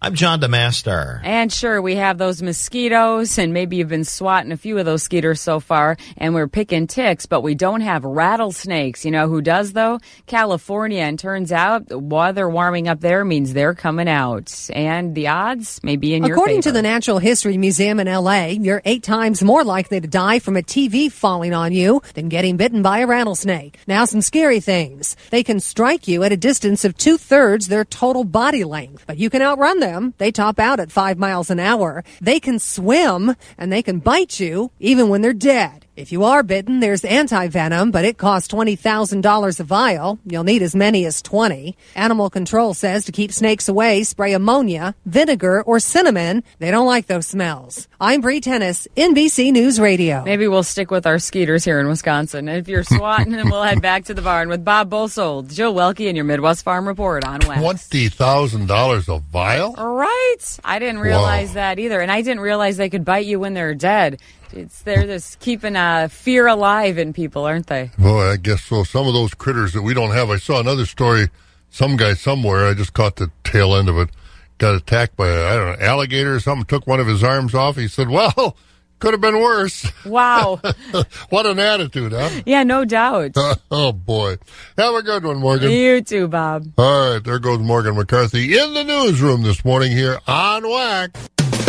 I'm 0.01 0.15
John 0.15 0.39
DeMaster. 0.39 1.19
And 1.25 1.51
sure, 1.51 1.81
we 1.81 1.95
have 1.95 2.17
those 2.17 2.41
mosquitoes, 2.41 3.37
and 3.37 3.53
maybe 3.53 3.75
you've 3.75 3.89
been 3.89 4.05
swatting 4.05 4.53
a 4.53 4.57
few 4.57 4.77
of 4.77 4.85
those 4.85 5.03
skeeters 5.03 5.41
so 5.41 5.59
far, 5.59 5.97
and 6.15 6.33
we're 6.33 6.47
picking 6.47 6.87
ticks, 6.87 7.25
but 7.25 7.41
we 7.41 7.53
don't 7.53 7.81
have 7.81 8.05
rattlesnakes. 8.05 9.03
You 9.03 9.11
know 9.11 9.27
who 9.27 9.41
does, 9.41 9.73
though? 9.73 9.99
California. 10.25 11.01
And 11.01 11.19
turns 11.19 11.51
out 11.51 11.87
the 11.87 11.99
weather 11.99 12.47
warming 12.47 12.87
up 12.87 13.01
there 13.01 13.25
means 13.25 13.51
they're 13.51 13.73
coming 13.73 14.07
out. 14.07 14.69
And 14.73 15.15
the 15.15 15.27
odds 15.27 15.81
may 15.83 15.97
be 15.97 16.13
in 16.13 16.23
your 16.23 16.37
According 16.37 16.61
to 16.61 16.71
the 16.71 16.81
Natural 16.81 17.19
History 17.19 17.57
Museum 17.57 17.99
in 17.99 18.07
LA, 18.07 18.45
you're 18.45 18.81
eight 18.85 19.03
times 19.03 19.43
more 19.43 19.65
likely 19.65 19.99
to 19.99 20.07
die 20.07 20.39
from 20.39 20.55
a 20.55 20.61
TV 20.61 21.11
falling 21.11 21.53
on 21.53 21.73
you 21.73 22.01
than 22.13 22.29
getting 22.29 22.55
bitten 22.55 22.81
by 22.81 22.99
a 22.99 23.07
rattlesnake. 23.07 23.77
Now, 23.85 24.05
some 24.05 24.21
scary 24.21 24.61
things. 24.61 25.17
They 25.29 25.43
can 25.43 25.59
strike 25.59 26.07
you 26.07 26.23
at 26.23 26.31
a 26.31 26.37
distance 26.37 26.85
of 26.85 26.95
two 26.95 27.17
thirds 27.17 27.67
their 27.67 27.83
total 27.83 28.23
body 28.23 28.63
length, 28.63 29.03
but 29.05 29.17
you 29.17 29.29
can 29.29 29.41
outrun 29.41 29.81
them. 29.81 29.88
They 30.17 30.31
top 30.31 30.59
out 30.59 30.79
at 30.79 30.91
five 30.91 31.17
miles 31.17 31.49
an 31.49 31.59
hour. 31.59 32.03
They 32.21 32.39
can 32.39 32.59
swim 32.59 33.35
and 33.57 33.71
they 33.71 33.81
can 33.81 33.99
bite 33.99 34.39
you 34.39 34.71
even 34.79 35.09
when 35.09 35.21
they're 35.21 35.33
dead. 35.33 35.85
If 35.99 36.13
you 36.13 36.23
are 36.23 36.43
bitten, 36.43 36.79
there's 36.79 37.03
anti-venom, 37.03 37.91
but 37.91 38.05
it 38.05 38.17
costs 38.17 38.47
$20,000 38.53 39.59
a 39.59 39.63
vial. 39.65 40.17
You'll 40.25 40.45
need 40.45 40.61
as 40.61 40.73
many 40.73 41.05
as 41.05 41.21
20. 41.21 41.75
Animal 41.93 42.29
control 42.29 42.73
says 42.73 43.03
to 43.03 43.11
keep 43.11 43.33
snakes 43.33 43.67
away, 43.67 44.03
spray 44.05 44.31
ammonia, 44.31 44.95
vinegar, 45.05 45.61
or 45.61 45.81
cinnamon. 45.81 46.45
They 46.59 46.71
don't 46.71 46.87
like 46.87 47.07
those 47.07 47.27
smells. 47.27 47.89
I'm 47.99 48.21
Bree 48.21 48.39
Tennis, 48.39 48.87
NBC 48.95 49.51
News 49.51 49.77
Radio. 49.77 50.23
Maybe 50.23 50.47
we'll 50.47 50.63
stick 50.63 50.89
with 50.89 51.05
our 51.05 51.19
skeeters 51.19 51.65
here 51.65 51.81
in 51.81 51.89
Wisconsin. 51.89 52.47
If 52.47 52.69
you're 52.69 52.85
swatting, 52.85 53.33
then 53.33 53.49
we'll 53.49 53.63
head 53.63 53.81
back 53.81 54.05
to 54.05 54.13
the 54.13 54.21
barn 54.21 54.47
with 54.47 54.63
Bob 54.63 54.89
Bosold, 54.89 55.49
Joe 55.49 55.73
Welke, 55.73 56.07
and 56.07 56.15
your 56.15 56.23
Midwest 56.23 56.63
Farm 56.63 56.87
Report 56.87 57.25
on 57.25 57.41
West. 57.45 57.59
Twenty 57.91 58.07
thousand 58.07 58.67
dollars 58.67 59.09
a 59.09 59.19
vial. 59.19 59.73
Right. 59.73 60.37
I 60.63 60.79
didn't 60.79 60.99
realize 60.99 61.49
Wow. 61.49 61.53
that 61.55 61.79
either. 61.79 61.99
And 61.99 62.09
I 62.09 62.21
didn't 62.21 62.39
realize 62.39 62.77
they 62.77 62.89
could 62.89 63.03
bite 63.03 63.25
you 63.25 63.37
when 63.41 63.53
they're 63.53 63.75
dead. 63.75 64.21
It's 64.53 64.81
they're 64.81 65.05
just 65.05 65.39
keeping 65.39 65.75
uh, 65.75 66.07
fear 66.09 66.47
alive 66.47 66.97
in 66.97 67.13
people, 67.13 67.45
aren't 67.45 67.67
they? 67.67 67.91
Boy, 67.97 68.31
I 68.31 68.37
guess 68.37 68.63
so. 68.63 68.83
Some 68.83 69.07
of 69.07 69.13
those 69.13 69.33
critters 69.33 69.73
that 69.73 69.81
we 69.81 69.93
don't 69.93 70.11
have. 70.11 70.29
I 70.29 70.37
saw 70.37 70.59
another 70.59 70.85
story. 70.85 71.29
Some 71.69 71.97
guy 71.97 72.13
somewhere. 72.13 72.67
I 72.67 72.73
just 72.73 72.93
caught 72.93 73.17
the 73.17 73.31
tail 73.43 73.75
end 73.75 73.89
of 73.89 73.97
it. 73.97 74.09
Got 74.57 74.75
attacked 74.75 75.15
by 75.15 75.27
a, 75.27 75.45
I 75.47 75.55
don't 75.55 75.79
know 75.79 75.85
alligator 75.85 76.35
or 76.35 76.39
something. 76.39 76.65
Took 76.65 76.87
one 76.87 76.99
of 76.99 77.07
his 77.07 77.23
arms 77.23 77.53
off. 77.53 77.75
He 77.77 77.87
said, 77.87 78.09
"Well, 78.09 78.57
could 78.99 79.13
have 79.13 79.21
been 79.21 79.39
worse." 79.39 79.89
Wow. 80.03 80.59
what 81.29 81.45
an 81.45 81.59
attitude, 81.59 82.11
huh? 82.11 82.29
yeah, 82.45 82.63
no 82.63 82.85
doubt. 82.85 83.31
oh 83.71 83.91
boy. 83.93 84.37
Have 84.77 84.95
a 84.95 85.03
good 85.03 85.23
one, 85.23 85.37
Morgan. 85.37 85.71
You 85.71 86.01
too, 86.01 86.27
Bob. 86.27 86.73
All 86.77 87.13
right, 87.13 87.23
there 87.23 87.39
goes 87.39 87.59
Morgan 87.59 87.95
McCarthy 87.95 88.57
in 88.57 88.73
the 88.73 88.83
newsroom 88.83 89.43
this 89.43 89.63
morning 89.63 89.91
here 89.91 90.19
on 90.27 90.63
WAXX. 90.63 91.68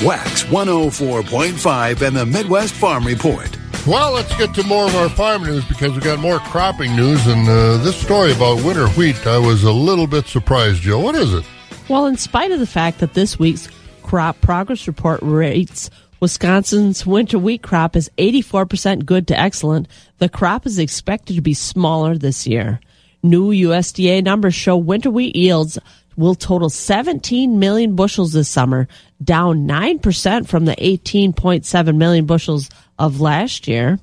WAXX 0.00 0.44
104.5 0.44 2.06
and 2.06 2.16
the 2.16 2.26
Midwest 2.26 2.74
Farm 2.74 3.04
Report. 3.04 3.56
Well, 3.86 4.12
let's 4.12 4.36
get 4.36 4.54
to 4.56 4.62
more 4.64 4.84
of 4.84 4.94
our 4.94 5.08
farm 5.08 5.44
news 5.44 5.64
because 5.64 5.92
we've 5.92 6.04
got 6.04 6.18
more 6.18 6.38
cropping 6.38 6.94
news 6.94 7.26
and 7.26 7.48
uh, 7.48 7.78
this 7.78 7.96
story 7.96 8.32
about 8.32 8.62
winter 8.62 8.88
wheat. 8.88 9.26
I 9.26 9.38
was 9.38 9.64
a 9.64 9.72
little 9.72 10.06
bit 10.06 10.26
surprised, 10.26 10.82
Joe. 10.82 11.00
What 11.00 11.14
is 11.14 11.32
it? 11.32 11.44
Well, 11.88 12.06
in 12.06 12.16
spite 12.18 12.50
of 12.50 12.60
the 12.60 12.66
fact 12.66 12.98
that 12.98 13.14
this 13.14 13.38
week's 13.38 13.68
crop 14.02 14.40
progress 14.40 14.86
report 14.86 15.20
rates 15.22 15.88
Wisconsin's 16.20 17.06
winter 17.06 17.38
wheat 17.38 17.62
crop 17.62 17.94
is 17.94 18.10
84% 18.18 19.04
good 19.04 19.28
to 19.28 19.38
excellent, 19.38 19.88
the 20.18 20.28
crop 20.28 20.66
is 20.66 20.78
expected 20.78 21.36
to 21.36 21.42
be 21.42 21.54
smaller 21.54 22.16
this 22.16 22.46
year. 22.46 22.80
New 23.22 23.50
USDA 23.50 24.22
numbers 24.22 24.54
show 24.54 24.76
winter 24.76 25.10
wheat 25.10 25.36
yields 25.36 25.78
will 26.16 26.34
total 26.34 26.70
17 26.70 27.58
million 27.58 27.94
bushels 27.94 28.32
this 28.32 28.48
summer, 28.48 28.88
down 29.22 29.66
9% 29.66 30.46
from 30.46 30.64
the 30.64 30.76
18.7 30.76 31.96
million 31.96 32.26
bushels 32.26 32.70
of 32.98 33.20
last 33.20 33.68
year. 33.68 33.98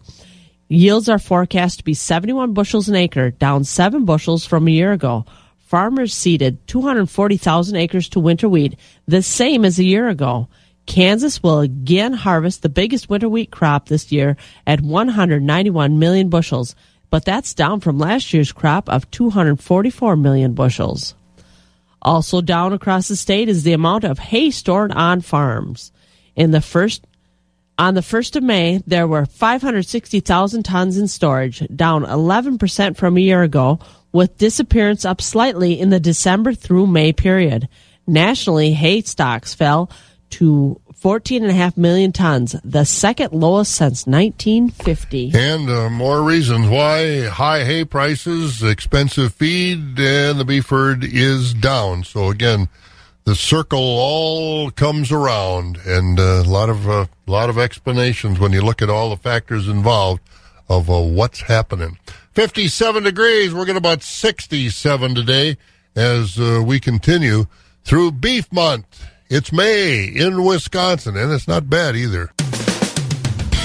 Yields 0.70 1.10
are 1.10 1.20
forecast 1.20 1.80
to 1.80 1.84
be 1.84 1.94
71 1.94 2.54
bushels 2.54 2.90
an 2.90 2.96
acre, 2.96 3.32
down 3.32 3.64
7 3.64 4.06
bushels 4.06 4.46
from 4.46 4.68
a 4.68 4.72
year 4.72 4.92
ago. 4.92 5.26
Farmers 5.60 6.14
seeded 6.14 6.68
240,000 6.68 7.76
acres 7.76 8.10
to 8.10 8.20
winter 8.20 8.48
wheat, 8.48 8.76
the 9.08 9.22
same 9.22 9.66
as 9.66 9.80
a 9.80 9.84
year 9.84 10.08
ago. 10.08 10.48
Kansas 10.86 11.42
will 11.42 11.60
again 11.60 12.14
harvest 12.14 12.62
the 12.62 12.70
biggest 12.70 13.10
winter 13.10 13.30
wheat 13.30 13.52
crop 13.52 13.88
this 13.88 14.12
year 14.12 14.36
at 14.68 14.82
191 14.82 16.00
million 16.00 16.30
bushels, 16.30 16.76
but 17.10 17.26
that's 17.26 17.54
down 17.54 17.80
from 17.80 17.98
last 17.98 18.34
year's 18.34 18.52
crop 18.52 18.90
of 18.90 19.10
244 19.12 20.16
million 20.16 20.54
bushels. 20.54 21.16
Also 22.04 22.42
down 22.42 22.74
across 22.74 23.08
the 23.08 23.16
state 23.16 23.50
is 23.50 23.64
the 23.64 23.74
amount 23.74 24.04
of 24.04 24.20
hay 24.20 24.52
stored 24.52 24.92
on 24.92 25.22
farms. 25.22 25.92
In 26.36 26.52
the 26.52 26.62
first 26.62 27.08
on 27.78 27.96
the 27.96 28.02
1st 28.02 28.36
of 28.36 28.44
May, 28.44 28.84
there 28.86 29.08
were 29.08 29.26
560,000 29.26 30.64
tons 30.64 30.98
in 30.98 31.08
storage, 31.08 31.66
down 31.76 32.06
11% 32.06 32.96
from 32.96 33.18
a 33.18 33.20
year 33.20 33.42
ago, 33.42 33.80
with 34.12 34.38
disappearance 34.38 35.06
up 35.06 35.20
slightly 35.22 35.80
in 35.80 35.90
the 35.90 36.00
December 36.00 36.54
through 36.54 36.86
May 36.86 37.14
period. 37.14 37.68
Nationally, 38.06 38.74
hay 38.74 39.02
stocks 39.02 39.56
fell 39.56 39.90
to 40.32 40.80
14.5 41.04 41.76
million 41.76 42.14
tons, 42.14 42.56
the 42.64 42.86
second 42.86 43.34
lowest 43.34 43.74
since 43.74 44.08
1950. 44.08 45.32
And 45.36 45.70
uh, 45.70 45.90
more 45.90 46.24
reasons 46.24 46.70
why 46.70 47.24
high 47.24 47.66
hay 47.66 47.84
prices, 47.84 48.64
expensive 48.64 49.34
feed, 49.34 50.00
and 50.00 50.40
the 50.40 50.46
beef 50.46 50.70
herd 50.70 51.04
is 51.04 51.54
down. 51.54 52.06
So 52.06 52.30
again, 52.30 52.70
the 53.26 53.36
circle 53.36 53.82
all 53.82 54.72
comes 54.72 55.12
around, 55.12 55.78
and 55.86 56.18
uh, 56.22 56.42
a 56.46 56.50
lot 56.50 56.70
of 56.70 56.88
a 56.88 56.92
uh, 56.92 57.06
lot 57.28 57.50
of 57.50 57.58
explanations 57.58 58.40
when 58.40 58.54
you 58.54 58.62
look 58.62 58.82
at 58.82 58.90
all 58.90 59.10
the 59.10 59.18
factors 59.18 59.68
involved 59.68 60.22
of 60.70 60.90
uh, 60.90 61.02
what's 61.02 61.42
happening. 61.42 61.98
57 62.32 63.04
degrees. 63.04 63.54
We're 63.54 63.66
getting 63.66 63.76
about 63.76 64.04
67 64.04 65.16
today 65.16 65.58
as 65.98 66.40
uh, 66.40 66.64
we 66.66 66.80
continue 66.80 67.48
through 67.84 68.14
Beef 68.14 68.50
Month. 68.54 69.06
It's 69.36 69.52
May 69.52 70.04
in 70.04 70.44
Wisconsin, 70.44 71.18
and 71.18 71.32
it's 71.32 71.48
not 71.48 71.68
bad 71.68 71.96
either. 71.96 72.32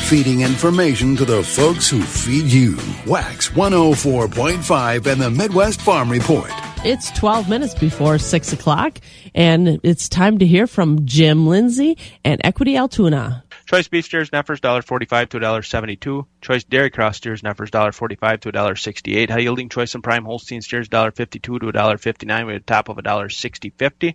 Feeding 0.09 0.41
information 0.41 1.15
to 1.17 1.27
the 1.27 1.43
folks 1.43 1.91
who 1.91 2.01
feed 2.01 2.47
you. 2.47 2.77
WAXX 3.05 3.51
104.5 3.51 5.07
and 5.07 5.21
the 5.21 5.31
Midwest 5.31 5.83
Farm 5.83 6.11
Report. 6.11 6.51
It's 6.87 7.11
12 7.11 7.51
minutes 7.51 7.75
before 7.75 8.17
6 8.17 8.53
o'clock, 8.55 8.99
and 9.35 9.79
it's 9.83 10.09
time 10.09 10.39
to 10.39 10.47
hear 10.47 10.67
from 10.67 11.05
Jim 11.05 11.47
Lindsay 11.47 11.99
and 12.25 12.41
Equity 12.45 12.79
Altoona. 12.79 13.45
Choice 13.67 13.89
beef 13.89 14.07
steers 14.07 14.31
Neffers 14.31 14.61
$1.45 14.61 15.29
to 15.29 15.39
$1.72. 15.39 16.25
Choice 16.41 16.65
dairy 16.65 16.91
cross 16.91 17.17
steers 17.17 17.43
Neffers 17.43 17.71
$1.45 17.71 18.41
to 18.41 18.53
$1.68. 18.53 19.31
High 19.31 19.39
yielding 19.39 19.69
choice 19.69 19.95
and 19.95 20.05
prime 20.05 20.25
Holstein 20.25 20.63
steers 20.63 20.89
$1.52 20.89 21.43
to 21.43 21.59
$1.59 21.59 22.47
with 22.47 22.57
a 22.57 22.61
top 22.61 22.89
of 22.89 22.97
$1.60.50. 22.97 24.15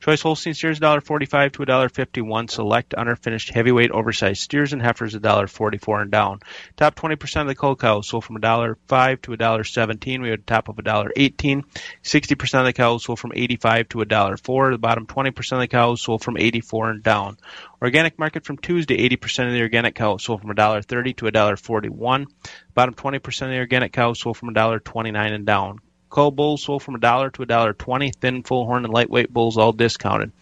Choice 0.00 0.22
Holstein 0.22 0.54
steers 0.54 0.80
$1.45 0.80 1.52
to 1.52 1.58
$1.51. 1.66 2.50
Select 2.50 2.94
underfinished 2.96 3.52
heavyweight 3.52 3.90
oversized 3.90 4.40
steers 4.40 4.72
and 4.72 4.80
heifers 4.80 5.14
$1.44 5.14 6.00
and 6.00 6.10
down. 6.10 6.40
Top 6.78 6.94
20% 6.94 7.42
of 7.42 7.46
the 7.46 7.54
cold 7.54 7.78
cows 7.78 8.08
sold 8.08 8.24
from 8.24 8.40
$1.05 8.40 9.22
to 9.22 9.32
$1.17. 9.32 10.22
We 10.22 10.30
had 10.30 10.38
a 10.38 10.42
top 10.42 10.70
of 10.70 10.76
$1.18. 10.76 11.64
60% 12.02 12.58
of 12.60 12.64
the 12.64 12.72
cows 12.72 13.04
sold 13.04 13.18
from 13.18 13.32
85 13.34 13.90
to 13.90 13.98
$1.04. 13.98 14.72
The 14.72 14.78
bottom 14.78 15.06
20% 15.06 15.52
of 15.52 15.58
the 15.60 15.68
cows 15.68 16.00
sold 16.00 16.24
from 16.24 16.38
84 16.38 16.90
and 16.90 17.02
down. 17.02 17.36
Organic 17.82 18.18
market 18.18 18.44
from 18.44 18.56
Tuesday, 18.56 19.08
80% 19.08 19.48
of 19.48 19.52
the 19.52 19.62
organic 19.62 19.94
cows 19.94 20.24
sold 20.24 20.40
from 20.40 20.54
$1.30 20.54 21.16
to 21.16 21.26
$1.41. 21.56 22.26
Bottom 22.74 22.94
20% 22.94 23.42
of 23.42 23.50
the 23.50 23.58
organic 23.58 23.92
cows 23.92 24.20
sold 24.20 24.36
from 24.36 24.54
$1.29 24.54 25.34
and 25.34 25.46
down. 25.46 25.80
Cull 26.10 26.32
bulls 26.32 26.64
sold 26.64 26.82
from 26.82 26.96
a 26.96 26.98
dollar 26.98 27.30
to 27.30 27.42
a 27.42 27.46
dollar 27.46 27.72
twenty. 27.72 28.10
Thin, 28.10 28.42
full 28.42 28.66
horn, 28.66 28.84
and 28.84 28.92
lightweight 28.92 29.32
bulls 29.32 29.56
all 29.56 29.72
discounted. 29.72 30.32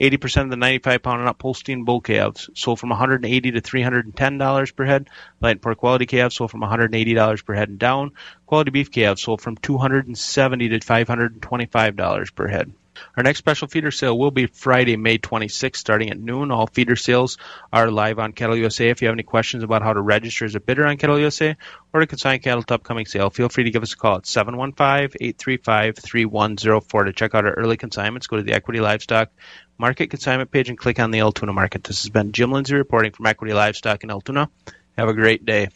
Eighty 0.00 0.16
percent 0.16 0.44
of 0.44 0.50
the 0.50 0.56
ninety-five 0.56 1.02
pound 1.02 1.20
and 1.20 1.28
up 1.28 1.42
Holstein 1.42 1.84
bull 1.84 2.00
calves 2.00 2.48
sold 2.54 2.80
from 2.80 2.88
one 2.88 2.98
hundred 2.98 3.16
and 3.16 3.26
eighty 3.26 3.50
to 3.50 3.60
three 3.60 3.82
hundred 3.82 4.06
and 4.06 4.16
ten 4.16 4.38
dollars 4.38 4.70
per 4.70 4.86
head. 4.86 5.10
Light 5.42 5.50
and 5.50 5.62
poor 5.62 5.74
quality 5.74 6.06
calves 6.06 6.34
sold 6.34 6.50
from 6.50 6.60
one 6.60 6.70
hundred 6.70 6.86
and 6.86 6.94
eighty 6.94 7.12
dollars 7.12 7.42
per 7.42 7.52
head 7.52 7.68
and 7.68 7.78
down. 7.78 8.12
Quality 8.46 8.70
beef 8.70 8.90
calves 8.90 9.22
sold 9.22 9.42
from 9.42 9.58
two 9.58 9.76
hundred 9.76 10.06
and 10.06 10.16
seventy 10.16 10.70
to 10.70 10.80
five 10.80 11.08
hundred 11.08 11.34
and 11.34 11.42
twenty-five 11.42 11.94
dollars 11.94 12.30
per 12.30 12.48
head. 12.48 12.72
Our 13.16 13.22
next 13.22 13.38
special 13.38 13.68
feeder 13.68 13.90
sale 13.90 14.18
will 14.18 14.30
be 14.30 14.46
Friday, 14.46 14.96
May 14.96 15.18
26th, 15.18 15.76
starting 15.76 16.10
at 16.10 16.18
noon. 16.18 16.50
All 16.50 16.66
feeder 16.66 16.96
sales 16.96 17.38
are 17.72 17.90
live 17.90 18.18
on 18.18 18.32
Cattle 18.32 18.56
USA. 18.56 18.90
If 18.90 19.02
you 19.02 19.08
have 19.08 19.14
any 19.14 19.22
questions 19.22 19.62
about 19.62 19.82
how 19.82 19.92
to 19.92 20.00
register 20.00 20.44
as 20.44 20.54
a 20.54 20.60
bidder 20.60 20.86
on 20.86 20.96
Cattle 20.96 21.18
USA 21.18 21.56
or 21.92 22.00
to 22.00 22.06
consign 22.06 22.40
cattle 22.40 22.62
to 22.62 22.74
upcoming 22.74 23.06
sale, 23.06 23.30
feel 23.30 23.48
free 23.48 23.64
to 23.64 23.70
give 23.70 23.82
us 23.82 23.92
a 23.92 23.96
call 23.96 24.16
at 24.16 24.24
715-835-3104 24.24 27.04
to 27.04 27.12
check 27.12 27.34
out 27.34 27.44
our 27.44 27.54
early 27.54 27.76
consignments. 27.76 28.26
Go 28.26 28.36
to 28.36 28.42
the 28.42 28.52
Equity 28.52 28.80
Livestock 28.80 29.30
Market 29.78 30.08
Consignment 30.08 30.50
page 30.50 30.68
and 30.68 30.76
click 30.76 30.98
on 30.98 31.10
the 31.10 31.20
Altoona 31.20 31.52
Market. 31.52 31.84
This 31.84 32.02
has 32.02 32.10
been 32.10 32.32
Jim 32.32 32.52
Lindsay 32.52 32.74
reporting 32.74 33.12
from 33.12 33.26
Equity 33.26 33.54
Livestock 33.54 34.04
in 34.04 34.10
Altoona. 34.10 34.50
Have 34.96 35.08
a 35.08 35.14
great 35.14 35.44
day. 35.44 35.68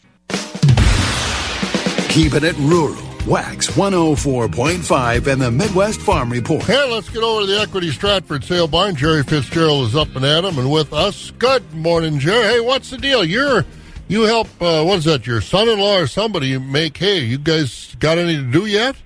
Keeping 2.08 2.44
it 2.44 2.56
rural 2.58 3.11
WAXX 3.22 3.70
104.5 3.76 5.26
and 5.28 5.40
the 5.40 5.48
Midwest 5.48 6.00
Farm 6.00 6.28
Report. 6.28 6.64
Hey, 6.64 6.90
let's 6.90 7.08
get 7.08 7.22
over 7.22 7.42
to 7.42 7.46
the 7.46 7.60
Equity 7.60 7.92
Stratford 7.92 8.42
sale 8.42 8.66
barn. 8.66 8.96
Jerry 8.96 9.22
Fitzgerald 9.22 9.86
is 9.86 9.94
up 9.94 10.16
and 10.16 10.24
at 10.24 10.44
him 10.44 10.58
and 10.58 10.68
with 10.68 10.92
us. 10.92 11.30
Good 11.38 11.72
morning, 11.72 12.18
Jerry. 12.18 12.54
Hey, 12.54 12.58
what's 12.58 12.90
the 12.90 12.98
deal? 12.98 13.24
You're 13.24 13.64
you 14.08 14.22
help 14.22 14.48
uh, 14.60 14.82
what 14.82 14.98
is 14.98 15.04
that? 15.04 15.24
Your 15.24 15.40
son-in-law 15.40 16.00
or 16.00 16.06
somebody 16.08 16.58
make 16.58 16.96
hay? 16.96 17.20
You 17.20 17.38
guys 17.38 17.94
got 18.00 18.18
any 18.18 18.34
to 18.38 18.42
do 18.42 18.66
yet? 18.66 18.96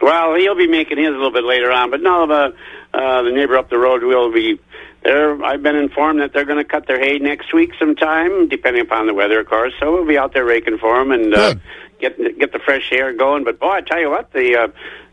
Well, 0.00 0.36
he'll 0.36 0.54
be 0.54 0.68
making 0.68 0.98
his 0.98 1.08
a 1.08 1.10
little 1.10 1.32
bit 1.32 1.44
later 1.44 1.72
on, 1.72 1.90
but 1.90 2.00
no, 2.00 2.28
the 2.28 2.54
uh, 2.94 3.22
the 3.22 3.32
neighbor 3.32 3.56
up 3.56 3.70
the 3.70 3.78
road 3.78 4.04
will 4.04 4.32
be 4.32 4.60
there. 5.02 5.42
I've 5.42 5.64
been 5.64 5.76
informed 5.76 6.20
that 6.20 6.32
they're 6.32 6.44
going 6.44 6.58
to 6.58 6.64
cut 6.64 6.86
their 6.86 7.00
hay 7.00 7.18
next 7.18 7.52
week 7.52 7.72
sometime, 7.76 8.46
depending 8.48 8.82
upon 8.82 9.08
the 9.08 9.14
weather, 9.14 9.40
of 9.40 9.48
course. 9.48 9.72
So 9.80 9.92
we'll 9.92 10.06
be 10.06 10.16
out 10.16 10.32
there 10.32 10.44
raking 10.44 10.78
for 10.78 10.96
them 10.96 11.10
and 11.10 11.34
uh, 11.34 11.54
get 12.02 12.18
get 12.38 12.52
the 12.52 12.58
fresh 12.58 12.90
air 12.92 13.14
going. 13.14 13.44
But 13.44 13.58
boy, 13.58 13.70
I 13.70 13.80
tell 13.80 13.98
you 13.98 14.10
what, 14.10 14.30
the 14.32 14.56
uh, 14.56 14.68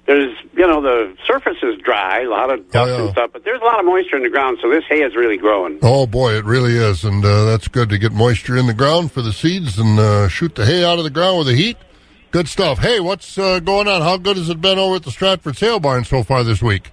there's 0.05 0.35
you 0.57 0.67
know 0.67 0.81
the 0.81 1.15
surface 1.25 1.57
is 1.63 1.79
dry, 1.81 2.23
a 2.23 2.29
lot 2.29 2.51
of 2.51 2.69
dust 2.71 2.89
oh, 2.89 2.97
yeah. 2.97 3.03
and 3.03 3.11
stuff, 3.11 3.29
but 3.31 3.45
there's 3.45 3.61
a 3.61 3.63
lot 3.63 3.79
of 3.79 3.85
moisture 3.85 4.17
in 4.17 4.23
the 4.23 4.29
ground, 4.29 4.57
so 4.61 4.69
this 4.69 4.83
hay 4.89 5.01
is 5.01 5.15
really 5.15 5.37
growing. 5.37 5.79
Oh 5.81 6.07
boy, 6.07 6.33
it 6.33 6.45
really 6.45 6.75
is, 6.75 7.05
and 7.05 7.23
uh, 7.23 7.45
that's 7.45 7.67
good 7.67 7.89
to 7.89 7.97
get 7.97 8.11
moisture 8.11 8.57
in 8.57 8.67
the 8.67 8.73
ground 8.73 9.11
for 9.11 9.21
the 9.21 9.31
seeds 9.31 9.77
and 9.77 9.99
uh, 9.99 10.27
shoot 10.27 10.55
the 10.55 10.65
hay 10.65 10.83
out 10.83 10.97
of 10.97 11.03
the 11.03 11.09
ground 11.09 11.37
with 11.37 11.47
the 11.47 11.55
heat. 11.55 11.77
Good 12.31 12.47
stuff. 12.47 12.79
Hey, 12.79 12.99
what's 12.99 13.37
uh, 13.37 13.59
going 13.59 13.87
on? 13.87 14.01
How 14.01 14.17
good 14.17 14.37
has 14.37 14.49
it 14.49 14.61
been 14.61 14.77
over 14.77 14.97
at 14.97 15.03
the 15.03 15.11
Stratford 15.11 15.57
Sale 15.57 15.79
Barn 15.79 16.03
so 16.03 16.23
far 16.23 16.43
this 16.43 16.61
week? 16.61 16.91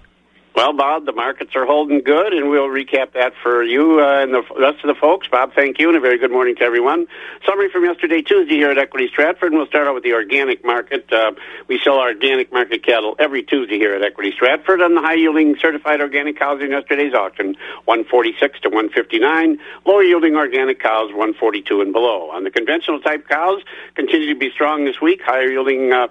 Well, 0.57 0.73
Bob, 0.73 1.05
the 1.05 1.11
markets 1.11 1.55
are 1.55 1.67
holding 1.67 2.01
good, 2.01 2.33
and 2.33 2.49
we'll 2.49 2.67
recap 2.67 3.13
that 3.13 3.33
for 3.43 3.61
you 3.61 4.01
uh, 4.01 4.23
and 4.23 4.33
the 4.33 4.41
rest 4.59 4.83
of 4.83 4.87
the 4.87 4.99
folks. 4.99 5.27
Bob, 5.27 5.53
thank 5.53 5.77
you, 5.77 5.87
and 5.87 5.95
a 5.95 5.99
very 5.99 6.17
good 6.17 6.31
morning 6.31 6.55
to 6.55 6.63
everyone. 6.63 7.05
Summary 7.45 7.69
from 7.69 7.85
yesterday, 7.85 8.23
Tuesday, 8.23 8.55
here 8.55 8.71
at 8.71 8.79
Equity 8.79 9.07
Stratford, 9.07 9.51
and 9.51 9.57
we'll 9.57 9.67
start 9.67 9.85
out 9.85 9.93
with 9.93 10.01
the 10.01 10.13
organic 10.13 10.65
market. 10.65 11.13
Uh, 11.13 11.33
we 11.67 11.77
sell 11.83 11.99
our 11.99 12.07
organic 12.07 12.51
market 12.51 12.83
cattle 12.83 13.15
every 13.19 13.43
Tuesday 13.43 13.77
here 13.77 13.93
at 13.93 14.01
Equity 14.01 14.31
Stratford 14.31 14.81
on 14.81 14.95
the 14.95 15.01
high-yielding 15.01 15.57
certified 15.59 16.01
organic 16.01 16.39
cows 16.39 16.59
in 16.59 16.71
yesterday's 16.71 17.13
auction, 17.13 17.55
146 17.85 18.59
to 18.61 18.69
159. 18.69 19.59
Lower-yielding 19.85 20.35
organic 20.35 20.79
cows, 20.79 21.09
142 21.11 21.81
and 21.81 21.93
below. 21.93 22.31
On 22.31 22.43
the 22.43 22.49
conventional 22.49 22.99
type 22.99 23.27
cows, 23.27 23.61
continue 23.93 24.33
to 24.33 24.39
be 24.39 24.49
strong 24.49 24.85
this 24.85 24.99
week. 24.99 25.21
Higher-yielding 25.21 25.93
uh, 25.93 26.07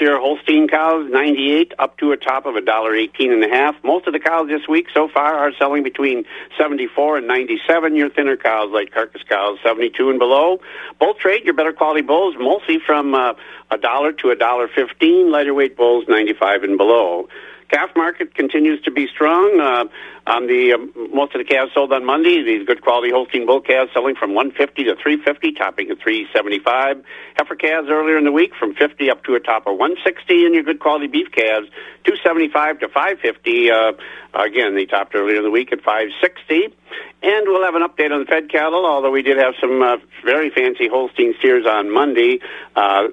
year 0.00 0.18
Holstein 0.18 0.68
cows, 0.68 1.10
98 1.10 1.72
up 1.78 1.96
to 1.98 2.12
a 2.12 2.16
top 2.16 2.46
of 2.46 2.56
a 2.56 2.60
dollar 2.60 2.94
eighteen 2.94 3.32
and 3.32 3.44
a 3.44 3.48
half. 3.48 3.74
Most 3.84 4.06
of 4.06 4.12
the 4.12 4.18
cows 4.18 4.48
this 4.48 4.66
week 4.68 4.86
so 4.94 5.08
far 5.08 5.34
are 5.34 5.52
selling 5.58 5.82
between 5.82 6.24
74 6.58 7.18
and 7.18 7.26
97. 7.26 7.94
Your 7.94 8.10
thinner 8.10 8.36
cows, 8.36 8.70
like 8.72 8.92
carcass 8.92 9.22
cows, 9.28 9.58
72 9.62 10.10
and 10.10 10.18
below. 10.18 10.60
Bull 10.98 11.14
trade, 11.14 11.44
your 11.44 11.54
better 11.54 11.72
quality 11.72 12.02
bulls, 12.02 12.34
mostly 12.38 12.78
from 12.84 13.14
uh, 13.14 13.34
a 13.70 13.78
dollar 13.78 14.12
to 14.12 14.30
a 14.30 14.36
dollar 14.36 14.68
fifteen. 14.68 15.30
Lighter 15.30 15.54
weight 15.54 15.76
bulls, 15.76 16.04
95 16.08 16.64
and 16.64 16.78
below. 16.78 17.28
Calf 17.68 17.90
market 17.96 18.34
continues 18.34 18.80
to 18.82 18.90
be 18.90 19.06
strong. 19.06 19.60
Uh, 19.60 19.84
on 20.26 20.46
the 20.46 20.72
um, 20.72 20.92
most 21.12 21.34
of 21.34 21.38
the 21.38 21.44
calves 21.44 21.72
sold 21.74 21.92
on 21.92 22.04
Monday, 22.04 22.42
these 22.42 22.66
good 22.66 22.82
quality 22.82 23.10
Holstein 23.10 23.46
bull 23.46 23.60
calves 23.60 23.90
selling 23.92 24.14
from 24.16 24.34
150 24.34 24.84
to 24.84 24.96
350, 24.96 25.52
topping 25.52 25.90
at 25.90 25.98
375. 26.00 27.04
Heifer 27.36 27.54
calves 27.56 27.88
earlier 27.90 28.16
in 28.16 28.24
the 28.24 28.32
week 28.32 28.52
from 28.58 28.74
50 28.74 29.10
up 29.10 29.24
to 29.24 29.34
a 29.34 29.40
top 29.40 29.66
of 29.66 29.76
160, 29.76 30.46
and 30.46 30.54
your 30.54 30.62
good 30.62 30.80
quality 30.80 31.06
beef 31.06 31.30
calves 31.30 31.68
275 32.04 32.80
to 32.80 32.88
550. 32.88 33.70
Uh, 33.70 33.92
again, 34.34 34.74
they 34.74 34.86
topped 34.86 35.14
earlier 35.14 35.36
in 35.36 35.44
the 35.44 35.50
week 35.50 35.72
at 35.72 35.82
560. 35.82 36.74
And 37.22 37.48
we'll 37.48 37.64
have 37.64 37.74
an 37.74 37.82
update 37.82 38.12
on 38.12 38.20
the 38.20 38.26
fed 38.26 38.50
cattle, 38.50 38.86
although 38.86 39.10
we 39.10 39.22
did 39.22 39.38
have 39.38 39.54
some 39.60 39.82
uh, 39.82 39.96
very 40.24 40.50
fancy 40.50 40.88
Holstein 40.88 41.34
steers 41.38 41.66
on 41.66 41.90
Monday. 41.90 42.40
Uh, 42.76 43.08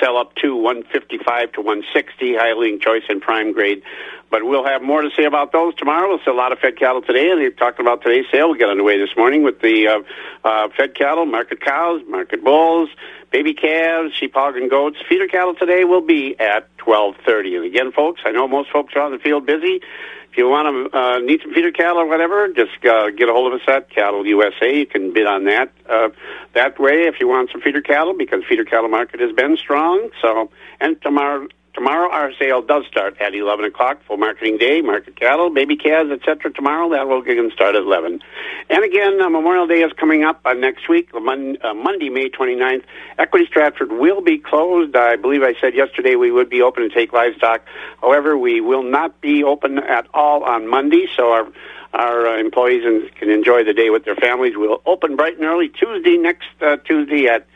sell 0.00 0.16
up 0.16 0.34
to 0.36 0.56
155 0.56 1.52
to 1.52 1.60
160, 1.60 2.36
highly 2.36 2.78
choice 2.78 3.02
and 3.08 3.20
prime 3.20 3.52
grade. 3.52 3.82
But 4.30 4.44
we'll 4.44 4.64
have 4.64 4.82
more 4.82 5.02
to 5.02 5.10
say 5.16 5.24
about 5.24 5.52
those 5.52 5.74
tomorrow. 5.74 6.08
We'll 6.08 6.20
sell 6.24 6.34
a 6.34 6.36
lot 6.36 6.52
of 6.52 6.58
fed 6.58 6.78
cattle 6.78 7.02
today, 7.02 7.30
and 7.30 7.40
they've 7.40 7.56
talked 7.56 7.78
about 7.78 8.02
today's 8.02 8.24
sale. 8.32 8.48
We'll 8.48 8.58
get 8.58 8.68
underway 8.68 8.98
this 8.98 9.16
morning 9.16 9.42
with 9.42 9.60
the 9.60 9.86
uh, 9.86 9.98
uh, 10.44 10.68
fed 10.76 10.94
cattle, 10.94 11.26
market 11.26 11.60
cows, 11.60 12.02
market 12.08 12.42
bulls, 12.42 12.88
baby 13.30 13.54
calves, 13.54 14.14
sheep, 14.14 14.34
hog, 14.34 14.56
and 14.56 14.70
goats. 14.70 14.96
Feeder 15.08 15.28
cattle 15.28 15.54
today 15.54 15.84
will 15.84 16.00
be 16.00 16.38
at 16.40 16.74
12:30. 16.78 17.56
And 17.56 17.64
again, 17.64 17.92
folks, 17.92 18.22
I 18.24 18.32
know 18.32 18.48
most 18.48 18.70
folks 18.70 18.94
are 18.96 19.02
on 19.02 19.12
the 19.12 19.18
field 19.18 19.46
busy 19.46 19.80
if 20.34 20.38
you 20.38 20.48
want 20.48 20.90
to 20.90 20.98
uh, 20.98 21.18
need 21.20 21.42
some 21.42 21.54
feeder 21.54 21.70
cattle 21.70 21.98
or 21.98 22.08
whatever, 22.08 22.48
just 22.48 22.84
uh, 22.84 23.10
get 23.10 23.28
a 23.28 23.32
hold 23.32 23.52
of 23.52 23.60
us 23.60 23.64
at 23.68 23.88
Cattle 23.88 24.26
USA. 24.26 24.76
You 24.76 24.84
can 24.84 25.12
bid 25.12 25.28
on 25.28 25.44
that 25.44 25.70
uh, 25.88 26.08
that 26.54 26.80
way 26.80 27.04
if 27.06 27.20
you 27.20 27.28
want 27.28 27.52
some 27.52 27.60
feeder 27.60 27.80
cattle 27.80 28.14
because 28.18 28.42
feeder 28.48 28.64
cattle 28.64 28.88
market 28.88 29.20
has 29.20 29.30
been 29.30 29.56
strong. 29.56 30.10
So 30.20 30.50
and 30.80 31.00
tomorrow 31.02 31.46
tomorrow 31.74 32.10
our 32.10 32.32
sale 32.38 32.62
does 32.62 32.86
start 32.86 33.20
at 33.20 33.34
11 33.34 33.64
o'clock 33.64 34.00
full 34.06 34.16
marketing 34.16 34.56
day 34.56 34.80
market 34.80 35.16
cattle 35.16 35.50
baby 35.50 35.76
calves 35.76 36.10
etc 36.10 36.52
tomorrow 36.52 36.88
that 36.88 37.06
will 37.08 37.20
again 37.20 37.50
start 37.52 37.74
at 37.74 37.82
11 37.82 38.20
and 38.70 38.84
again 38.84 39.20
uh, 39.20 39.28
memorial 39.28 39.66
day 39.66 39.82
is 39.82 39.92
coming 39.94 40.24
up 40.24 40.40
uh, 40.44 40.52
next 40.52 40.88
week 40.88 41.10
Mon- 41.14 41.58
uh, 41.62 41.74
monday 41.74 42.08
may 42.08 42.28
29th 42.28 42.84
equity 43.18 43.46
stratford 43.46 43.92
will 43.92 44.20
be 44.20 44.38
closed. 44.38 44.96
I 44.96 45.16
believe 45.16 45.42
i 45.42 45.54
said 45.60 45.74
yesterday 45.74 46.14
we 46.14 46.30
would 46.30 46.48
be 46.48 46.62
open 46.62 46.88
to 46.88 46.94
take 46.94 47.12
livestock. 47.12 47.62
However 48.00 48.38
we 48.38 48.60
will 48.60 48.82
not 48.82 49.20
be 49.20 49.42
open 49.42 49.78
at 49.78 50.06
all 50.14 50.44
on 50.44 50.68
monday 50.68 51.06
so 51.16 51.32
our 51.32 51.46
our 51.94 52.26
uh, 52.26 52.38
employees 52.38 52.84
and 52.84 53.14
can 53.14 53.30
enjoy 53.30 53.62
the 53.62 53.72
day 53.72 53.88
with 53.88 54.04
their 54.04 54.16
families. 54.16 54.54
We'll 54.56 54.82
open 54.84 55.14
bright 55.14 55.36
and 55.36 55.44
early 55.44 55.68
Tuesday, 55.68 56.16
next 56.16 56.48
uh, 56.60 56.76
Tuesday 56.78 57.28
at 57.28 57.46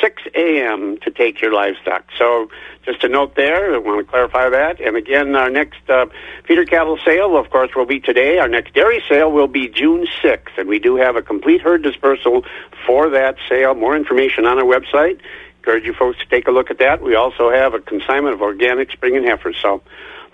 6 0.00 0.22
a.m. 0.36 0.98
to 0.98 1.10
take 1.10 1.40
your 1.40 1.52
livestock. 1.52 2.04
So 2.16 2.48
just 2.84 3.02
a 3.02 3.08
note 3.08 3.34
there, 3.34 3.74
I 3.74 3.78
want 3.78 4.06
to 4.06 4.08
clarify 4.08 4.48
that. 4.50 4.80
And 4.80 4.96
again, 4.96 5.34
our 5.34 5.50
next 5.50 5.80
uh, 5.90 6.06
feeder 6.46 6.64
cattle 6.64 6.96
sale, 7.04 7.36
of 7.36 7.50
course, 7.50 7.70
will 7.74 7.86
be 7.86 7.98
today. 7.98 8.38
Our 8.38 8.48
next 8.48 8.72
dairy 8.74 9.02
sale 9.08 9.32
will 9.32 9.48
be 9.48 9.68
June 9.68 10.06
6th, 10.22 10.56
and 10.56 10.68
we 10.68 10.78
do 10.78 10.94
have 10.96 11.16
a 11.16 11.22
complete 11.22 11.60
herd 11.60 11.82
dispersal 11.82 12.44
for 12.86 13.10
that 13.10 13.36
sale. 13.48 13.74
More 13.74 13.96
information 13.96 14.46
on 14.46 14.58
our 14.58 14.64
website. 14.64 15.18
Encourage 15.58 15.84
you 15.84 15.92
folks 15.92 16.18
to 16.18 16.26
take 16.26 16.46
a 16.46 16.52
look 16.52 16.70
at 16.70 16.78
that. 16.78 17.02
We 17.02 17.16
also 17.16 17.50
have 17.50 17.74
a 17.74 17.80
consignment 17.80 18.34
of 18.34 18.42
organic 18.42 18.92
spring 18.92 19.16
and 19.16 19.26
heifers. 19.26 19.56
So 19.60 19.82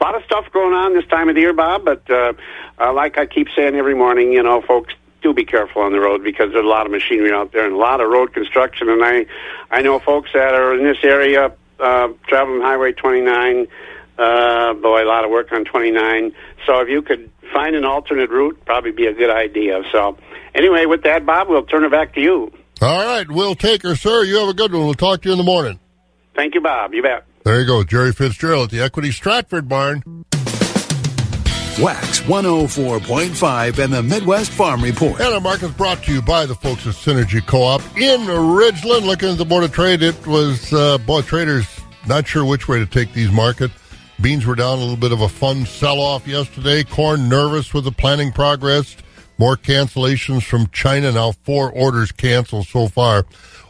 a 0.05 0.07
lot 0.07 0.17
of 0.17 0.25
stuff 0.25 0.53
going 0.53 0.75
on 0.75 0.93
this 0.93 1.07
time 1.07 1.31
of 1.31 1.35
the 1.35 1.41
year, 1.41 1.55
Bob. 1.55 1.85
But 1.85 2.11
uh, 2.11 2.35
uh, 2.79 2.93
like 2.93 3.17
I 3.17 3.25
keep 3.25 3.49
saying 3.57 3.75
every 3.75 3.95
morning, 3.95 4.33
you 4.33 4.43
know, 4.43 4.61
folks, 4.61 4.93
do 5.23 5.33
be 5.33 5.47
careful 5.47 5.81
on 5.81 5.93
the 5.93 6.01
road 6.01 6.23
because 6.23 6.53
there's 6.53 6.65
a 6.65 6.69
lot 6.69 6.85
of 6.85 6.93
machinery 6.93 7.33
out 7.33 7.53
there 7.53 7.65
and 7.65 7.75
a 7.75 7.79
lot 7.79 8.03
of 8.03 8.11
road 8.11 8.35
construction. 8.35 8.91
And 8.91 9.03
I, 9.03 9.25
I 9.71 9.81
know 9.81 9.99
folks 9.99 10.31
that 10.35 10.55
are 10.55 10.77
in 10.77 10.85
this 10.85 10.99
area 11.03 11.55
uh, 11.81 12.09
traveling 12.27 12.61
Highway 12.61 12.93
29. 12.93 13.67
Uh, 14.19 14.75
boy, 14.75 15.03
a 15.03 15.09
lot 15.09 15.25
of 15.25 15.31
work 15.31 15.51
on 15.53 15.65
29. 15.65 16.35
So 16.67 16.81
if 16.81 16.89
you 16.89 17.01
could 17.01 17.31
find 17.53 17.75
an 17.75 17.85
alternate 17.85 18.29
route, 18.29 18.63
probably 18.67 18.93
be 18.93 19.07
a 19.07 19.15
good 19.15 19.31
idea. 19.31 19.83
So 19.91 20.19
anyway, 20.55 20.85
with 20.85 21.05
that, 21.05 21.25
Bob, 21.25 21.49
we'll 21.49 21.65
turn 21.65 21.85
it 21.85 21.91
back 21.91 22.15
to 22.15 22.21
you. 22.21 22.53
All 22.83 23.07
right, 23.07 23.29
we'll 23.29 23.55
take 23.55 23.83
her, 23.83 23.97
sir. 23.97 24.25
You 24.25 24.37
have 24.37 24.49
a 24.49 24.55
good 24.55 24.73
one. 24.73 24.85
We'll 24.85 24.95
talk 24.95 25.23
to 25.23 25.29
you 25.29 25.33
in 25.33 25.39
the 25.39 25.45
morning. 25.45 25.81
Thank 26.37 26.55
you, 26.55 26.61
Bob. 26.61 26.93
You 26.93 27.03
bet. 27.03 27.25
There 27.45 27.61
you 27.61 27.67
go, 27.67 27.85
Jerry 27.85 28.13
Fitzgerald 28.13 28.65
at 28.65 28.71
the 28.71 28.81
Equity 28.81 29.11
Stratford 29.11 29.69
Barn. 29.69 30.03
WAXX 31.77 32.23
104.5 32.23 33.85
and 33.85 33.93
the 33.93 34.03
Midwest 34.03 34.51
Farm 34.51 34.83
Report. 34.83 35.21
And 35.21 35.63
is 35.63 35.71
brought 35.73 36.03
to 36.05 36.15
you 36.15 36.23
by 36.23 36.47
the 36.47 36.55
folks 36.55 36.87
at 36.87 36.95
Synergy 36.95 37.47
Co-op 37.47 37.83
in 37.99 38.23
Ridgeland. 38.23 39.05
Looking 39.05 39.29
at 39.29 39.37
the 39.37 39.45
Board 39.45 39.65
of 39.65 39.73
Trade, 39.73 40.03
it 40.03 40.27
was, 40.27 40.73
uh, 40.73 40.97
boy, 40.99 41.21
traders 41.21 41.67
not 42.07 42.27
sure 42.27 42.47
which 42.47 42.67
way 42.67 42.79
to 42.79 42.87
take 42.87 43.13
these 43.13 43.31
market. 43.31 43.71
Beans 44.23 44.47
were 44.47 44.55
down 44.55 44.79
a 44.79 44.81
little 44.81 44.97
bit 44.97 45.13
of 45.13 45.21
a 45.21 45.29
fun 45.29 45.67
sell-off 45.67 46.27
yesterday. 46.27 46.83
Corn 46.83 47.29
nervous 47.29 47.75
with 47.75 47.85
the 47.85 47.93
planning 47.93 48.33
progress. 48.33 48.97
More 49.37 49.59
cancellations 49.59 50.45
from 50.45 50.69
China. 50.69 51.13
Now 51.13 51.33
four 51.43 51.71
orders 51.71 52.11
canceled 52.11 52.69
so 52.69 52.89
far. 52.89 53.27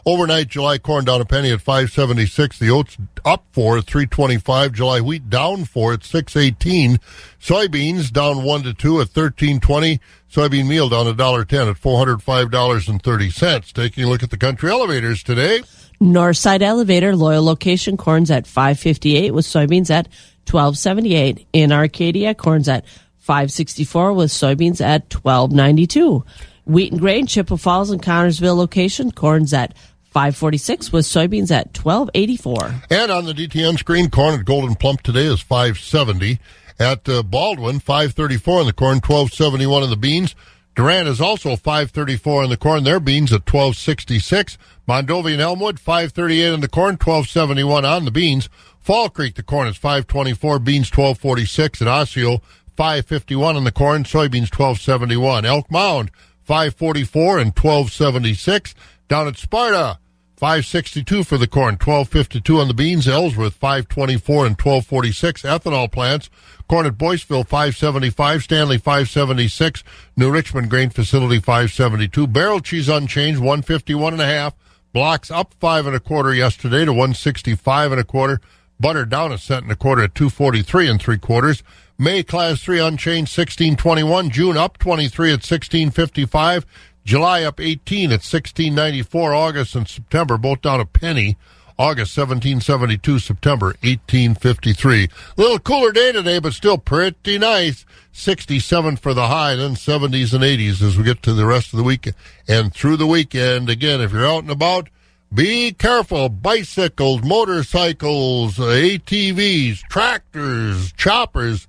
Overnight, 0.07 0.49
July 0.49 0.77
corn 0.77 1.03
down 1.03 1.19
a 1.19 1.25
penny 1.25 1.49
at 1.51 1.61
576. 1.61 2.59
The 2.59 2.69
oats 2.69 2.95
up 3.25 3.43
four 3.51 3.79
at 3.79 3.85
325. 3.85 4.73
July 4.73 5.01
wheat 5.01 5.31
down 5.31 5.65
four 5.65 5.93
at 5.93 6.03
618. 6.03 6.99
Soybeans 7.41 8.11
down 8.11 8.43
one 8.43 8.61
to 8.61 8.75
two 8.75 9.01
at 9.01 9.07
1320. 9.07 9.99
Soybean 10.31 10.67
meal 10.67 10.89
down 10.89 11.07
a 11.07 11.13
dollar 11.15 11.43
ten 11.43 11.67
at 11.67 11.77
$405.30. 11.77 13.73
Taking 13.73 14.03
a 14.03 14.07
look 14.07 14.21
at 14.21 14.29
the 14.29 14.37
country 14.37 14.69
elevators 14.69 15.23
today. 15.23 15.63
Northside 15.99 16.61
Elevator, 16.61 17.15
Loyal 17.15 17.43
location, 17.43 17.97
corns 17.97 18.29
at 18.29 18.45
558 18.45 19.33
with 19.33 19.45
soybeans 19.45 19.89
at 19.89 20.07
1278. 20.47 21.47
In 21.51 21.71
Arcadia, 21.71 22.35
corns 22.35 22.69
at 22.69 22.85
564 23.17 24.13
with 24.13 24.29
soybeans 24.29 24.81
at 24.81 25.11
1292. 25.11 26.23
Wheat 26.65 26.91
and 26.91 27.01
grain, 27.01 27.25
Chippewa 27.27 27.57
Falls 27.57 27.91
and 27.91 28.01
Connorsville 28.01 28.57
location, 28.57 29.11
corns 29.11 29.53
at 29.53 29.75
546 30.15 30.93
with 30.93 31.03
soybeans 31.03 31.51
at 31.51 31.77
1284. 31.77 32.83
And 32.89 33.11
on 33.11 33.25
the 33.25 33.33
DTN 33.33 33.77
screen, 33.77 34.09
corn 34.09 34.39
at 34.39 34.45
Gold'n 34.45 34.79
Plump 34.79 35.01
today 35.01 35.25
is 35.25 35.41
570. 35.41 36.39
At 36.79 37.09
uh, 37.09 37.21
Baldwin, 37.21 37.81
534 37.81 38.61
on 38.61 38.65
the 38.65 38.71
corn, 38.71 39.01
1271 39.01 39.83
on 39.83 39.89
the 39.89 39.97
beans. 39.97 40.33
Durand 40.73 41.09
is 41.09 41.19
also 41.19 41.57
534 41.57 42.43
on 42.43 42.49
the 42.49 42.55
corn. 42.55 42.85
Their 42.85 43.01
beans 43.01 43.33
at 43.33 43.41
1266. 43.41 44.57
Mondovi 44.87 45.33
and 45.33 45.41
Elmwood, 45.41 45.81
538 45.81 46.53
on 46.53 46.61
the 46.61 46.69
corn, 46.69 46.93
1271 46.93 47.83
on 47.83 48.05
the 48.05 48.11
beans. 48.11 48.47
Fall 48.79 49.09
Creek, 49.09 49.35
the 49.35 49.43
corn 49.43 49.67
is 49.67 49.75
524, 49.75 50.59
beans 50.59 50.89
1246. 50.89 51.81
At 51.81 51.89
Osseo, 51.89 52.37
551 52.77 53.57
on 53.57 53.65
the 53.65 53.71
corn, 53.73 54.05
soybeans 54.05 54.47
1271. 54.47 55.43
Elk 55.43 55.69
Mound, 55.69 56.09
544 56.43 57.39
and 57.39 57.47
1276. 57.47 58.75
Down 59.09 59.27
at 59.27 59.35
Sparta, 59.37 59.99
562 60.37 61.23
for 61.23 61.37
the 61.37 61.47
corn, 61.47 61.75
1252 61.75 62.59
on 62.59 62.67
the 62.67 62.73
beans. 62.73 63.07
Ellsworth, 63.07 63.53
524 63.53 64.45
and 64.45 64.51
1246. 64.55 65.43
Ethanol 65.43 65.89
plants, 65.89 66.29
corn 66.67 66.85
at 66.85 66.97
Boyceville, 66.97 67.47
575. 67.47 68.43
Stanley, 68.43 68.77
576. 68.77 69.83
New 70.17 70.29
Richmond 70.29 70.69
Grain 70.69 70.89
Facility, 70.89 71.39
572. 71.39 72.27
Barrel 72.27 72.59
cheese 72.59 72.89
unchanged, 72.89 73.39
151 73.39 74.13
and 74.13 74.21
a 74.21 74.25
half. 74.25 74.53
Blocks 74.91 75.31
up 75.31 75.53
five 75.59 75.85
and 75.87 75.95
a 75.95 75.99
quarter 75.99 76.33
yesterday 76.33 76.85
to 76.85 76.91
165 76.91 77.91
and 77.91 78.01
a 78.01 78.03
quarter. 78.03 78.39
Butter 78.79 79.05
down 79.05 79.31
a 79.31 79.37
cent 79.37 79.63
and 79.63 79.71
a 79.71 79.75
quarter 79.75 80.03
at 80.03 80.15
243 80.15 80.89
and 80.89 81.01
three 81.01 81.17
quarters. 81.17 81.63
May 81.97 82.23
class 82.23 82.61
three 82.61 82.79
unchanged 82.79 83.37
1621. 83.37 84.29
June 84.29 84.57
up 84.57 84.77
23 84.77 85.29
at 85.29 85.43
1655. 85.43 86.65
July 87.05 87.43
up 87.43 87.59
18 87.59 88.05
at 88.05 88.25
1694. 88.25 89.33
August 89.33 89.75
and 89.75 89.87
September 89.87 90.37
both 90.37 90.61
down 90.61 90.81
a 90.81 90.85
penny. 90.85 91.37
August 91.77 92.17
1772, 92.17 93.19
September 93.19 93.67
1853. 93.83 95.03
A 95.03 95.09
Little 95.41 95.59
cooler 95.59 95.91
day 95.91 96.13
today, 96.13 96.39
but 96.39 96.53
still 96.53 96.77
pretty 96.77 97.37
nice. 97.37 97.85
67 98.13 98.95
for 98.95 99.13
the 99.13 99.27
high, 99.27 99.55
then 99.55 99.75
70s 99.75 100.33
and 100.33 100.43
80s 100.43 100.81
as 100.81 100.97
we 100.97 101.03
get 101.03 101.21
to 101.23 101.33
the 101.33 101.45
rest 101.45 101.73
of 101.73 101.77
the 101.77 101.83
week 101.83 102.09
and 102.47 102.73
through 102.73 102.95
the 102.95 103.05
weekend. 103.05 103.69
Again, 103.69 103.99
if 103.99 104.13
you're 104.13 104.25
out 104.25 104.43
and 104.43 104.51
about, 104.51 104.89
be 105.33 105.73
careful. 105.73 106.29
Bicycles, 106.29 107.23
motorcycles, 107.23 108.55
ATVs, 108.55 109.79
tractors, 109.89 110.93
choppers. 110.93 111.67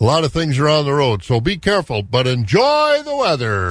A 0.00 0.04
lot 0.04 0.24
of 0.24 0.32
things 0.32 0.58
are 0.58 0.68
on 0.68 0.84
the 0.84 0.92
road, 0.92 1.22
so 1.22 1.40
be 1.40 1.56
careful, 1.56 2.02
but 2.02 2.26
enjoy 2.26 3.02
the 3.04 3.16
weather. 3.16 3.70